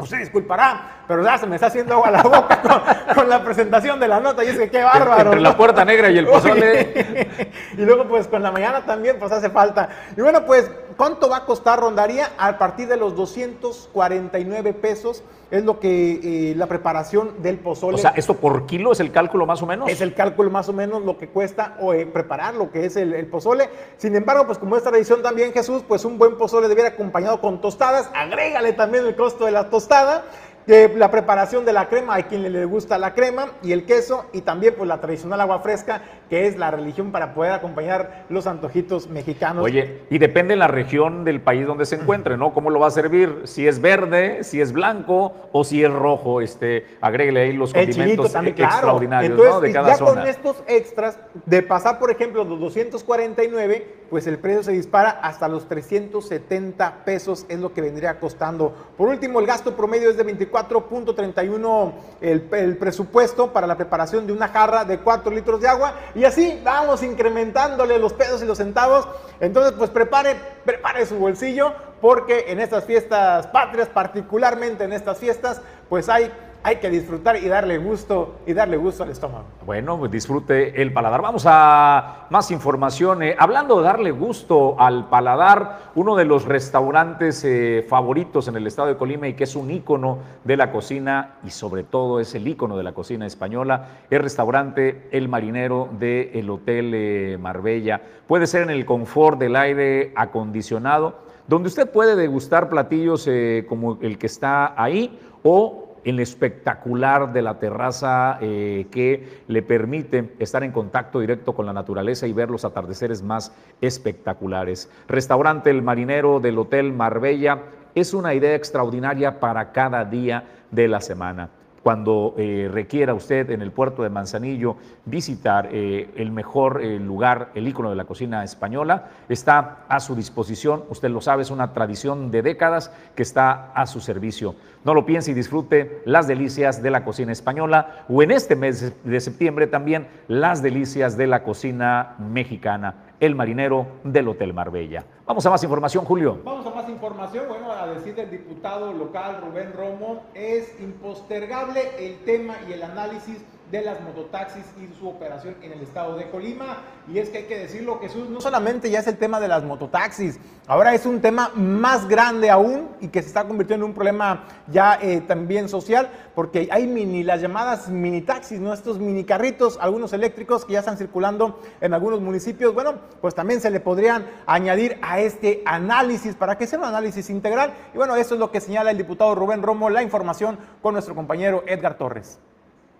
Usted 0.00 0.18
disculpará, 0.18 1.02
pero 1.06 1.22
ya 1.22 1.36
se 1.36 1.46
me 1.46 1.56
está 1.56 1.66
haciendo 1.66 1.94
agua 1.94 2.10
la 2.10 2.22
boca 2.22 2.62
con, 2.62 3.14
con 3.14 3.28
la 3.28 3.44
presentación 3.44 4.00
de 4.00 4.08
la 4.08 4.18
nota 4.18 4.42
y 4.42 4.48
es 4.48 4.58
que 4.58 4.70
qué 4.70 4.82
bárbaro. 4.82 5.32
Entre 5.32 5.40
la 5.40 5.56
puerta 5.56 5.84
negra 5.84 6.10
y 6.10 6.18
el 6.18 6.26
pozole. 6.26 7.50
y 7.76 7.82
luego 7.82 8.08
pues 8.08 8.26
con 8.26 8.42
la 8.42 8.50
mañana 8.50 8.84
también 8.84 9.18
pues 9.18 9.30
hace 9.30 9.50
falta. 9.50 9.88
Y 10.16 10.20
bueno 10.20 10.44
pues, 10.46 10.70
¿cuánto 11.00 11.30
va 11.30 11.38
a 11.38 11.44
costar? 11.46 11.80
Rondaría 11.80 12.32
a 12.36 12.58
partir 12.58 12.86
de 12.86 12.98
los 12.98 13.16
249 13.16 14.74
pesos. 14.74 15.22
Es 15.50 15.64
lo 15.64 15.80
que 15.80 16.50
eh, 16.50 16.54
la 16.54 16.66
preparación 16.66 17.42
del 17.42 17.58
pozole. 17.58 17.94
O 17.94 17.98
sea, 17.98 18.10
¿esto 18.10 18.34
por 18.34 18.66
kilo 18.66 18.92
es 18.92 19.00
el 19.00 19.10
cálculo 19.10 19.46
más 19.46 19.62
o 19.62 19.66
menos? 19.66 19.88
Es 19.88 20.02
el 20.02 20.14
cálculo 20.14 20.50
más 20.50 20.68
o 20.68 20.74
menos 20.74 21.02
lo 21.02 21.16
que 21.16 21.28
cuesta 21.28 21.78
o, 21.80 21.94
eh, 21.94 22.04
preparar 22.04 22.54
lo 22.54 22.70
que 22.70 22.84
es 22.84 22.96
el, 22.96 23.14
el 23.14 23.26
pozole. 23.28 23.70
Sin 23.96 24.14
embargo, 24.14 24.44
pues 24.46 24.58
como 24.58 24.76
es 24.76 24.82
tradición 24.82 25.22
también, 25.22 25.54
Jesús, 25.54 25.82
pues 25.88 26.04
un 26.04 26.18
buen 26.18 26.36
pozole 26.36 26.68
debiera 26.68 26.90
acompañado 26.90 27.40
con 27.40 27.62
tostadas. 27.62 28.10
Agrégale 28.14 28.74
también 28.74 29.06
el 29.06 29.16
costo 29.16 29.46
de 29.46 29.52
la 29.52 29.70
tostada. 29.70 30.24
La 30.70 31.10
preparación 31.10 31.64
de 31.64 31.72
la 31.72 31.88
crema, 31.88 32.14
hay 32.14 32.24
quien 32.24 32.50
le 32.50 32.64
gusta 32.64 32.96
la 32.96 33.12
crema 33.12 33.48
y 33.62 33.72
el 33.72 33.84
queso 33.84 34.26
y 34.32 34.42
también 34.42 34.74
pues 34.76 34.88
la 34.88 35.00
tradicional 35.00 35.40
agua 35.40 35.60
fresca, 35.60 36.02
que 36.28 36.46
es 36.46 36.56
la 36.56 36.70
religión 36.70 37.10
para 37.10 37.34
poder 37.34 37.52
acompañar 37.52 38.26
los 38.28 38.46
antojitos 38.46 39.08
mexicanos. 39.08 39.64
Oye, 39.64 40.02
y 40.10 40.18
depende 40.18 40.52
de 40.52 40.58
la 40.58 40.68
región 40.68 41.24
del 41.24 41.40
país 41.40 41.66
donde 41.66 41.86
se 41.86 41.96
encuentre, 41.96 42.36
¿no? 42.36 42.54
¿Cómo 42.54 42.70
lo 42.70 42.78
va 42.78 42.86
a 42.86 42.90
servir? 42.92 43.42
Si 43.44 43.66
es 43.66 43.80
verde, 43.80 44.44
si 44.44 44.60
es 44.60 44.72
blanco 44.72 45.32
o 45.50 45.64
si 45.64 45.82
es 45.82 45.92
rojo, 45.92 46.40
este, 46.40 46.86
agréguele 47.00 47.40
ahí 47.40 47.52
los 47.52 47.72
condimentos 47.72 48.32
también, 48.32 48.54
extraordinarios, 48.56 49.32
Entonces, 49.32 49.54
¿no? 49.54 49.60
De 49.60 49.72
cada 49.72 49.88
ya 49.88 49.96
zona. 49.96 50.20
con 50.20 50.28
estos 50.28 50.62
extras, 50.68 51.18
de 51.46 51.62
pasar, 51.62 51.98
por 51.98 52.10
ejemplo, 52.10 52.44
los 52.44 52.60
249, 52.60 54.00
pues 54.08 54.26
el 54.26 54.38
precio 54.38 54.62
se 54.62 54.72
dispara 54.72 55.10
hasta 55.10 55.48
los 55.48 55.68
370 55.68 57.04
pesos, 57.04 57.46
es 57.48 57.58
lo 57.58 57.72
que 57.72 57.80
vendría 57.80 58.20
costando. 58.20 58.72
Por 58.96 59.08
último, 59.08 59.40
el 59.40 59.46
gasto 59.46 59.76
promedio 59.76 60.10
es 60.10 60.16
de 60.16 60.24
24.31 60.68 61.92
el, 62.20 62.48
el 62.52 62.76
presupuesto 62.76 63.52
para 63.52 63.66
la 63.66 63.76
preparación 63.76 64.26
de 64.26 64.32
una 64.32 64.48
jarra 64.48 64.84
de 64.84 64.98
4 64.98 65.32
litros 65.32 65.60
de 65.60 65.68
agua. 65.68 65.94
Y 66.14 66.24
así 66.24 66.60
vamos 66.64 67.02
incrementándole 67.02 67.98
los 67.98 68.12
pesos 68.12 68.42
y 68.42 68.46
los 68.46 68.58
centavos. 68.58 69.08
Entonces, 69.40 69.72
pues 69.72 69.90
prepare, 69.90 70.36
prepare 70.64 71.06
su 71.06 71.16
bolsillo, 71.16 71.72
porque 72.00 72.46
en 72.48 72.60
estas 72.60 72.84
fiestas 72.84 73.46
patrias, 73.48 73.88
particularmente 73.88 74.84
en 74.84 74.92
estas 74.92 75.18
fiestas, 75.18 75.60
pues 75.88 76.08
hay 76.08 76.30
hay 76.62 76.76
que 76.76 76.90
disfrutar 76.90 77.36
y 77.36 77.48
darle 77.48 77.78
gusto 77.78 78.36
y 78.46 78.52
darle 78.52 78.76
gusto 78.76 79.02
al 79.02 79.10
estómago. 79.10 79.44
Bueno, 79.64 79.98
pues 79.98 80.10
disfrute 80.10 80.80
el 80.82 80.92
paladar. 80.92 81.22
Vamos 81.22 81.44
a 81.46 82.26
más 82.28 82.50
información. 82.50 83.22
Eh, 83.22 83.34
hablando 83.38 83.78
de 83.78 83.84
darle 83.84 84.10
gusto 84.10 84.76
al 84.78 85.08
paladar, 85.08 85.90
uno 85.94 86.16
de 86.16 86.26
los 86.26 86.44
restaurantes 86.44 87.44
eh, 87.44 87.84
favoritos 87.88 88.48
en 88.48 88.56
el 88.56 88.66
estado 88.66 88.88
de 88.88 88.96
Colima 88.96 89.26
y 89.28 89.34
que 89.34 89.44
es 89.44 89.56
un 89.56 89.70
ícono 89.70 90.18
de 90.44 90.56
la 90.56 90.70
cocina 90.70 91.36
y 91.44 91.50
sobre 91.50 91.82
todo 91.82 92.20
es 92.20 92.34
el 92.34 92.46
ícono 92.46 92.76
de 92.76 92.82
la 92.82 92.92
cocina 92.92 93.26
española, 93.26 93.88
el 94.10 94.22
restaurante 94.22 95.08
El 95.12 95.28
Marinero 95.28 95.88
del 95.98 96.50
Hotel 96.50 96.92
eh, 96.94 97.38
Marbella. 97.40 98.02
Puede 98.26 98.46
ser 98.46 98.62
en 98.62 98.70
el 98.70 98.84
confort 98.84 99.38
del 99.38 99.56
aire 99.56 100.12
acondicionado, 100.14 101.20
donde 101.48 101.68
usted 101.68 101.90
puede 101.90 102.16
degustar 102.16 102.68
platillos 102.68 103.28
como 103.68 103.98
el 104.02 104.18
que 104.18 104.26
está 104.26 104.80
ahí 104.80 105.18
o 105.42 105.79
en 106.04 106.20
espectacular 106.20 107.32
de 107.32 107.42
la 107.42 107.58
terraza 107.58 108.38
eh, 108.40 108.86
que 108.90 109.42
le 109.48 109.62
permite 109.62 110.34
estar 110.38 110.64
en 110.64 110.72
contacto 110.72 111.20
directo 111.20 111.54
con 111.54 111.66
la 111.66 111.72
naturaleza 111.72 112.26
y 112.26 112.32
ver 112.32 112.50
los 112.50 112.64
atardeceres 112.64 113.22
más 113.22 113.52
espectaculares. 113.80 114.90
Restaurante 115.08 115.70
El 115.70 115.82
Marinero 115.82 116.40
del 116.40 116.58
Hotel 116.58 116.92
Marbella 116.92 117.62
es 117.94 118.14
una 118.14 118.34
idea 118.34 118.54
extraordinaria 118.54 119.40
para 119.40 119.72
cada 119.72 120.04
día 120.04 120.44
de 120.70 120.88
la 120.88 121.00
semana 121.00 121.50
cuando 121.82 122.34
eh, 122.36 122.68
requiera 122.70 123.14
usted 123.14 123.50
en 123.50 123.62
el 123.62 123.72
puerto 123.72 124.02
de 124.02 124.10
Manzanillo 124.10 124.76
visitar 125.06 125.68
eh, 125.72 126.10
el 126.16 126.30
mejor 126.30 126.82
eh, 126.82 126.98
lugar, 126.98 127.50
el 127.54 127.66
ícono 127.66 127.90
de 127.90 127.96
la 127.96 128.04
cocina 128.04 128.44
española, 128.44 129.08
está 129.28 129.84
a 129.88 130.00
su 130.00 130.14
disposición. 130.14 130.84
Usted 130.90 131.08
lo 131.08 131.20
sabe, 131.20 131.42
es 131.42 131.50
una 131.50 131.72
tradición 131.72 132.30
de 132.30 132.42
décadas 132.42 132.92
que 133.14 133.22
está 133.22 133.72
a 133.72 133.86
su 133.86 134.00
servicio. 134.00 134.54
No 134.84 134.94
lo 134.94 135.06
piense 135.06 135.30
y 135.30 135.34
disfrute 135.34 136.02
las 136.04 136.26
delicias 136.26 136.82
de 136.82 136.90
la 136.90 137.04
cocina 137.04 137.32
española 137.32 138.04
o 138.08 138.22
en 138.22 138.30
este 138.30 138.56
mes 138.56 138.92
de 139.04 139.20
septiembre 139.20 139.66
también 139.66 140.08
las 140.28 140.62
delicias 140.62 141.16
de 141.16 141.26
la 141.26 141.42
cocina 141.42 142.16
mexicana. 142.18 143.09
El 143.20 143.34
marinero 143.34 143.86
del 144.02 144.28
Hotel 144.28 144.54
Marbella. 144.54 145.04
Vamos 145.26 145.44
a 145.44 145.50
más 145.50 145.62
información, 145.62 146.06
Julio. 146.06 146.38
Vamos 146.42 146.66
a 146.66 146.70
más 146.70 146.88
información. 146.88 147.44
Bueno, 147.48 147.70
a 147.70 147.86
decir 147.86 148.14
del 148.14 148.30
diputado 148.30 148.94
local 148.94 149.42
Rubén 149.42 149.74
Romo, 149.74 150.22
es 150.32 150.74
impostergable 150.80 151.82
el 151.98 152.16
tema 152.24 152.56
y 152.66 152.72
el 152.72 152.82
análisis 152.82 153.44
de 153.70 153.82
las 153.82 154.00
mototaxis 154.00 154.64
y 154.80 154.92
su 154.98 155.08
operación 155.08 155.56
en 155.62 155.72
el 155.72 155.80
estado 155.80 156.16
de 156.16 156.28
Colima. 156.30 156.78
Y 157.08 157.18
es 157.18 157.28
que 157.28 157.38
hay 157.38 157.44
que 157.44 157.58
decirlo, 157.58 157.98
Jesús, 158.00 158.28
no 158.28 158.40
solamente 158.40 158.90
ya 158.90 158.98
es 158.98 159.06
el 159.06 159.16
tema 159.16 159.40
de 159.40 159.48
las 159.48 159.64
mototaxis, 159.64 160.38
ahora 160.66 160.94
es 160.94 161.06
un 161.06 161.20
tema 161.20 161.50
más 161.54 162.08
grande 162.08 162.50
aún 162.50 162.88
y 163.00 163.08
que 163.08 163.22
se 163.22 163.28
está 163.28 163.44
convirtiendo 163.44 163.84
en 163.84 163.90
un 163.90 163.94
problema 163.94 164.44
ya 164.68 164.98
eh, 165.00 165.20
también 165.20 165.68
social, 165.68 166.10
porque 166.34 166.68
hay 166.70 166.86
mini, 166.86 167.22
las 167.22 167.40
llamadas 167.40 167.88
mini 167.88 168.22
taxis, 168.22 168.60
¿no? 168.60 168.72
estos 168.72 168.98
mini 168.98 169.24
carritos, 169.24 169.78
algunos 169.80 170.12
eléctricos 170.12 170.64
que 170.64 170.74
ya 170.74 170.80
están 170.80 170.98
circulando 170.98 171.60
en 171.80 171.94
algunos 171.94 172.20
municipios. 172.20 172.74
Bueno, 172.74 172.94
pues 173.20 173.34
también 173.34 173.60
se 173.60 173.70
le 173.70 173.80
podrían 173.80 174.26
añadir 174.46 174.98
a 175.02 175.20
este 175.20 175.62
análisis 175.64 176.34
para 176.34 176.58
que 176.58 176.66
sea 176.66 176.78
un 176.78 176.84
análisis 176.84 177.30
integral. 177.30 177.72
Y 177.94 177.96
bueno, 177.96 178.16
eso 178.16 178.34
es 178.34 178.40
lo 178.40 178.50
que 178.50 178.60
señala 178.60 178.90
el 178.90 178.98
diputado 178.98 179.34
Rubén 179.34 179.62
Romo, 179.62 179.90
la 179.90 180.02
información 180.02 180.58
con 180.82 180.94
nuestro 180.94 181.14
compañero 181.14 181.62
Edgar 181.66 181.96
Torres. 181.96 182.38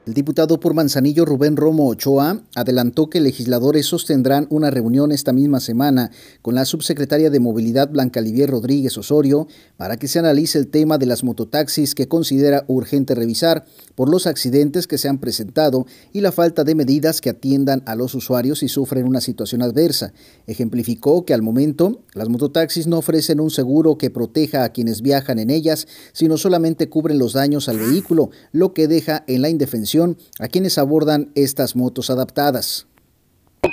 El 0.07 0.15
diputado 0.15 0.59
por 0.61 0.73
Manzanillo 0.73 1.27
Rubén 1.27 1.57
Romo 1.57 1.87
Ochoa 1.87 2.41
adelantó 2.55 3.11
que 3.11 3.21
legisladores 3.21 3.85
sostendrán 3.85 4.47
una 4.49 4.71
reunión 4.71 5.13
esta 5.13 5.35
misma 5.35 5.61
semana 5.61 6.11
con 6.41 6.55
la 6.55 6.65
subsecretaria 6.65 7.29
de 7.29 7.39
Movilidad 7.39 7.91
Blanca 7.91 8.23
Livier 8.23 8.49
Rodríguez 8.49 8.97
Osorio 8.97 9.47
para 9.77 9.99
que 9.99 10.09
se 10.09 10.19
analice 10.19 10.57
el 10.57 10.69
tema 10.69 10.97
de 10.97 11.05
las 11.05 11.23
mototaxis 11.23 11.95
que 11.95 12.09
considera 12.09 12.65
urgente 12.67 13.15
revisar 13.15 13.67
por 13.95 14.09
los 14.09 14.27
accidentes 14.27 14.87
que 14.87 14.97
se 14.97 15.07
han 15.07 15.19
presentado 15.19 15.85
y 16.15 16.23
la 16.23 16.33
falta 16.33 16.65
de 16.65 16.75
medidas 16.75 17.21
que 17.21 17.29
atiendan 17.29 17.83
a 17.85 17.95
los 17.95 18.15
usuarios 18.15 18.61
si 18.61 18.69
sufren 18.69 19.07
una 19.07 19.21
situación 19.21 19.61
adversa. 19.61 20.15
Ejemplificó 20.47 21.27
que 21.27 21.35
al 21.35 21.43
momento 21.43 22.01
las 22.15 22.31
mototaxis 22.31 22.87
no 22.87 22.97
ofrecen 22.97 23.39
un 23.39 23.51
seguro 23.51 23.99
que 23.99 24.09
proteja 24.09 24.65
a 24.65 24.73
quienes 24.73 25.03
viajan 25.03 25.39
en 25.39 25.51
ellas, 25.51 25.87
sino 26.15 26.39
solamente 26.39 26.89
cubren 26.89 27.19
los 27.19 27.35
daños 27.35 27.69
al 27.69 27.79
vehículo, 27.79 28.31
lo 28.51 28.73
que 28.73 28.89
deja 28.89 29.25
en 29.27 29.43
la 29.43 29.51
indefensión 29.51 29.90
a 30.39 30.49
quienes 30.49 30.79
abordan 30.79 31.31
estas 31.35 31.77
motos 31.77 32.11
adaptadas. 32.11 32.87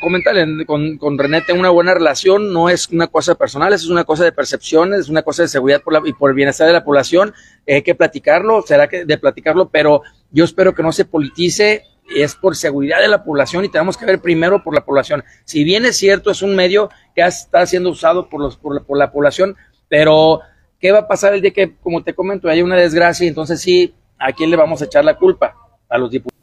Coméntale 0.01 0.65
con, 0.65 0.97
con 0.97 1.18
René, 1.18 1.41
tengo 1.41 1.59
una 1.59 1.70
buena 1.70 1.93
relación, 1.93 2.51
no 2.51 2.70
es 2.70 2.89
una 2.89 3.07
cosa 3.07 3.36
personal, 3.36 3.72
es 3.74 3.88
una 3.88 4.03
cosa 4.03 4.26
de 4.26 4.32
percepciones, 4.32 5.01
es 5.01 5.09
una 5.09 5.22
cosa 5.22 5.43
de 5.43 5.47
seguridad 5.47 5.82
por 5.82 5.93
la, 5.93 6.01
y 6.05 6.13
por 6.13 6.30
el 6.30 6.36
bienestar 6.36 6.68
de 6.68 6.74
la 6.74 6.84
población. 6.84 7.34
Hay 7.68 7.82
que 7.84 7.95
platicarlo, 7.95 8.61
será 8.63 8.88
que 8.88 9.05
de 9.05 9.18
platicarlo, 9.18 9.70
pero 9.70 10.01
yo 10.32 10.43
espero 10.43 10.76
que 10.76 10.84
no 10.84 10.91
se 10.91 11.05
politice, 11.05 11.84
es 12.15 12.36
por 12.36 12.55
seguridad 12.55 12.99
de 12.99 13.07
la 13.07 13.24
población 13.24 13.65
y 13.65 13.70
tenemos 13.70 13.97
que 13.97 14.05
ver 14.05 14.20
primero 14.20 14.63
por 14.63 14.74
la 14.74 14.86
población. 14.86 15.24
Si 15.45 15.63
bien 15.63 15.86
es 15.86 15.97
cierto, 15.97 16.32
es 16.32 16.41
un 16.41 16.55
medio 16.55 16.89
que 17.15 17.22
está 17.22 17.65
siendo 17.65 17.89
usado 17.89 18.30
por, 18.30 18.41
los, 18.41 18.57
por, 18.57 18.76
la, 18.76 18.82
por 18.82 18.97
la 18.97 19.11
población, 19.11 19.55
pero 19.88 20.41
¿qué 20.80 20.91
va 20.91 20.99
a 20.99 21.07
pasar 21.07 21.34
el 21.34 21.41
día 21.41 21.51
que, 21.51 21.76
como 21.78 22.03
te 22.03 22.13
comento, 22.13 22.49
haya 22.49 22.63
una 22.63 22.76
desgracia? 22.76 23.28
Entonces 23.28 23.61
sí, 23.61 23.93
¿a 24.18 24.32
quién 24.34 24.49
le 24.49 24.57
vamos 24.57 24.82
a 24.82 24.86
echar 24.86 25.03
la 25.05 25.18
culpa? 25.18 25.55
A 25.89 25.97
los 25.97 26.11
diputados. 26.11 26.38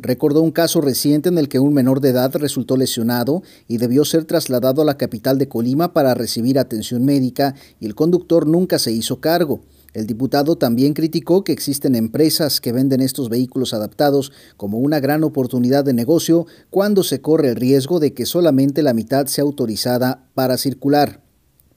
Recordó 0.00 0.42
un 0.42 0.52
caso 0.52 0.80
reciente 0.80 1.28
en 1.28 1.38
el 1.38 1.48
que 1.48 1.58
un 1.58 1.74
menor 1.74 2.00
de 2.00 2.10
edad 2.10 2.34
resultó 2.36 2.76
lesionado 2.76 3.42
y 3.66 3.78
debió 3.78 4.04
ser 4.04 4.24
trasladado 4.24 4.82
a 4.82 4.84
la 4.84 4.96
capital 4.96 5.38
de 5.38 5.48
Colima 5.48 5.92
para 5.92 6.14
recibir 6.14 6.58
atención 6.58 7.04
médica 7.04 7.56
y 7.80 7.86
el 7.86 7.96
conductor 7.96 8.46
nunca 8.46 8.78
se 8.78 8.92
hizo 8.92 9.20
cargo. 9.20 9.60
El 9.94 10.06
diputado 10.06 10.56
también 10.56 10.94
criticó 10.94 11.42
que 11.42 11.50
existen 11.50 11.96
empresas 11.96 12.60
que 12.60 12.70
venden 12.70 13.00
estos 13.00 13.28
vehículos 13.28 13.74
adaptados 13.74 14.30
como 14.56 14.78
una 14.78 15.00
gran 15.00 15.24
oportunidad 15.24 15.84
de 15.84 15.94
negocio 15.94 16.46
cuando 16.70 17.02
se 17.02 17.20
corre 17.20 17.48
el 17.48 17.56
riesgo 17.56 17.98
de 17.98 18.14
que 18.14 18.24
solamente 18.24 18.84
la 18.84 18.94
mitad 18.94 19.26
sea 19.26 19.42
autorizada 19.42 20.28
para 20.34 20.58
circular. 20.58 21.22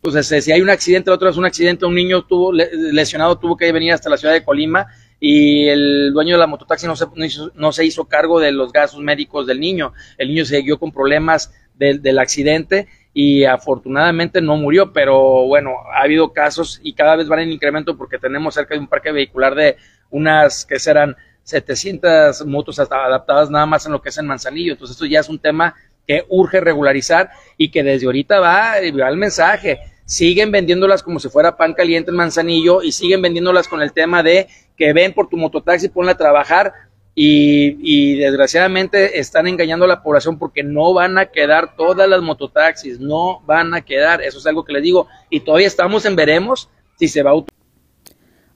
Pues 0.01 0.27
si 0.27 0.51
hay 0.51 0.61
un 0.61 0.69
accidente, 0.69 1.09
otro 1.09 1.29
es 1.29 1.37
un 1.37 1.45
accidente, 1.45 1.85
un 1.85 1.95
niño 1.95 2.23
tuvo 2.25 2.51
lesionado, 2.53 3.37
tuvo 3.39 3.57
que 3.57 3.71
venir 3.71 3.93
hasta 3.93 4.09
la 4.09 4.17
ciudad 4.17 4.33
de 4.33 4.43
Colima 4.43 4.87
y 5.23 5.67
el 5.67 6.11
dueño 6.13 6.33
de 6.33 6.39
la 6.39 6.47
mototaxi 6.47 6.87
no 6.87 6.95
se, 6.95 7.05
no, 7.13 7.23
hizo, 7.23 7.51
se 7.71 7.85
hizo 7.85 8.05
cargo 8.05 8.39
de 8.39 8.51
los 8.51 8.73
gastos 8.73 8.99
médicos 9.01 9.45
del 9.45 9.59
niño. 9.59 9.93
El 10.17 10.29
niño 10.29 10.45
siguió 10.45 10.79
con 10.79 10.91
problemas 10.91 11.53
del, 11.75 12.01
del 12.01 12.17
accidente 12.17 12.87
y 13.13 13.43
afortunadamente 13.43 14.41
no 14.41 14.57
murió, 14.57 14.91
pero 14.91 15.45
bueno, 15.45 15.75
ha 15.93 16.01
habido 16.01 16.33
casos 16.33 16.79
y 16.81 16.93
cada 16.93 17.15
vez 17.15 17.27
van 17.27 17.41
en 17.41 17.51
incremento 17.51 17.95
porque 17.95 18.17
tenemos 18.17 18.55
cerca 18.55 18.73
de 18.73 18.79
un 18.79 18.87
parque 18.87 19.11
vehicular 19.11 19.53
de 19.53 19.77
unas 20.09 20.65
que 20.65 20.79
serán 20.79 21.15
700 21.43 22.43
motos 22.47 22.79
hasta 22.79 23.05
adaptadas 23.05 23.51
nada 23.51 23.67
más 23.67 23.85
en 23.85 23.91
lo 23.91 24.01
que 24.01 24.09
es 24.09 24.17
en 24.17 24.25
Manzanillo. 24.25 24.71
Entonces 24.71 24.95
esto 24.95 25.05
ya 25.05 25.19
es 25.19 25.29
un 25.29 25.37
tema 25.37 25.75
que 26.07 26.25
urge 26.29 26.61
regularizar 26.61 27.29
y 27.57 27.69
que 27.69 27.83
desde 27.83 28.07
ahorita 28.07 28.39
va, 28.39 28.73
va 28.99 29.09
el 29.09 29.17
mensaje. 29.17 29.79
Siguen 30.11 30.51
vendiéndolas 30.51 31.03
como 31.03 31.21
si 31.21 31.29
fuera 31.29 31.55
pan 31.55 31.73
caliente 31.73 32.11
en 32.11 32.17
Manzanillo 32.17 32.81
y 32.81 32.91
siguen 32.91 33.21
vendiéndolas 33.21 33.69
con 33.69 33.81
el 33.81 33.93
tema 33.93 34.21
de 34.21 34.49
que 34.75 34.91
ven 34.91 35.13
por 35.13 35.29
tu 35.29 35.37
mototaxi, 35.37 35.87
ponla 35.87 36.11
a 36.11 36.17
trabajar 36.17 36.73
y, 37.15 38.17
desgraciadamente 38.17 39.21
están 39.21 39.47
engañando 39.47 39.85
a 39.85 39.87
la 39.87 40.03
población 40.03 40.37
porque 40.37 40.63
no 40.63 40.93
van 40.93 41.17
a 41.17 41.27
quedar 41.27 41.77
todas 41.77 42.09
las 42.09 42.21
mototaxis, 42.21 42.99
no 42.99 43.39
van 43.45 43.73
a 43.73 43.85
quedar, 43.85 44.21
eso 44.21 44.39
es 44.39 44.45
algo 44.45 44.65
que 44.65 44.73
les 44.73 44.83
digo 44.83 45.07
y 45.29 45.39
todavía 45.39 45.67
estamos 45.67 46.03
en 46.03 46.17
veremos 46.17 46.69
si 46.99 47.07
se 47.07 47.23
va 47.23 47.31
a 47.31 47.45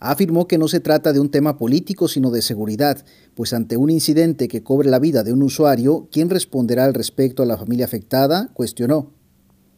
Afirmó 0.02 0.50
que 0.50 0.58
no 0.58 0.68
se 0.68 0.82
trata 0.82 1.14
de 1.14 1.22
un 1.22 1.32
tema 1.32 1.58
político, 1.58 2.10
sino 2.10 2.32
de 2.32 2.42
seguridad, 2.42 3.06
pues 3.34 3.54
ante 3.54 3.78
un 3.78 3.90
incidente 3.90 4.50
que 4.50 4.62
cobre 4.62 4.90
la 4.90 5.00
vida 5.00 5.24
de 5.24 5.32
un 5.32 5.42
usuario, 5.42 6.10
¿quién 6.12 6.30
responderá 6.30 6.84
al 6.84 6.94
respecto 6.94 7.44
a 7.44 7.46
la 7.46 7.56
familia 7.56 7.86
afectada? 7.86 8.50
Cuestionó. 8.54 9.15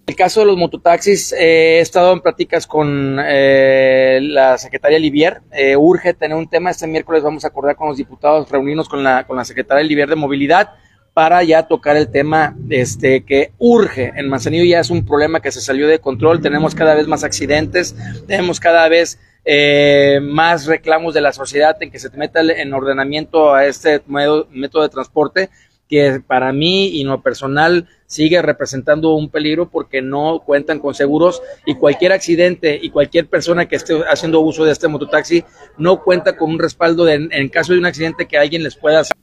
El 0.08 0.16
caso 0.16 0.40
de 0.40 0.46
los 0.46 0.56
mototaxis, 0.56 1.34
eh, 1.34 1.78
he 1.78 1.80
estado 1.82 2.14
en 2.14 2.22
pláticas 2.22 2.66
con 2.66 3.20
eh, 3.22 4.20
la 4.22 4.58
secretaria 4.58 4.98
Livier. 4.98 5.42
Eh, 5.52 5.76
urge 5.76 6.14
tener 6.14 6.38
un 6.38 6.50
tema. 6.50 6.70
Este 6.70 6.88
miércoles 6.88 7.24
vamos 7.24 7.44
a 7.44 7.50
acordar 7.50 7.76
con 7.76 7.90
los 7.90 7.98
diputados, 7.98 8.50
reunirnos 8.50 8.88
con 8.88 9.04
la, 9.04 9.28
con 9.28 9.36
la 9.36 9.44
secretaria 9.44 9.84
Livier 9.84 10.08
de 10.08 10.16
Movilidad 10.16 10.76
para 11.14 11.44
ya 11.44 11.68
tocar 11.68 11.98
el 11.98 12.10
tema 12.10 12.56
este, 12.70 13.26
que 13.26 13.52
urge. 13.58 14.14
En 14.16 14.30
Manzanillo 14.30 14.64
ya 14.64 14.80
es 14.80 14.90
un 14.90 15.06
problema 15.06 15.42
que 15.42 15.52
se 15.52 15.60
salió 15.60 15.90
de 15.90 16.00
control. 16.00 16.42
Tenemos 16.42 16.74
cada 16.74 16.96
vez 16.96 17.06
más 17.06 17.26
accidentes, 17.26 17.94
tenemos 18.28 18.62
cada 18.62 18.88
vez 18.88 19.20
eh, 19.44 20.20
más 20.22 20.68
reclamos 20.68 21.14
de 21.16 21.22
la 21.22 21.34
sociedad 21.34 21.76
en 21.82 21.92
que 21.92 22.00
se 22.00 22.10
meta 22.12 22.42
en 22.42 22.74
ordenamiento 22.74 23.54
a 23.54 23.66
este 23.66 24.02
método 24.08 24.84
de 24.84 24.90
transporte 24.90 25.50
que 25.88 26.22
para 26.26 26.52
mí 26.54 27.00
y 27.00 27.04
no 27.04 27.22
personal 27.22 27.88
sigue 28.06 28.42
representando 28.42 29.14
un 29.14 29.30
peligro 29.30 29.70
porque 29.70 30.02
no 30.02 30.42
cuentan 30.46 30.80
con 30.80 30.94
seguros 30.94 31.42
y 31.66 31.76
cualquier 31.76 32.12
accidente 32.14 32.80
y 32.82 32.90
cualquier 32.90 33.28
persona 33.28 33.68
que 33.68 33.76
esté 33.76 34.02
haciendo 34.10 34.40
uso 34.40 34.66
de 34.66 34.72
este 34.72 34.88
mototaxi 34.88 35.44
no 35.78 36.04
cuenta 36.04 36.38
con 36.38 36.52
un 36.52 36.60
respaldo 36.60 37.06
de, 37.06 37.28
en 37.32 37.50
caso 37.50 37.74
de 37.74 37.80
un 37.80 37.86
accidente 37.86 38.28
que 38.28 38.38
alguien 38.38 38.64
les 38.64 38.76
pueda 38.76 39.02
hacer. 39.02 39.18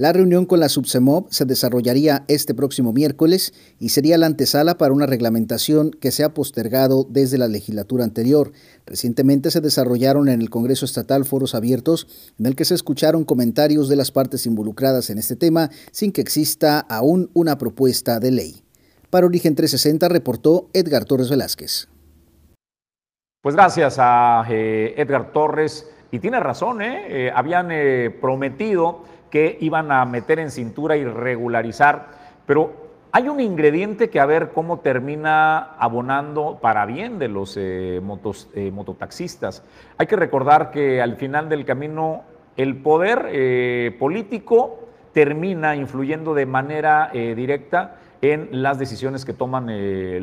La 0.00 0.14
reunión 0.14 0.46
con 0.46 0.60
la 0.60 0.70
Subsemob 0.70 1.26
se 1.28 1.44
desarrollaría 1.44 2.24
este 2.26 2.54
próximo 2.54 2.94
miércoles 2.94 3.52
y 3.78 3.90
sería 3.90 4.16
la 4.16 4.24
antesala 4.24 4.78
para 4.78 4.94
una 4.94 5.04
reglamentación 5.04 5.90
que 5.90 6.10
se 6.10 6.24
ha 6.24 6.32
postergado 6.32 7.04
desde 7.06 7.36
la 7.36 7.48
legislatura 7.48 8.04
anterior. 8.04 8.50
Recientemente 8.86 9.50
se 9.50 9.60
desarrollaron 9.60 10.30
en 10.30 10.40
el 10.40 10.48
Congreso 10.48 10.86
Estatal 10.86 11.26
foros 11.26 11.54
abiertos 11.54 12.32
en 12.38 12.46
el 12.46 12.56
que 12.56 12.64
se 12.64 12.76
escucharon 12.76 13.26
comentarios 13.26 13.90
de 13.90 13.96
las 13.96 14.10
partes 14.10 14.46
involucradas 14.46 15.10
en 15.10 15.18
este 15.18 15.36
tema 15.36 15.68
sin 15.92 16.12
que 16.12 16.22
exista 16.22 16.78
aún 16.80 17.28
una 17.34 17.58
propuesta 17.58 18.20
de 18.20 18.30
ley. 18.30 18.64
Para 19.10 19.26
Origen 19.26 19.54
360 19.54 20.08
reportó 20.08 20.70
Edgar 20.72 21.04
Torres 21.04 21.28
Velázquez. 21.28 21.88
Pues 23.42 23.54
gracias 23.54 23.96
a 23.98 24.46
eh, 24.48 24.94
Edgar 24.96 25.30
Torres. 25.30 25.86
Y 26.10 26.20
tiene 26.20 26.40
razón, 26.40 26.80
¿eh? 26.80 27.26
eh 27.26 27.32
habían 27.32 27.68
prometido 28.18 29.04
que 29.30 29.56
iban 29.60 29.92
a 29.92 30.04
meter 30.04 30.38
en 30.38 30.50
cintura 30.50 30.96
y 30.96 31.04
regularizar, 31.04 32.08
pero 32.46 32.90
hay 33.12 33.28
un 33.28 33.40
ingrediente 33.40 34.08
que 34.08 34.20
a 34.20 34.26
ver 34.26 34.50
cómo 34.52 34.80
termina 34.80 35.74
abonando 35.78 36.58
para 36.60 36.86
bien 36.86 37.18
de 37.18 37.28
los 37.28 37.56
eh, 37.56 38.00
eh, 38.54 38.70
mototaxistas. 38.70 39.64
Hay 39.98 40.06
que 40.06 40.16
recordar 40.16 40.70
que 40.70 41.02
al 41.02 41.16
final 41.16 41.48
del 41.48 41.64
camino 41.64 42.22
el 42.56 42.76
poder 42.76 43.26
eh, 43.30 43.96
político 43.98 44.88
termina 45.12 45.74
influyendo 45.74 46.34
de 46.34 46.46
manera 46.46 47.10
directa 47.12 47.96
en 48.22 48.62
las 48.62 48.78
decisiones 48.78 49.24
que 49.24 49.32
toman 49.32 49.66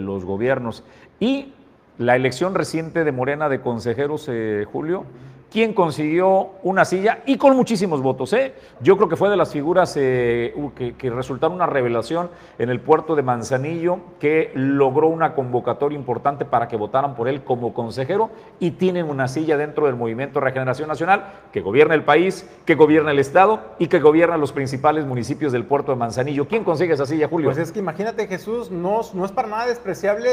los 0.06 0.24
gobiernos. 0.24 0.86
Y 1.20 1.52
la 1.98 2.16
elección 2.16 2.56
reciente 2.56 3.04
de 3.04 3.12
Morena 3.12 3.50
de 3.50 3.60
consejeros, 3.60 4.32
Julio, 4.72 5.04
quien 5.52 5.74
consiguió 5.74 6.52
una 6.64 6.84
silla 6.84 7.20
y 7.26 7.38
con 7.38 7.56
muchísimos 7.56 8.02
votos. 8.02 8.34
¿eh? 8.34 8.54
Yo 8.82 8.98
creo 8.98 9.08
que 9.08 9.16
fue 9.16 9.30
de 9.30 9.38
las 9.38 9.52
figuras 9.52 9.96
eh, 9.98 10.54
que, 10.76 11.10
resultaron 11.10 11.56
una 11.56 11.66
revelación 11.66 12.30
en 12.60 12.70
el 12.70 12.82
puerto 12.82 13.16
de 13.16 13.24
Manzanillo, 13.24 14.00
que 14.20 14.52
logró 14.56 15.08
una 15.08 15.34
convocatoria 15.34 15.98
importante 15.98 16.46
para 16.46 16.68
que 16.68 16.76
votaran 16.76 17.16
por 17.16 17.28
él 17.28 17.44
como 17.44 17.74
consejero 17.74 18.30
y 18.60 18.72
tienen 18.72 19.10
una 19.10 19.28
silla 19.28 19.58
dentro 19.58 19.86
del 19.86 19.96
Movimiento 19.96 20.40
Regeneración 20.40 20.90
Nacional 20.90 21.26
que 21.52 21.62
gobierna 21.62 21.96
el 21.96 22.04
país, 22.04 22.48
que 22.66 22.76
gobierna 22.76 23.12
el 23.12 23.20
Estado 23.20 23.62
y 23.80 23.88
que 23.88 24.00
gobierna 24.00 24.38
los 24.38 24.52
principales 24.52 25.06
municipios 25.06 25.52
del 25.52 25.66
puerto 25.66 25.92
de 25.92 25.98
Manzanillo. 25.98 26.48
¿Quién 26.48 26.64
consigue 26.64 26.94
esa 26.94 27.06
silla, 27.06 27.28
Julio? 27.28 27.48
Pues 27.48 27.58
es 27.58 27.72
que 27.72 27.80
imagínate, 27.80 28.28
Jesús, 28.28 28.70
no, 28.70 29.02
es 29.02 29.32
para 29.32 29.48
nada 29.48 29.68
despreciable, 29.68 30.30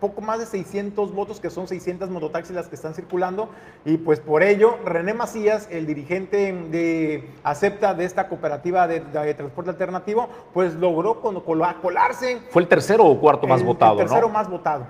poco 0.00 0.20
más 0.20 0.40
de 0.40 0.46
600 0.46 1.14
votos, 1.14 1.40
que 1.40 1.50
son 1.50 1.68
600 1.68 2.10
mototaxis 2.10 2.54
las 2.54 2.68
que 2.68 2.74
están 2.74 2.94
circulando, 2.94 3.48
y 3.84 3.96
pues 3.98 4.20
por 4.20 4.42
ello, 4.50 4.78
René 4.84 5.14
Macías, 5.14 5.68
el 5.70 5.86
dirigente 5.86 6.52
de 6.52 7.30
acepta 7.42 7.94
de 7.94 8.04
esta 8.04 8.28
cooperativa 8.28 8.86
de, 8.86 9.00
transporte 9.34 9.70
alternativo, 9.70 10.28
pues 10.52 10.74
logró 10.74 11.20
colarse. 11.20 12.40
Fue 12.50 12.62
el 12.62 12.68
tercero 12.68 13.04
o 13.04 13.20
cuarto 13.20 13.46
más 13.46 13.62
votado, 13.62 14.00
El 14.00 14.06
tercero 14.06 14.28
más 14.28 14.48
votado. 14.48 14.86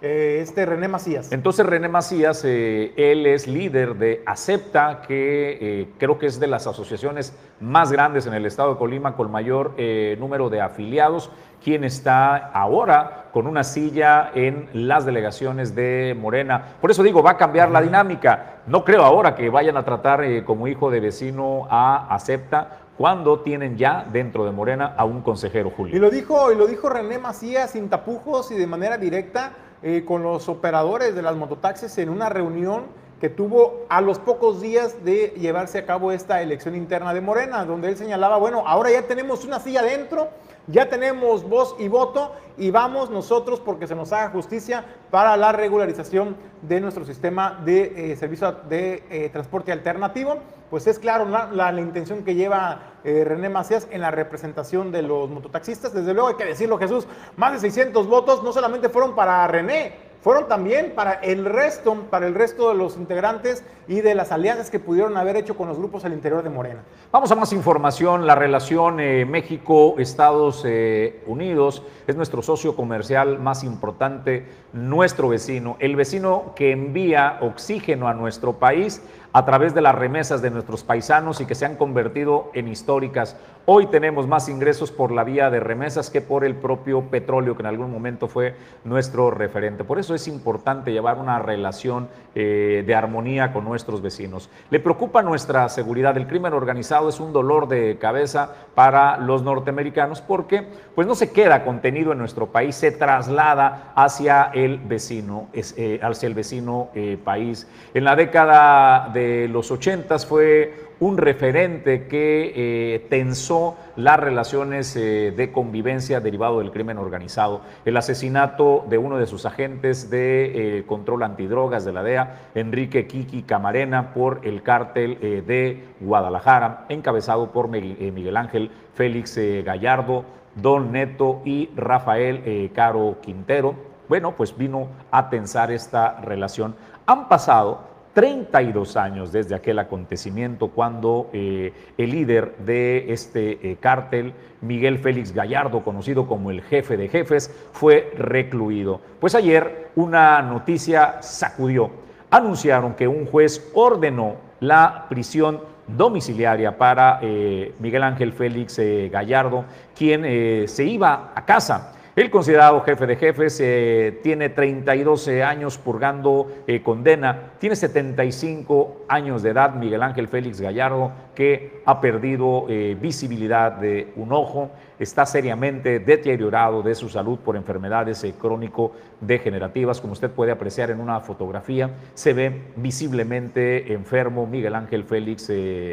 Eh, 0.00 0.38
este 0.40 0.64
René 0.64 0.86
Macías. 0.86 1.32
Entonces 1.32 1.66
René 1.66 1.88
Macías, 1.88 2.44
eh, 2.44 2.92
él 2.96 3.26
es 3.26 3.48
líder 3.48 3.96
de 3.96 4.22
Acepta, 4.26 5.02
que 5.02 5.58
eh, 5.60 5.88
creo 5.98 6.18
que 6.18 6.26
es 6.26 6.38
de 6.38 6.46
las 6.46 6.68
asociaciones 6.68 7.36
más 7.58 7.90
grandes 7.90 8.24
en 8.26 8.34
el 8.34 8.46
estado 8.46 8.74
de 8.74 8.78
Colima 8.78 9.16
con 9.16 9.30
mayor 9.32 9.74
número 10.18 10.50
de 10.50 10.60
afiliados, 10.60 11.32
quien 11.62 11.82
está 11.82 12.36
ahora 12.36 13.26
con 13.32 13.48
una 13.48 13.64
silla 13.64 14.30
en 14.34 14.68
las 14.72 15.04
delegaciones 15.04 15.74
de 15.74 16.16
Morena. 16.16 16.76
Por 16.80 16.92
eso 16.92 17.02
digo, 17.02 17.20
va 17.20 17.32
a 17.32 17.36
cambiar 17.36 17.70
la 17.70 17.82
dinámica. 17.82 18.60
No 18.68 18.84
creo 18.84 19.02
ahora 19.02 19.34
que 19.34 19.50
vayan 19.50 19.76
a 19.76 19.84
tratar 19.84 20.22
como 20.44 20.68
hijo 20.68 20.92
de 20.92 21.00
vecino 21.00 21.66
a 21.68 22.14
Acepta, 22.14 22.78
cuando 22.96 23.40
tienen 23.40 23.76
ya 23.76 24.06
dentro 24.12 24.44
de 24.44 24.52
Morena 24.52 24.94
a 24.96 25.04
un 25.04 25.22
consejero, 25.22 25.70
Julio. 25.70 25.96
Y 25.96 25.98
lo 25.98 26.10
dijo, 26.10 26.52
y 26.52 26.56
lo 26.56 26.66
dijo 26.66 26.88
René 26.88 27.18
Macías 27.18 27.70
sin 27.70 27.88
tapujos 27.88 28.50
y 28.50 28.56
de 28.56 28.66
manera 28.66 28.98
directa 28.98 29.52
eh, 29.82 30.04
con 30.06 30.22
los 30.22 30.48
operadores 30.48 31.14
de 31.14 31.22
las 31.22 31.36
mototaxis 31.36 31.96
en 31.98 32.08
una 32.08 32.28
reunión 32.28 32.84
que 33.20 33.28
tuvo 33.28 33.84
a 33.88 34.00
los 34.00 34.18
pocos 34.18 34.60
días 34.60 35.04
de 35.04 35.34
llevarse 35.38 35.78
a 35.78 35.86
cabo 35.86 36.12
esta 36.12 36.40
elección 36.40 36.74
interna 36.76 37.12
de 37.14 37.20
Morena, 37.20 37.64
donde 37.64 37.88
él 37.88 37.96
señalaba, 37.96 38.36
bueno, 38.36 38.62
ahora 38.66 38.90
ya 38.90 39.02
tenemos 39.02 39.44
una 39.44 39.58
silla 39.58 39.82
dentro, 39.82 40.28
ya 40.68 40.88
tenemos 40.88 41.48
voz 41.48 41.74
y 41.78 41.88
voto 41.88 42.32
y 42.58 42.70
vamos 42.70 43.10
nosotros 43.10 43.60
porque 43.60 43.86
se 43.86 43.94
nos 43.94 44.12
haga 44.12 44.30
justicia 44.30 44.84
para 45.10 45.36
la 45.36 45.52
regularización 45.52 46.36
de 46.62 46.80
nuestro 46.80 47.04
sistema 47.04 47.60
de 47.64 48.12
eh, 48.12 48.16
servicio 48.16 48.52
de 48.68 49.02
eh, 49.10 49.30
transporte 49.30 49.72
alternativo. 49.72 50.38
Pues 50.70 50.86
es 50.86 50.98
claro 50.98 51.26
la, 51.26 51.72
intención 51.80 52.22
que 52.24 52.34
lleva 52.34 52.92
eh, 53.02 53.24
René 53.24 53.48
Macías 53.48 53.88
en 53.90 54.02
la 54.02 54.10
representación 54.10 54.92
de 54.92 55.00
los 55.00 55.30
mototaxistas. 55.30 55.94
Desde 55.94 56.12
luego 56.12 56.28
hay 56.28 56.34
que 56.34 56.44
decirlo, 56.44 56.76
Jesús, 56.76 57.06
más 57.36 57.52
de 57.54 57.60
600 57.60 58.06
votos 58.06 58.44
no 58.44 58.52
solamente 58.52 58.90
fueron 58.90 59.14
para 59.14 59.46
René, 59.46 59.94
fueron 60.20 60.46
también 60.46 60.92
para 60.94 61.14
el 61.14 61.46
resto, 61.46 61.94
para 62.10 62.26
el 62.26 62.34
resto 62.34 62.68
de 62.68 62.74
los 62.74 62.96
integrantes 62.98 63.64
y 63.88 64.02
de 64.02 64.14
las 64.14 64.30
alianzas 64.30 64.70
que 64.70 64.78
pudieron 64.78 65.16
haber 65.16 65.36
hecho 65.36 65.56
con 65.56 65.66
los 65.66 65.78
grupos 65.78 66.04
al 66.04 66.12
interior 66.12 66.42
de 66.42 66.50
Morena. 66.50 66.82
Vamos 67.10 67.32
a 67.32 67.34
más 67.34 67.52
información. 67.54 68.26
La 68.26 68.34
relación 68.34 69.00
eh, 69.00 69.24
México-Estados 69.24 70.62
eh, 70.66 71.24
Unidos 71.26 71.82
es 72.06 72.14
nuestro 72.14 72.42
socio 72.42 72.76
comercial 72.76 73.38
más 73.38 73.64
importante, 73.64 74.46
nuestro 74.74 75.30
vecino, 75.30 75.76
el 75.80 75.96
vecino 75.96 76.52
que 76.54 76.70
envía 76.70 77.38
oxígeno 77.40 78.08
a 78.08 78.14
nuestro 78.14 78.58
país 78.58 79.02
a 79.32 79.44
través 79.44 79.74
de 79.74 79.82
las 79.82 79.94
remesas 79.94 80.40
de 80.42 80.50
nuestros 80.50 80.82
paisanos 80.84 81.40
y 81.40 81.46
que 81.46 81.54
se 81.54 81.66
han 81.66 81.76
convertido 81.76 82.50
en 82.54 82.68
históricas. 82.68 83.36
Hoy 83.66 83.86
tenemos 83.86 84.26
más 84.26 84.48
ingresos 84.48 84.90
por 84.90 85.12
la 85.12 85.24
vía 85.24 85.50
de 85.50 85.60
remesas 85.60 86.08
que 86.08 86.22
por 86.22 86.44
el 86.44 86.54
propio 86.54 87.02
petróleo, 87.02 87.54
que 87.54 87.62
en 87.62 87.66
algún 87.66 87.92
momento 87.92 88.26
fue 88.26 88.54
nuestro 88.84 89.30
referente. 89.30 89.84
Por 89.84 89.98
eso 89.98 90.14
es 90.14 90.26
importante 90.26 90.92
llevar 90.92 91.18
una 91.18 91.38
relación 91.38 92.08
eh, 92.34 92.82
de 92.86 92.94
armonía 92.94 93.52
con 93.52 93.64
nuestros 93.78 94.02
vecinos. 94.02 94.50
Le 94.70 94.80
preocupa 94.80 95.22
nuestra 95.22 95.68
seguridad. 95.68 96.16
El 96.16 96.26
crimen 96.26 96.52
organizado 96.52 97.08
es 97.08 97.20
un 97.20 97.32
dolor 97.32 97.68
de 97.68 97.96
cabeza 97.96 98.52
para 98.74 99.18
los 99.18 99.44
norteamericanos 99.44 100.20
porque 100.20 100.66
pues 100.96 101.06
no 101.06 101.14
se 101.14 101.30
queda 101.30 101.64
contenido 101.64 102.10
en 102.10 102.18
nuestro 102.18 102.46
país, 102.48 102.74
se 102.74 102.90
traslada 102.90 103.92
hacia 103.94 104.50
el 104.52 104.78
vecino, 104.78 105.46
eh, 105.52 106.00
hacia 106.02 106.26
el 106.26 106.34
vecino 106.34 106.88
eh, 106.92 107.18
país. 107.22 107.68
En 107.94 108.02
la 108.02 108.16
década 108.16 109.10
de 109.14 109.46
los 109.46 109.70
ochentas 109.70 110.26
fue 110.26 110.87
un 111.00 111.16
referente 111.16 112.08
que 112.08 112.52
eh, 112.54 113.06
tensó 113.08 113.76
las 113.96 114.18
relaciones 114.18 114.94
eh, 114.96 115.32
de 115.36 115.52
convivencia 115.52 116.20
derivado 116.20 116.58
del 116.58 116.72
crimen 116.72 116.98
organizado. 116.98 117.60
El 117.84 117.96
asesinato 117.96 118.84
de 118.88 118.98
uno 118.98 119.18
de 119.18 119.26
sus 119.26 119.46
agentes 119.46 120.10
de 120.10 120.78
eh, 120.78 120.86
control 120.86 121.22
antidrogas 121.22 121.84
de 121.84 121.92
la 121.92 122.02
DEA, 122.02 122.40
Enrique 122.54 123.06
Kiki 123.06 123.42
Camarena, 123.42 124.12
por 124.12 124.40
el 124.42 124.62
cártel 124.62 125.18
de 125.46 125.84
Guadalajara, 126.00 126.86
encabezado 126.88 127.52
por 127.52 127.68
Miguel 127.68 128.36
Ángel 128.36 128.70
Félix 128.94 129.38
Gallardo, 129.64 130.24
Don 130.54 130.92
Neto 130.92 131.42
y 131.44 131.70
Rafael 131.76 132.70
Caro 132.74 133.18
Quintero. 133.20 133.74
Bueno, 134.08 134.34
pues 134.36 134.56
vino 134.56 134.88
a 135.10 135.28
tensar 135.30 135.70
esta 135.70 136.20
relación. 136.20 136.74
Han 137.06 137.28
pasado 137.28 137.80
32 138.18 138.96
años 138.96 139.30
desde 139.30 139.54
aquel 139.54 139.78
acontecimiento 139.78 140.70
cuando 140.70 141.30
eh, 141.32 141.72
el 141.96 142.10
líder 142.10 142.56
de 142.56 143.12
este 143.12 143.60
eh, 143.62 143.76
cártel, 143.78 144.32
Miguel 144.60 144.98
Félix 144.98 145.32
Gallardo, 145.32 145.84
conocido 145.84 146.26
como 146.26 146.50
el 146.50 146.62
jefe 146.62 146.96
de 146.96 147.06
jefes, 147.06 147.48
fue 147.70 148.12
recluido. 148.18 149.00
Pues 149.20 149.36
ayer 149.36 149.90
una 149.94 150.42
noticia 150.42 151.22
sacudió. 151.22 151.92
Anunciaron 152.28 152.94
que 152.94 153.06
un 153.06 153.24
juez 153.24 153.70
ordenó 153.72 154.34
la 154.58 155.06
prisión 155.08 155.60
domiciliaria 155.86 156.76
para 156.76 157.20
eh, 157.22 157.72
Miguel 157.78 158.02
Ángel 158.02 158.32
Félix 158.32 158.80
Gallardo, 159.12 159.64
quien 159.96 160.66
se 160.66 160.84
iba 160.84 161.30
a 161.36 161.44
casa 161.44 161.92
El 162.18 162.32
considerado 162.32 162.80
jefe 162.80 163.06
de 163.06 163.14
jefes 163.14 163.60
eh, 163.60 164.18
tiene 164.24 164.48
32 164.48 165.28
años 165.28 165.78
purgando 165.78 166.50
eh, 166.66 166.82
condena, 166.82 167.52
tiene 167.60 167.76
75 167.76 169.04
años 169.06 169.44
de 169.44 169.50
edad, 169.50 169.74
Miguel 169.74 170.02
Ángel 170.02 170.26
Félix 170.26 170.60
Gallardo, 170.60 171.12
que 171.36 171.80
ha 171.84 172.00
perdido 172.00 172.66
eh, 172.68 172.96
visibilidad 173.00 173.70
de 173.70 174.08
un 174.16 174.32
ojo, 174.32 174.72
está 174.98 175.26
seriamente 175.26 176.00
deteriorado 176.00 176.82
de 176.82 176.96
su 176.96 177.08
salud 177.08 177.38
por 177.38 177.54
enfermedades 177.54 178.26
crónico-degenerativas, 178.36 180.00
como 180.00 180.14
usted 180.14 180.32
puede 180.32 180.50
apreciar 180.50 180.90
en 180.90 180.98
una 180.98 181.20
fotografía, 181.20 181.88
se 182.14 182.32
ve 182.32 182.62
visiblemente 182.74 183.92
enfermo 183.92 184.44
Miguel 184.44 184.74
Ángel 184.74 185.04
Félix 185.04 185.52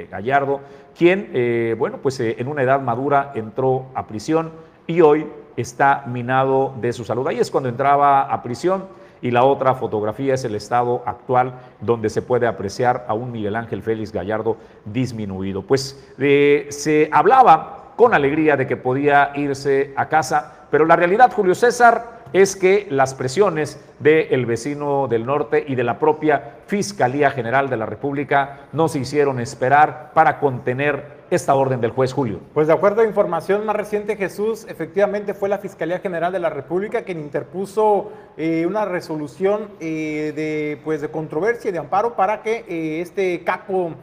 Gallardo, 0.10 0.62
quien, 0.98 1.76
bueno, 1.78 2.00
pues 2.02 2.20
en 2.20 2.48
una 2.48 2.64
edad 2.64 2.82
madura 2.82 3.32
entró 3.36 3.92
a 3.94 4.08
prisión 4.08 4.54
y 4.88 5.02
hoy 5.02 5.28
está 5.58 6.04
minado 6.08 6.74
de 6.82 6.94
su 6.94 7.04
salud. 7.04 7.28
Ahí 7.28 7.40
es 7.40 7.52
cuando 7.52 7.70
entraba 7.70 8.22
a 8.22 8.44
prisión 8.44 8.86
y 9.22 9.32
la 9.32 9.44
otra 9.44 9.74
fotografía 9.74 10.34
es 10.34 10.44
el 10.44 10.56
estado 10.56 11.02
actual 11.06 11.54
donde 11.82 12.10
se 12.10 12.22
puede 12.22 12.48
apreciar 12.48 13.06
a 13.08 13.14
un 13.14 13.32
Miguel 13.32 13.56
Ángel 13.56 13.82
Félix 13.82 14.12
Gallardo 14.12 14.58
disminuido. 14.86 15.62
Pues 15.64 16.14
eh, 16.20 16.68
se 16.70 17.10
hablaba 17.12 17.94
con 17.96 18.14
alegría 18.14 18.58
de 18.58 18.68
que 18.68 18.78
podía 18.78 19.32
irse 19.36 19.94
a 19.96 20.08
casa, 20.10 20.68
pero 20.70 20.86
la 20.86 20.96
realidad, 20.96 21.32
Julio 21.34 21.56
César, 21.56 22.16
es 22.34 22.56
que 22.56 22.88
las 22.90 23.14
presiones 23.14 23.80
del 24.00 24.46
vecino 24.46 25.08
del 25.08 25.26
norte 25.26 25.64
y 25.66 25.76
de 25.76 25.84
la 25.84 26.00
propia 26.00 26.58
Fiscalía 26.68 27.32
General 27.32 27.70
de 27.70 27.78
la 27.78 27.86
República 27.86 28.60
no 28.74 28.90
se 28.90 29.00
hicieron 29.00 29.40
esperar 29.40 30.12
para 30.14 30.40
contener 30.40 31.15
esta 31.36 31.54
orden 31.54 31.82
del 31.82 31.92
juez 31.92 32.14
Julio. 32.14 32.40
Pues 32.54 32.68
de 32.68 32.74
acuerdo 32.74 33.02
a 33.02 33.06
información 33.06 33.66
más 33.66 33.76
reciente, 33.76 34.16
Jesús, 34.16 34.66
efectivamente 34.70 35.34
fue 35.34 35.50
la 35.50 35.58
Fiscalía 35.58 36.00
General 36.00 36.32
de 36.32 36.40
la 36.40 36.50
República 36.50 37.04
quien 37.04 37.20
interpuso 37.20 38.12
eh, 38.38 38.66
una 38.66 38.86
resolución 38.86 39.70
eh, 39.80 40.32
de, 40.36 40.80
pues, 40.84 41.02
de 41.02 41.10
controversia 41.10 41.70
y 41.70 41.72
de 41.74 41.80
amparo 41.80 42.16
para 42.16 42.42
que 42.42 42.66
eh, 42.68 43.02
este 43.02 43.44
capo 43.44 43.94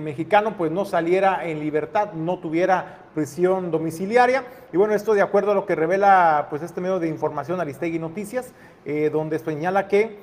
mexicano 0.00 0.54
pues 0.56 0.72
no 0.72 0.86
saliera 0.86 1.46
en 1.46 1.60
libertad, 1.60 2.14
no 2.14 2.38
tuviera 2.38 3.00
prisión 3.14 3.70
domiciliaria. 3.70 4.42
Y 4.72 4.78
bueno, 4.78 4.94
esto 4.94 5.12
de 5.12 5.20
acuerdo 5.20 5.50
a 5.50 5.54
lo 5.54 5.66
que 5.66 5.74
revela 5.74 6.46
pues 6.48 6.62
este 6.62 6.80
medio 6.80 6.98
de 6.98 7.08
información 7.08 7.60
Aristegui 7.60 7.98
Noticias, 7.98 8.54
donde 9.12 9.38
señala 9.38 9.86
que 9.86 10.16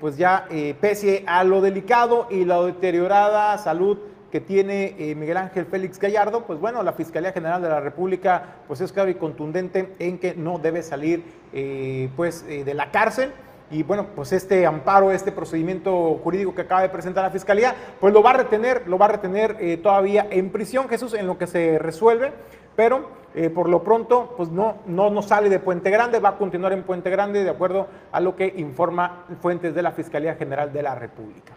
pues 0.00 0.16
ya 0.16 0.46
pese 0.80 1.24
a 1.26 1.42
lo 1.42 1.60
delicado 1.60 2.28
y 2.30 2.44
la 2.44 2.62
deteriorada 2.62 3.58
salud 3.58 3.98
que 4.32 4.40
tiene 4.40 4.96
eh, 4.98 5.14
Miguel 5.14 5.36
Ángel 5.36 5.66
Félix 5.66 5.98
Gallardo, 5.98 6.46
pues 6.46 6.58
bueno, 6.58 6.82
la 6.82 6.94
Fiscalía 6.94 7.32
General 7.32 7.60
de 7.60 7.68
la 7.68 7.80
República 7.80 8.60
pues 8.66 8.80
es 8.80 8.90
claro 8.90 9.10
y 9.10 9.14
contundente 9.14 9.92
en 9.98 10.18
que 10.18 10.34
no 10.34 10.58
debe 10.58 10.82
salir 10.82 11.22
eh, 11.52 12.08
pues 12.16 12.42
eh, 12.48 12.64
de 12.64 12.72
la 12.72 12.90
cárcel 12.90 13.30
y 13.70 13.82
bueno, 13.82 14.06
pues 14.16 14.32
este 14.32 14.64
amparo, 14.64 15.12
este 15.12 15.32
procedimiento 15.32 16.18
jurídico 16.24 16.54
que 16.54 16.62
acaba 16.62 16.80
de 16.80 16.88
presentar 16.88 17.24
la 17.24 17.30
Fiscalía, 17.30 17.74
pues 18.00 18.14
lo 18.14 18.22
va 18.22 18.30
a 18.30 18.38
retener, 18.38 18.88
lo 18.88 18.96
va 18.96 19.04
a 19.04 19.08
retener 19.08 19.80
todavía 19.82 20.26
en 20.30 20.50
prisión, 20.50 20.90
Jesús, 20.90 21.14
en 21.14 21.26
lo 21.26 21.38
que 21.38 21.46
se 21.46 21.78
resuelve, 21.78 22.32
pero 22.76 23.08
por 23.54 23.70
lo 23.70 23.82
pronto, 23.82 24.34
pues 24.36 24.50
no, 24.50 24.76
no, 24.84 25.08
no 25.08 25.22
sale 25.22 25.48
de 25.48 25.58
Puente 25.58 25.88
Grande, 25.88 26.20
va 26.20 26.30
a 26.30 26.36
continuar 26.36 26.74
en 26.74 26.82
Puente 26.82 27.08
Grande 27.08 27.44
de 27.44 27.50
acuerdo 27.50 27.86
a 28.12 28.20
lo 28.20 28.36
que 28.36 28.52
informa 28.58 29.24
fuentes 29.40 29.74
de 29.74 29.80
la 29.80 29.92
Fiscalía 29.92 30.34
General 30.34 30.70
de 30.70 30.82
la 30.82 30.94
República. 30.94 31.54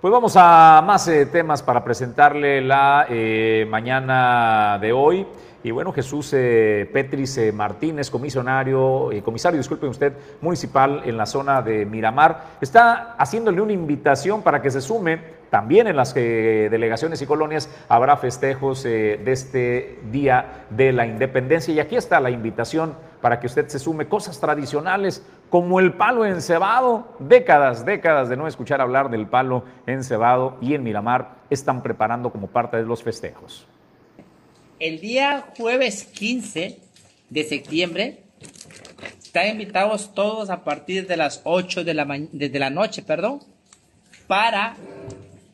Pues 0.00 0.12
vamos 0.12 0.34
a 0.36 0.80
más 0.86 1.08
eh, 1.08 1.26
temas 1.26 1.60
para 1.60 1.82
presentarle 1.82 2.60
la 2.60 3.06
eh, 3.08 3.66
mañana 3.68 4.78
de 4.80 4.92
hoy. 4.92 5.26
Y 5.64 5.72
bueno, 5.72 5.92
Jesús 5.92 6.32
eh, 6.34 6.88
Petris 6.92 7.52
Martínez, 7.52 8.08
comisionario, 8.08 9.10
comisario, 9.24 9.58
disculpe 9.58 9.88
usted, 9.88 10.12
municipal 10.40 11.02
en 11.04 11.16
la 11.16 11.26
zona 11.26 11.62
de 11.62 11.84
Miramar, 11.84 12.44
está 12.60 13.16
haciéndole 13.18 13.60
una 13.60 13.72
invitación 13.72 14.42
para 14.42 14.62
que 14.62 14.70
se 14.70 14.80
sume. 14.80 15.36
También 15.50 15.88
en 15.88 15.96
las 15.96 16.14
delegaciones 16.14 17.20
y 17.22 17.26
colonias 17.26 17.68
habrá 17.88 18.18
festejos 18.18 18.84
de 18.84 19.20
este 19.26 19.98
Día 20.12 20.66
de 20.70 20.92
la 20.92 21.06
Independencia. 21.06 21.74
Y 21.74 21.80
aquí 21.80 21.96
está 21.96 22.20
la 22.20 22.30
invitación 22.30 22.94
para 23.20 23.40
que 23.40 23.46
usted 23.46 23.66
se 23.68 23.78
sume 23.78 24.06
cosas 24.06 24.38
tradicionales 24.38 25.24
como 25.50 25.80
el 25.80 25.94
palo 25.94 26.24
encebado. 26.24 27.16
Décadas, 27.18 27.84
décadas 27.84 28.28
de 28.28 28.36
no 28.36 28.46
escuchar 28.46 28.80
hablar 28.80 29.10
del 29.10 29.26
palo 29.26 29.64
encebado 29.86 30.56
y 30.60 30.74
en 30.74 30.82
Miramar 30.82 31.36
están 31.50 31.82
preparando 31.82 32.30
como 32.30 32.48
parte 32.48 32.76
de 32.76 32.84
los 32.84 33.02
festejos. 33.02 33.66
El 34.78 35.00
día 35.00 35.46
jueves 35.56 36.04
15 36.04 36.78
de 37.30 37.44
septiembre 37.44 38.22
están 39.20 39.48
invitados 39.48 40.14
todos 40.14 40.50
a 40.50 40.64
partir 40.64 41.06
de 41.06 41.16
las 41.16 41.40
8 41.44 41.84
de 41.84 41.94
la, 41.94 42.06
la 42.32 42.70
noche, 42.70 43.02
perdón, 43.02 43.40
para 44.26 44.76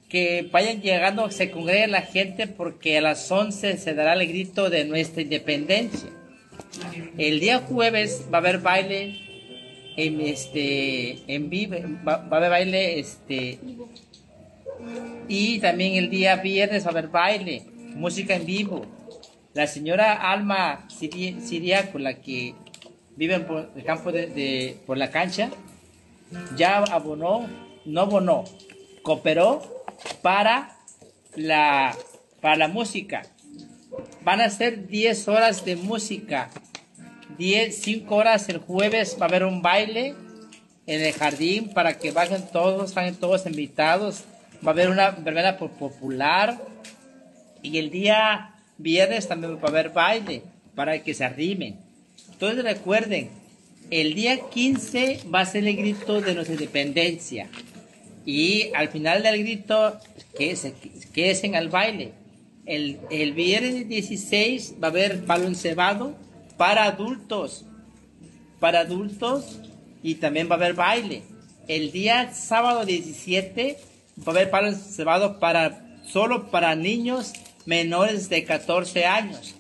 que 0.09 0.49
vayan 0.53 0.81
llegando, 0.81 1.31
se 1.31 1.51
congregue 1.51 1.89
la 1.89 2.03
gente 2.03 2.47
porque 2.47 2.99
a 2.99 3.01
las 3.01 3.31
11 3.31 3.79
se 3.79 3.95
dará 3.95 4.13
el 4.13 4.29
grito 4.29 4.71
de 4.71 4.85
nuestra 4.85 5.23
independencia. 5.23 6.11
El 7.19 7.41
día 7.41 7.61
jueves 7.61 8.29
va 8.33 8.39
a 8.39 8.41
haber 8.41 8.59
baile 8.59 9.34
en 9.97 10.21
este 10.21 11.19
en 11.33 11.51
vivo, 11.51 11.77
va, 12.07 12.27
a 12.31 12.37
haber 12.37 12.51
baile 12.51 12.99
este 12.99 13.59
y 15.29 15.59
también 15.61 15.95
el 15.95 16.11
día 16.11 16.37
viernes 16.37 16.85
va 16.85 16.89
a 16.89 16.91
haber 16.91 17.09
baile, 17.09 17.63
música 17.95 18.35
en 18.35 18.45
vivo. 18.45 18.87
La 19.55 19.67
señora 19.67 20.33
Alma 20.33 20.87
Siria, 20.89 21.93
con 21.93 22.03
la 22.03 22.15
que 22.15 22.55
vive 23.17 23.35
en 23.35 23.47
el 23.77 23.85
campo 23.85 24.11
de, 24.11 24.77
por 24.85 24.99
la 24.99 25.11
cancha, 25.11 25.51
ya 26.57 26.79
abonó, 26.79 27.49
no 27.85 28.01
abonó, 28.01 28.45
cooperó 29.03 29.63
para 30.23 30.77
la, 31.37 31.97
para 32.41 32.57
la 32.57 32.69
música. 32.69 33.23
Van 34.23 34.41
a 34.41 34.51
ser 34.51 34.89
10 34.89 35.29
horas 35.29 35.65
de 35.65 35.77
música 35.77 36.51
10, 37.39 37.77
5 37.77 38.15
horas 38.15 38.49
el 38.49 38.59
jueves 38.59 39.17
va 39.21 39.27
a 39.27 39.29
haber 39.29 39.45
un 39.45 39.63
baile 39.63 40.15
en 40.87 41.01
el 41.01 41.13
jardín 41.13 41.71
para 41.73 41.99
que 41.99 42.13
vayan 42.13 42.51
todos, 42.51 42.95
vayan 42.95 43.17
todos 43.17 43.47
invitados. 43.47 44.25
Va 44.65 44.71
a 44.71 44.73
haber 44.73 44.89
una 44.89 45.11
verbena 45.11 45.57
popular 45.57 46.59
y 47.63 47.79
el 47.79 47.91
día 47.91 48.55
viernes 48.79 49.29
también 49.29 49.57
va 49.57 49.65
a 49.65 49.69
haber 49.69 49.91
baile 49.91 50.43
para 50.75 51.03
que 51.03 51.15
se 51.15 51.25
arrimen. 51.25 51.77
Entonces 52.33 52.65
recuerden, 52.65 53.31
el 53.91 54.15
día 54.15 54.39
15 54.39 55.21
va 55.35 55.41
a 55.41 55.47
ser 55.47 55.67
el 55.67 55.77
grito 55.77 56.21
de 56.21 56.35
nuestra 56.35 56.55
independencia 56.55 57.49
y 58.25 58.71
al 58.75 58.89
final 58.89 59.23
del 59.23 59.39
grito 59.41 59.99
que 60.37 60.53
es, 60.53 60.67
que 61.13 61.31
es 61.31 61.45
en 61.45 61.55
el 61.55 61.69
baile. 61.69 62.13
El, 62.65 62.99
el 63.11 63.35
viernes 63.35 63.89
16 63.89 64.77
va 64.83 64.89
a 64.89 64.91
haber 64.91 65.25
palo 65.25 65.47
encebado 65.47 66.24
para 66.57 66.85
adultos, 66.85 67.65
para 68.61 68.81
adultos 68.81 69.61
y 70.03 70.17
también 70.17 70.49
va 70.49 70.55
a 70.55 70.59
haber 70.59 70.75
baile. 70.75 71.23
El 71.69 71.93
día 71.93 72.33
sábado 72.35 72.85
17 72.85 73.79
va 74.21 74.25
a 74.27 74.31
haber 74.31 74.51
palo 74.51 74.73
cebado 74.73 75.39
para 75.41 76.01
solo 76.05 76.51
para 76.51 76.75
niños 76.75 77.33
menores 77.67 78.29
de 78.29 78.45
14 78.45 79.07
años. 79.07 79.55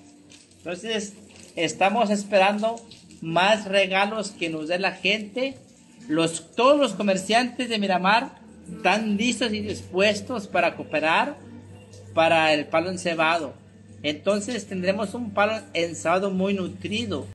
Entonces, 0.59 1.15
estamos 1.57 2.11
esperando 2.11 2.77
más 3.23 3.65
regalos 3.65 4.31
que 4.31 4.51
nos 4.51 4.69
dé 4.69 4.79
la 4.79 4.93
gente. 4.93 5.55
Los, 6.09 6.55
todos 6.55 6.79
los 6.79 6.93
comerciantes 6.93 7.69
de 7.69 7.79
Miramar 7.79 8.39
están 8.71 9.17
listos 9.17 9.53
y 9.53 9.61
dispuestos 9.61 10.47
para 10.47 10.77
cooperar 10.77 11.37
para 12.15 12.53
el 12.53 12.67
palo 12.67 12.91
encebado. 12.91 13.55
Entonces 14.05 14.69
tendremos 14.69 15.15
un 15.15 15.33
palo 15.33 15.55
ensado 15.73 16.31
muy 16.31 16.53
nutrido. 16.53 17.27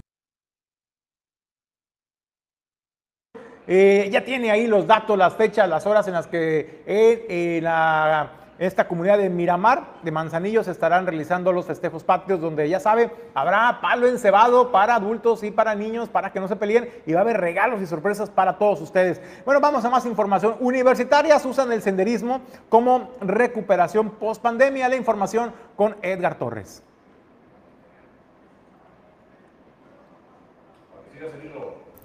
Eh, 3.66 4.08
ya 4.12 4.24
tiene 4.24 4.52
ahí 4.52 4.68
los 4.68 4.86
datos, 4.86 5.18
las 5.18 5.34
fechas, 5.34 5.68
las 5.68 5.88
horas 5.88 6.08
en 6.08 6.14
las 6.14 6.28
que 6.28 6.84
en 6.86 7.64
la 7.64 8.32
esta 8.60 8.88
comunidad 8.88 9.18
de 9.18 9.30
Miramar, 9.30 9.86
de 10.04 10.12
Manzanillo, 10.12 10.64
se 10.64 10.72
estarán 10.72 11.06
realizando 11.06 11.54
los 11.54 11.66
festejos 11.66 12.04
patrios, 12.04 12.42
donde 12.42 12.68
ya 12.68 12.80
sabe, 12.80 13.10
habrá 13.34 13.80
palo 13.82 14.06
encebado 14.08 14.72
para 14.72 14.96
adultos 14.96 15.44
y 15.44 15.52
para 15.52 15.76
niños, 15.76 16.10
para 16.10 16.32
que 16.32 16.42
no 16.42 16.48
se 16.50 16.58
peleen, 16.58 16.90
y 17.06 17.14
va 17.14 17.20
a 17.20 17.24
haber 17.24 17.40
regalos 17.40 17.82
y 17.82 17.88
sorpresas 17.88 18.30
para 18.30 18.58
todos 18.58 18.82
ustedes. 18.82 19.22
Bueno, 19.46 19.62
vamos 19.62 19.86
a 19.86 19.90
más 19.90 20.06
información. 20.06 20.58
Universitarias 20.60 21.46
usan 21.46 21.72
el 21.72 21.82
senderismo 21.82 22.42
como 22.68 23.12
recuperación 23.22 24.10
post 24.12 24.42
pandemia. 24.42 24.90
La 24.90 24.98
información 24.98 25.54
con 25.78 25.96
Edgar 26.02 26.36
Torres. 26.36 26.84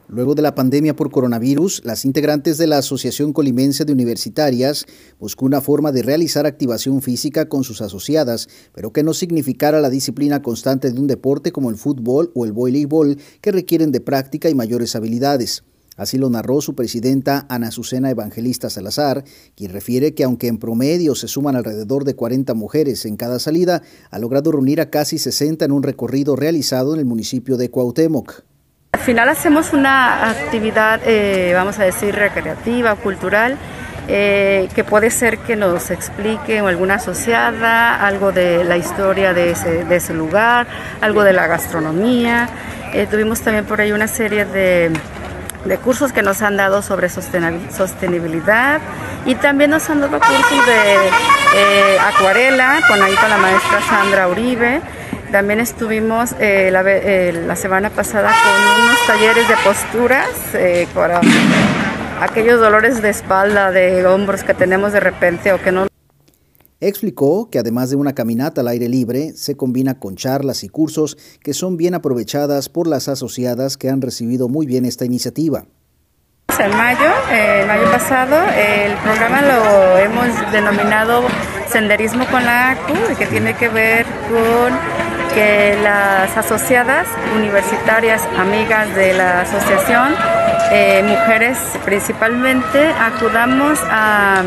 Luego 0.08 0.34
de 0.34 0.42
la 0.42 0.54
pandemia 0.54 0.94
por 0.94 1.10
coronavirus, 1.10 1.80
las 1.84 2.04
integrantes 2.04 2.58
de 2.58 2.66
la 2.66 2.78
Asociación 2.78 3.32
Colimense 3.32 3.86
de 3.86 3.92
Universitarias 3.92 4.84
buscó 5.18 5.46
una 5.46 5.62
forma 5.62 5.92
de 5.92 6.02
realizar 6.02 6.44
activación 6.44 7.00
física 7.00 7.48
con 7.48 7.64
sus 7.64 7.80
asociadas, 7.80 8.48
pero 8.74 8.92
que 8.92 9.02
no 9.02 9.14
significara 9.14 9.80
la 9.80 9.88
disciplina 9.88 10.42
constante 10.42 10.90
de 10.90 11.00
un 11.00 11.06
deporte 11.06 11.52
como 11.52 11.70
el 11.70 11.76
fútbol 11.76 12.30
o 12.34 12.44
el 12.44 12.52
voleibol, 12.52 13.16
que 13.40 13.50
requieren 13.50 13.92
de 13.92 14.02
práctica 14.02 14.50
y 14.50 14.54
mayores 14.54 14.94
habilidades. 14.94 15.64
Así 15.96 16.18
lo 16.18 16.28
narró 16.28 16.60
su 16.60 16.74
presidenta 16.74 17.46
Ana 17.48 17.68
Azucena 17.68 18.10
Evangelista 18.10 18.68
Salazar, 18.68 19.24
quien 19.54 19.72
refiere 19.72 20.12
que 20.12 20.24
aunque 20.24 20.48
en 20.48 20.58
promedio 20.58 21.14
se 21.14 21.28
suman 21.28 21.56
alrededor 21.56 22.04
de 22.04 22.14
40 22.14 22.52
mujeres 22.52 23.06
en 23.06 23.16
cada 23.16 23.38
salida, 23.38 23.80
ha 24.10 24.18
logrado 24.18 24.52
reunir 24.52 24.82
a 24.82 24.90
casi 24.90 25.18
60 25.18 25.64
en 25.64 25.72
un 25.72 25.82
recorrido 25.82 26.36
realizado 26.36 26.92
en 26.92 27.00
el 27.00 27.06
municipio 27.06 27.56
de 27.56 27.70
Cuauhtémoc. 27.70 28.44
Al 28.94 29.00
final 29.00 29.28
hacemos 29.28 29.72
una 29.72 30.30
actividad, 30.30 31.00
eh, 31.04 31.50
vamos 31.52 31.80
a 31.80 31.82
decir, 31.82 32.14
recreativa, 32.14 32.94
cultural, 32.94 33.58
eh, 34.06 34.68
que 34.72 34.84
puede 34.84 35.10
ser 35.10 35.38
que 35.38 35.56
nos 35.56 35.90
explique 35.90 36.60
alguna 36.60 36.94
asociada, 36.94 38.06
algo 38.06 38.30
de 38.30 38.62
la 38.62 38.76
historia 38.76 39.34
de 39.34 39.50
ese, 39.50 40.14
lugar, 40.14 40.68
algo 41.00 41.24
de 41.24 41.32
la 41.32 41.48
gastronomía. 41.48 42.48
Eh, 42.92 43.08
tuvimos 43.10 43.40
también 43.40 43.64
por 43.64 43.80
ahí 43.80 43.90
una 43.90 44.06
serie 44.06 44.44
de, 44.44 44.92
cursos 45.82 46.12
que 46.12 46.22
nos 46.22 46.40
han 46.40 46.56
dado 46.56 46.80
sobre 46.80 47.08
sostenibilidad 47.08 48.80
y 49.26 49.34
también 49.34 49.70
nos 49.70 49.90
han 49.90 50.02
dado 50.02 50.20
cursos 50.20 50.66
de 50.66 51.98
acuarela 51.98 52.78
con 52.86 53.02
ahí 53.02 53.16
con 53.16 53.28
la 53.28 53.38
maestra 53.38 53.80
Sandra 53.88 54.28
Uribe. 54.28 54.80
También 55.34 55.58
estuvimos 55.58 56.30
eh, 56.34 56.70
eh, 56.72 57.42
la, 57.44 57.56
semana 57.56 57.90
pasada 57.90 58.30
con 58.30 58.84
unos 58.84 58.96
talleres 59.04 59.48
de 59.48 59.54
posturas 59.64 60.28
eh, 60.54 60.86
para 60.94 61.20
aquellos 62.20 62.60
dolores 62.60 63.02
de 63.02 63.10
espalda, 63.10 63.72
de 63.72 64.06
hombros 64.06 64.44
que 64.44 64.54
tenemos 64.54 64.92
de 64.92 65.00
repente 65.00 65.52
o 65.52 65.60
que 65.60 65.72
no. 65.72 65.88
Explicó 66.78 67.50
que 67.50 67.58
además 67.58 67.90
de 67.90 67.96
una 67.96 68.12
caminata 68.12 68.60
al 68.60 68.68
aire 68.68 68.88
libre, 68.88 69.32
se 69.32 69.56
combina 69.56 69.98
con 69.98 70.14
charlas 70.14 70.62
y 70.62 70.68
cursos 70.68 71.18
que 71.42 71.52
son 71.52 71.76
bien 71.76 71.94
aprovechadas 71.94 72.68
por 72.68 72.86
las 72.86 73.08
asociadas 73.08 73.76
que 73.76 73.90
han 73.90 74.02
recibido 74.02 74.48
muy 74.48 74.66
bien 74.66 74.84
esta 74.84 75.04
iniciativa. 75.04 75.64
En 76.60 76.70
mayo, 76.76 77.10
el 77.32 77.66
mayo 77.66 77.90
pasado, 77.90 78.36
el 78.56 78.96
programa 78.98 79.42
lo 79.42 79.98
hemos 79.98 80.52
denominado 80.52 81.22
Senderismo 81.68 82.24
con 82.30 82.44
la 82.44 82.70
ACU, 82.70 82.94
que 83.18 83.26
tiene 83.26 83.56
que 83.56 83.68
ver 83.68 84.06
con 84.30 85.03
que 85.34 85.76
las 85.82 86.36
asociadas 86.36 87.06
universitarias, 87.36 88.22
amigas 88.38 88.94
de 88.94 89.12
la 89.14 89.40
asociación, 89.40 90.14
eh, 90.70 91.02
mujeres 91.04 91.58
principalmente, 91.84 92.88
acudamos 93.00 93.78
a, 93.90 94.42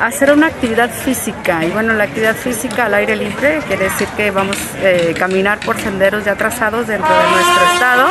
hacer 0.00 0.32
una 0.32 0.48
actividad 0.48 0.90
física. 0.90 1.64
Y 1.64 1.70
bueno, 1.70 1.94
la 1.94 2.04
actividad 2.04 2.34
física 2.34 2.84
al 2.84 2.94
aire 2.94 3.16
libre 3.16 3.60
quiere 3.66 3.84
decir 3.84 4.06
que 4.08 4.30
vamos 4.30 4.56
a 4.56 4.82
eh, 4.82 5.14
caminar 5.18 5.58
por 5.60 5.80
senderos 5.80 6.24
ya 6.24 6.34
trazados 6.34 6.86
dentro 6.86 7.08
de 7.08 7.30
nuestro 7.30 7.64
estado. 7.72 8.08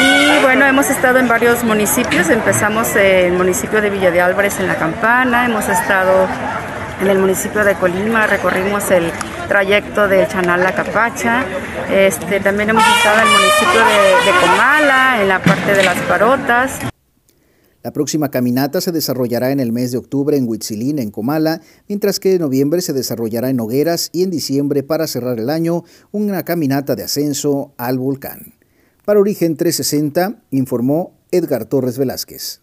Y 0.00 0.42
bueno, 0.42 0.64
hemos 0.64 0.88
estado 0.88 1.18
en 1.18 1.28
varios 1.28 1.62
municipios. 1.64 2.30
Empezamos 2.30 2.96
en 2.96 3.26
el 3.26 3.32
municipio 3.32 3.82
de 3.82 3.90
Villa 3.90 4.10
de 4.10 4.22
Álvarez 4.22 4.60
en 4.60 4.66
La 4.66 4.76
Campana, 4.76 5.44
hemos 5.44 5.68
estado 5.68 6.26
en 7.00 7.06
el 7.06 7.18
municipio 7.18 7.64
de 7.64 7.74
Colima, 7.74 8.26
recorrimos 8.26 8.90
el 8.90 9.10
trayecto 9.48 10.08
del 10.08 10.26
Chanal 10.26 10.62
La 10.62 10.74
Capacha. 10.74 11.44
Este, 11.90 12.40
también 12.40 12.70
hemos 12.70 12.82
estado 12.96 13.20
en 13.20 13.26
el 13.26 13.32
municipio 13.32 13.80
de, 13.80 14.40
Comala, 14.40 15.22
en 15.22 15.28
la 15.28 15.42
parte 15.42 15.74
de 15.74 15.84
las 15.84 15.98
Parotas. 16.02 16.78
La 17.82 17.92
próxima 17.92 18.30
caminata 18.30 18.80
se 18.80 18.92
desarrollará 18.92 19.52
en 19.52 19.60
el 19.60 19.72
mes 19.72 19.92
de 19.92 19.98
octubre 19.98 20.36
en 20.36 20.48
Huitzilín, 20.48 20.98
en 20.98 21.10
Comala, 21.10 21.60
mientras 21.88 22.18
que 22.18 22.34
en 22.34 22.40
noviembre 22.40 22.82
se 22.82 22.92
desarrollará 22.92 23.48
en 23.48 23.60
Hogueras 23.60 24.10
y 24.12 24.24
en 24.24 24.30
diciembre, 24.30 24.82
para 24.82 25.06
cerrar 25.06 25.38
el 25.38 25.50
año, 25.50 25.84
una 26.10 26.44
caminata 26.44 26.96
de 26.96 27.04
ascenso 27.04 27.72
al 27.78 27.98
volcán. 27.98 28.54
Para 29.04 29.20
Origen 29.20 29.56
360, 29.56 30.42
informó 30.50 31.14
Edgar 31.30 31.64
Torres 31.64 31.96
Velázquez. 31.96 32.60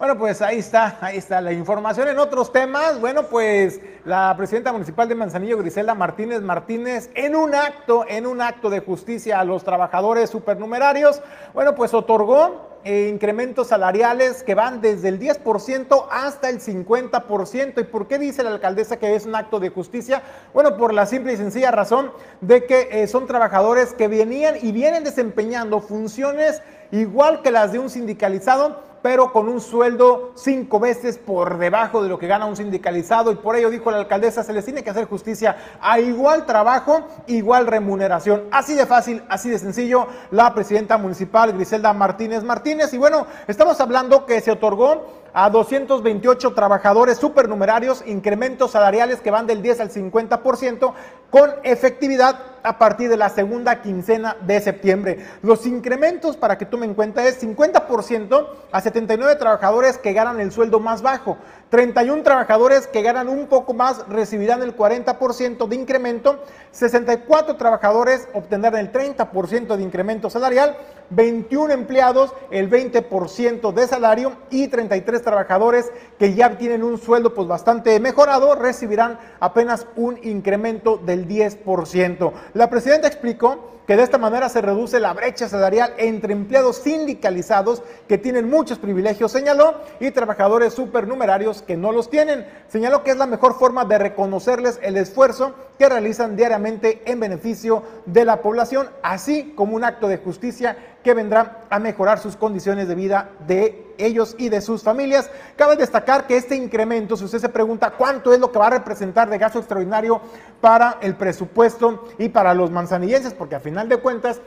Bueno, 0.00 0.16
pues 0.16 0.40
ahí 0.40 0.60
está, 0.60 0.96
ahí 1.02 1.18
está 1.18 1.42
la 1.42 1.52
información. 1.52 2.08
En 2.08 2.18
otros 2.18 2.50
temas, 2.50 2.98
bueno, 2.98 3.24
pues 3.24 3.80
la 4.06 4.32
presidenta 4.34 4.72
municipal 4.72 5.06
de 5.06 5.14
Manzanillo, 5.14 5.58
Griselda 5.58 5.94
Martínez 5.94 6.40
Martínez, 6.40 7.10
en 7.14 7.36
un 7.36 7.54
acto, 7.54 8.06
en 8.08 8.26
un 8.26 8.40
acto 8.40 8.70
de 8.70 8.80
justicia 8.80 9.38
a 9.38 9.44
los 9.44 9.62
trabajadores 9.62 10.30
supernumerarios, 10.30 11.20
bueno, 11.52 11.74
pues 11.74 11.92
otorgó 11.92 12.78
eh, 12.82 13.10
incrementos 13.12 13.66
salariales 13.66 14.42
que 14.42 14.54
van 14.54 14.80
desde 14.80 15.08
el 15.08 15.20
10% 15.20 16.06
hasta 16.10 16.48
el 16.48 16.62
50%. 16.62 17.78
¿Y 17.78 17.84
por 17.84 18.08
qué 18.08 18.18
dice 18.18 18.42
la 18.42 18.52
alcaldesa 18.52 18.98
que 18.98 19.14
es 19.14 19.26
un 19.26 19.34
acto 19.34 19.60
de 19.60 19.68
justicia? 19.68 20.22
Bueno, 20.54 20.78
por 20.78 20.94
la 20.94 21.04
simple 21.04 21.34
y 21.34 21.36
sencilla 21.36 21.72
razón 21.72 22.10
de 22.40 22.64
que 22.64 22.88
eh, 22.90 23.06
son 23.06 23.26
trabajadores 23.26 23.92
que 23.92 24.08
venían 24.08 24.54
y 24.62 24.72
vienen 24.72 25.04
desempeñando 25.04 25.82
funciones 25.82 26.62
igual 26.90 27.42
que 27.42 27.50
las 27.50 27.72
de 27.72 27.80
un 27.80 27.90
sindicalizado 27.90 28.88
pero 29.02 29.32
con 29.32 29.48
un 29.48 29.60
sueldo 29.60 30.32
cinco 30.34 30.80
veces 30.80 31.18
por 31.18 31.58
debajo 31.58 32.02
de 32.02 32.08
lo 32.08 32.18
que 32.18 32.26
gana 32.26 32.46
un 32.46 32.56
sindicalizado 32.56 33.32
y 33.32 33.36
por 33.36 33.56
ello 33.56 33.70
dijo 33.70 33.90
la 33.90 33.98
alcaldesa, 33.98 34.42
se 34.42 34.52
les 34.52 34.64
tiene 34.64 34.82
que 34.82 34.90
hacer 34.90 35.06
justicia 35.06 35.56
a 35.80 36.00
igual 36.00 36.46
trabajo, 36.46 37.06
igual 37.26 37.66
remuneración. 37.66 38.44
Así 38.50 38.74
de 38.74 38.86
fácil, 38.86 39.22
así 39.28 39.48
de 39.50 39.58
sencillo, 39.58 40.06
la 40.30 40.54
presidenta 40.54 40.98
municipal 40.98 41.52
Griselda 41.52 41.92
Martínez 41.92 42.42
Martínez. 42.42 42.92
Y 42.92 42.98
bueno, 42.98 43.26
estamos 43.46 43.80
hablando 43.80 44.26
que 44.26 44.40
se 44.40 44.50
otorgó 44.50 45.19
a 45.32 45.50
228 45.50 46.54
trabajadores 46.54 47.18
supernumerarios, 47.18 48.02
incrementos 48.06 48.72
salariales 48.72 49.20
que 49.20 49.30
van 49.30 49.46
del 49.46 49.62
10 49.62 49.80
al 49.80 49.90
50% 49.90 50.92
con 51.30 51.50
efectividad 51.62 52.40
a 52.62 52.78
partir 52.78 53.08
de 53.08 53.16
la 53.16 53.28
segunda 53.28 53.80
quincena 53.82 54.36
de 54.40 54.60
septiembre. 54.60 55.26
Los 55.42 55.66
incrementos, 55.66 56.36
para 56.36 56.58
que 56.58 56.66
tomen 56.66 56.90
en 56.90 56.94
cuenta, 56.94 57.26
es 57.26 57.42
50% 57.42 58.48
a 58.72 58.80
79 58.80 59.36
trabajadores 59.36 59.98
que 59.98 60.12
ganan 60.12 60.40
el 60.40 60.52
sueldo 60.52 60.80
más 60.80 61.02
bajo. 61.02 61.38
31 61.70 62.24
trabajadores 62.24 62.88
que 62.88 63.00
ganan 63.00 63.28
un 63.28 63.46
poco 63.46 63.74
más 63.74 64.04
recibirán 64.08 64.60
el 64.62 64.76
40% 64.76 65.68
de 65.68 65.76
incremento, 65.76 66.42
64 66.72 67.56
trabajadores 67.56 68.28
obtendrán 68.34 68.74
el 68.76 68.90
30% 68.90 69.76
de 69.76 69.82
incremento 69.82 70.28
salarial, 70.30 70.76
21 71.10 71.72
empleados 71.72 72.34
el 72.50 72.68
20% 72.68 73.72
de 73.72 73.86
salario. 73.86 74.32
Y 74.50 74.68
33 74.68 75.22
trabajadores 75.22 75.92
que 76.18 76.34
ya 76.34 76.58
tienen 76.58 76.82
un 76.82 76.98
sueldo 76.98 77.34
pues 77.34 77.46
bastante 77.46 77.98
mejorado 78.00 78.56
recibirán 78.56 79.18
apenas 79.38 79.86
un 79.94 80.18
incremento 80.24 80.96
del 80.96 81.28
10%. 81.28 82.32
La 82.54 82.68
presidenta 82.68 83.06
explicó 83.06 83.79
que 83.90 83.96
de 83.96 84.04
esta 84.04 84.18
manera 84.18 84.48
se 84.48 84.60
reduce 84.60 85.00
la 85.00 85.14
brecha 85.14 85.48
salarial 85.48 85.94
entre 85.98 86.32
empleados 86.32 86.76
sindicalizados 86.76 87.82
que 88.06 88.18
tienen 88.18 88.48
muchos 88.48 88.78
privilegios, 88.78 89.32
señaló, 89.32 89.80
y 89.98 90.12
trabajadores 90.12 90.74
supernumerarios 90.74 91.62
que 91.62 91.76
no 91.76 91.90
los 91.90 92.08
tienen. 92.08 92.46
Señaló 92.68 93.02
que 93.02 93.10
es 93.10 93.16
la 93.16 93.26
mejor 93.26 93.58
forma 93.58 93.84
de 93.84 93.98
reconocerles 93.98 94.78
el 94.84 94.96
esfuerzo 94.96 95.56
que 95.76 95.88
realizan 95.88 96.36
diariamente 96.36 97.02
en 97.04 97.18
beneficio 97.18 97.82
de 98.06 98.24
la 98.24 98.42
población, 98.42 98.88
así 99.02 99.54
como 99.56 99.74
un 99.74 99.82
acto 99.82 100.06
de 100.06 100.18
justicia 100.18 100.76
que 101.02 101.14
vendrá 101.14 101.62
a 101.70 101.78
mejorar 101.78 102.18
sus 102.18 102.36
condiciones 102.36 102.88
de 102.88 102.94
vida 102.94 103.30
de 103.46 103.94
ellos 103.98 104.34
y 104.38 104.48
de 104.48 104.60
sus 104.60 104.82
familias. 104.82 105.30
Cabe 105.56 105.76
destacar 105.76 106.26
que 106.26 106.36
este 106.36 106.56
incremento, 106.56 107.16
si 107.16 107.24
usted 107.24 107.38
se 107.38 107.48
pregunta 107.48 107.92
cuánto 107.92 108.32
es 108.32 108.40
lo 108.40 108.50
que 108.50 108.58
va 108.58 108.68
a 108.68 108.70
representar 108.70 109.28
de 109.30 109.38
gasto 109.38 109.58
extraordinario 109.58 110.20
para 110.60 110.98
el 111.00 111.14
presupuesto 111.14 112.08
y 112.18 112.28
para 112.28 112.54
los 112.54 112.70
manzanillenses, 112.70 113.34
porque 113.34 113.54
a 113.54 113.60
final 113.60 113.88
de 113.88 113.98
cuentas 113.98 114.40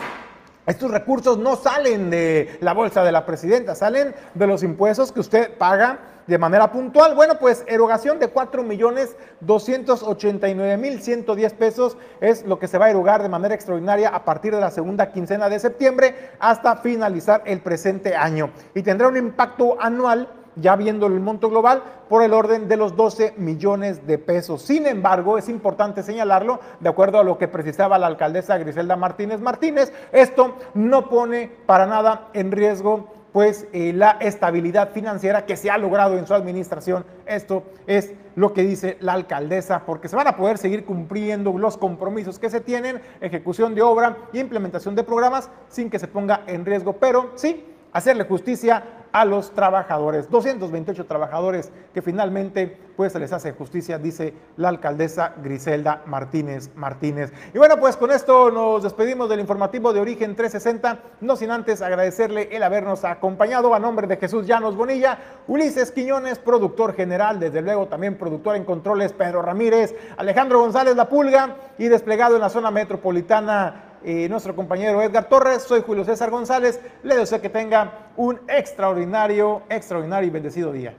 estos 0.66 0.91
recursos 0.91 1.38
no 1.38 1.56
salen 1.56 2.10
de 2.10 2.58
la 2.62 2.74
bolsa 2.74 3.04
de 3.04 3.12
la 3.12 3.26
presidenta, 3.26 3.76
salen 3.76 4.16
de 4.34 4.47
los 4.47 4.64
impuestos 4.64 5.12
que 5.12 5.20
usted 5.20 5.58
paga 5.58 5.99
de 6.28 6.38
manera 6.38 6.71
puntual. 6.71 7.15
Bueno, 7.15 7.38
pues 7.39 7.63
erogación 7.67 8.19
de 8.19 8.28
4 8.30 8.63
millones 8.63 9.15
289 9.41 10.78
mil 10.78 11.01
110 11.01 11.53
pesos 11.53 11.97
es 12.21 12.45
lo 12.45 12.59
que 12.59 12.67
se 12.67 12.78
va 12.78 12.86
a 12.86 12.89
erogar 12.89 13.21
de 13.24 13.30
manera 13.30 13.55
extraordinaria 13.55 14.09
a 14.09 14.26
partir 14.26 14.53
de 14.53 14.61
la 14.61 14.71
segunda 14.71 15.11
quincena 15.11 15.49
de 15.49 15.59
septiembre 15.59 16.32
hasta 16.39 16.78
finalizar 16.78 17.43
el 17.45 17.61
presente 17.61 18.15
año. 18.15 18.51
Y 18.74 18.84
tendrá 18.84 19.07
un 19.07 19.17
impacto 19.17 19.78
anual 19.80 20.30
ya 20.55 20.76
viendo 20.76 21.07
el 21.07 21.19
monto 21.19 21.49
global, 21.49 21.84
por 22.09 22.24
el 22.24 22.34
orden 22.34 22.67
de 22.67 22.78
los 22.78 22.95
12 22.95 23.34
millones 23.38 24.05
de 24.05 24.17
pesos. 24.17 24.61
Sin 24.61 24.86
embargo, 24.86 25.38
es 25.38 25.49
importante 25.49 26.03
señalarlo, 26.03 26.59
de 26.80 26.89
acuerdo 26.89 27.19
a 27.19 27.24
lo 27.24 27.38
que 27.38 27.47
precisaba 27.47 27.97
la 27.97 28.07
alcaldesa 28.07 28.57
Griselda 28.57 28.95
Martínez 28.95 29.39
Martínez, 29.41 29.91
esto 30.11 30.55
no 30.74 31.09
pone 31.09 31.49
para 31.65 31.88
nada 31.88 32.30
en 32.34 32.51
riesgo 32.51 33.12
pues 33.34 33.67
eh, 33.73 33.91
la 33.93 34.11
estabilidad 34.21 34.91
financiera 34.91 35.45
que 35.45 35.57
se 35.57 35.69
ha 35.69 35.77
logrado 35.77 36.17
en 36.17 36.25
su 36.27 36.34
administración. 36.34 37.03
Esto 37.25 37.63
es 37.88 38.13
lo 38.36 38.53
que 38.53 38.61
dice 38.61 38.95
la 39.01 39.13
alcaldesa, 39.13 39.86
porque 39.86 40.07
se 40.07 40.15
van 40.15 40.27
a 40.27 40.38
poder 40.38 40.57
seguir 40.57 40.86
cumpliendo 40.86 41.57
los 41.57 41.77
compromisos 41.77 42.39
que 42.39 42.49
se 42.49 42.61
tienen, 42.61 43.01
ejecución 43.19 43.75
de 43.75 43.81
obra 43.81 44.17
y 44.31 44.39
implementación 44.39 44.95
de 44.95 45.03
programas 45.03 45.49
sin 45.67 45.89
que 45.89 45.99
se 45.99 46.07
ponga 46.07 46.43
en 46.47 46.63
riesgo, 46.63 46.93
pero 46.93 47.31
sí 47.36 47.65
hacerle 47.91 48.23
justicia 48.25 48.84
a 49.14 49.26
los 49.26 49.53
trabajadores. 49.53 50.30
228 50.30 51.05
trabajadores 51.05 51.72
que 51.93 52.01
finalmente 52.01 52.78
pues 52.97 53.14
se 53.14 53.20
les 53.20 53.32
hace 53.32 53.53
justicia, 53.53 53.97
dice 53.97 54.34
la 54.57 54.70
alcaldesa 54.70 55.34
Griselda 55.41 56.01
Martínez 56.05 56.72
Martínez. 56.76 57.32
Y 57.53 57.57
bueno, 57.57 57.78
pues 57.80 57.95
con 57.95 58.11
esto 58.11 58.51
nos 58.51 58.84
despedimos 58.84 59.30
del 59.30 59.39
informativo 59.39 59.93
de 59.93 59.99
Origen 59.99 60.36
360, 60.36 60.99
no 61.22 61.36
sin 61.36 61.51
antes 61.51 61.82
agradecerle 61.82 62.49
el 62.51 62.64
habernos 62.64 63.05
acompañado 63.05 63.74
a 63.74 63.80
nombre 63.80 64.07
de 64.07 64.18
Jesús 64.18 64.45
Llanos 64.45 64.76
Bonilla, 64.76 65.20
Ulises 65.47 65.91
Quiñones, 65.91 66.39
productor 66.39 66.93
general, 66.93 67.39
desde 67.39 67.61
luego 67.61 67.88
también 67.88 68.18
productor 68.18 68.55
en 68.55 68.66
controles 68.66 69.14
Pedro 69.14 69.41
Ramírez, 69.41 69.95
Alejandro 70.18 70.59
González 70.59 70.95
La 70.95 71.09
Pulga 71.09 71.55
y 71.78 71.88
desplegado 71.88 72.36
en 72.36 72.41
la 72.41 72.49
zona 72.49 72.72
metropolitana 72.72 73.93
y 74.04 74.28
nuestro 74.30 74.56
compañero 74.56 75.01
Edgar 75.01 75.30
Torres. 75.30 75.64
Soy 75.64 75.82
Julio 75.82 76.04
César 76.04 76.30
González. 76.30 76.80
Le 77.04 77.16
deseo 77.16 77.41
que 77.41 77.49
tenga 77.49 78.10
un 78.18 78.39
extraordinario, 78.47 79.64
extraordinario 79.70 80.28
y 80.28 80.32
bendecido 80.32 80.72
día. 80.72 80.95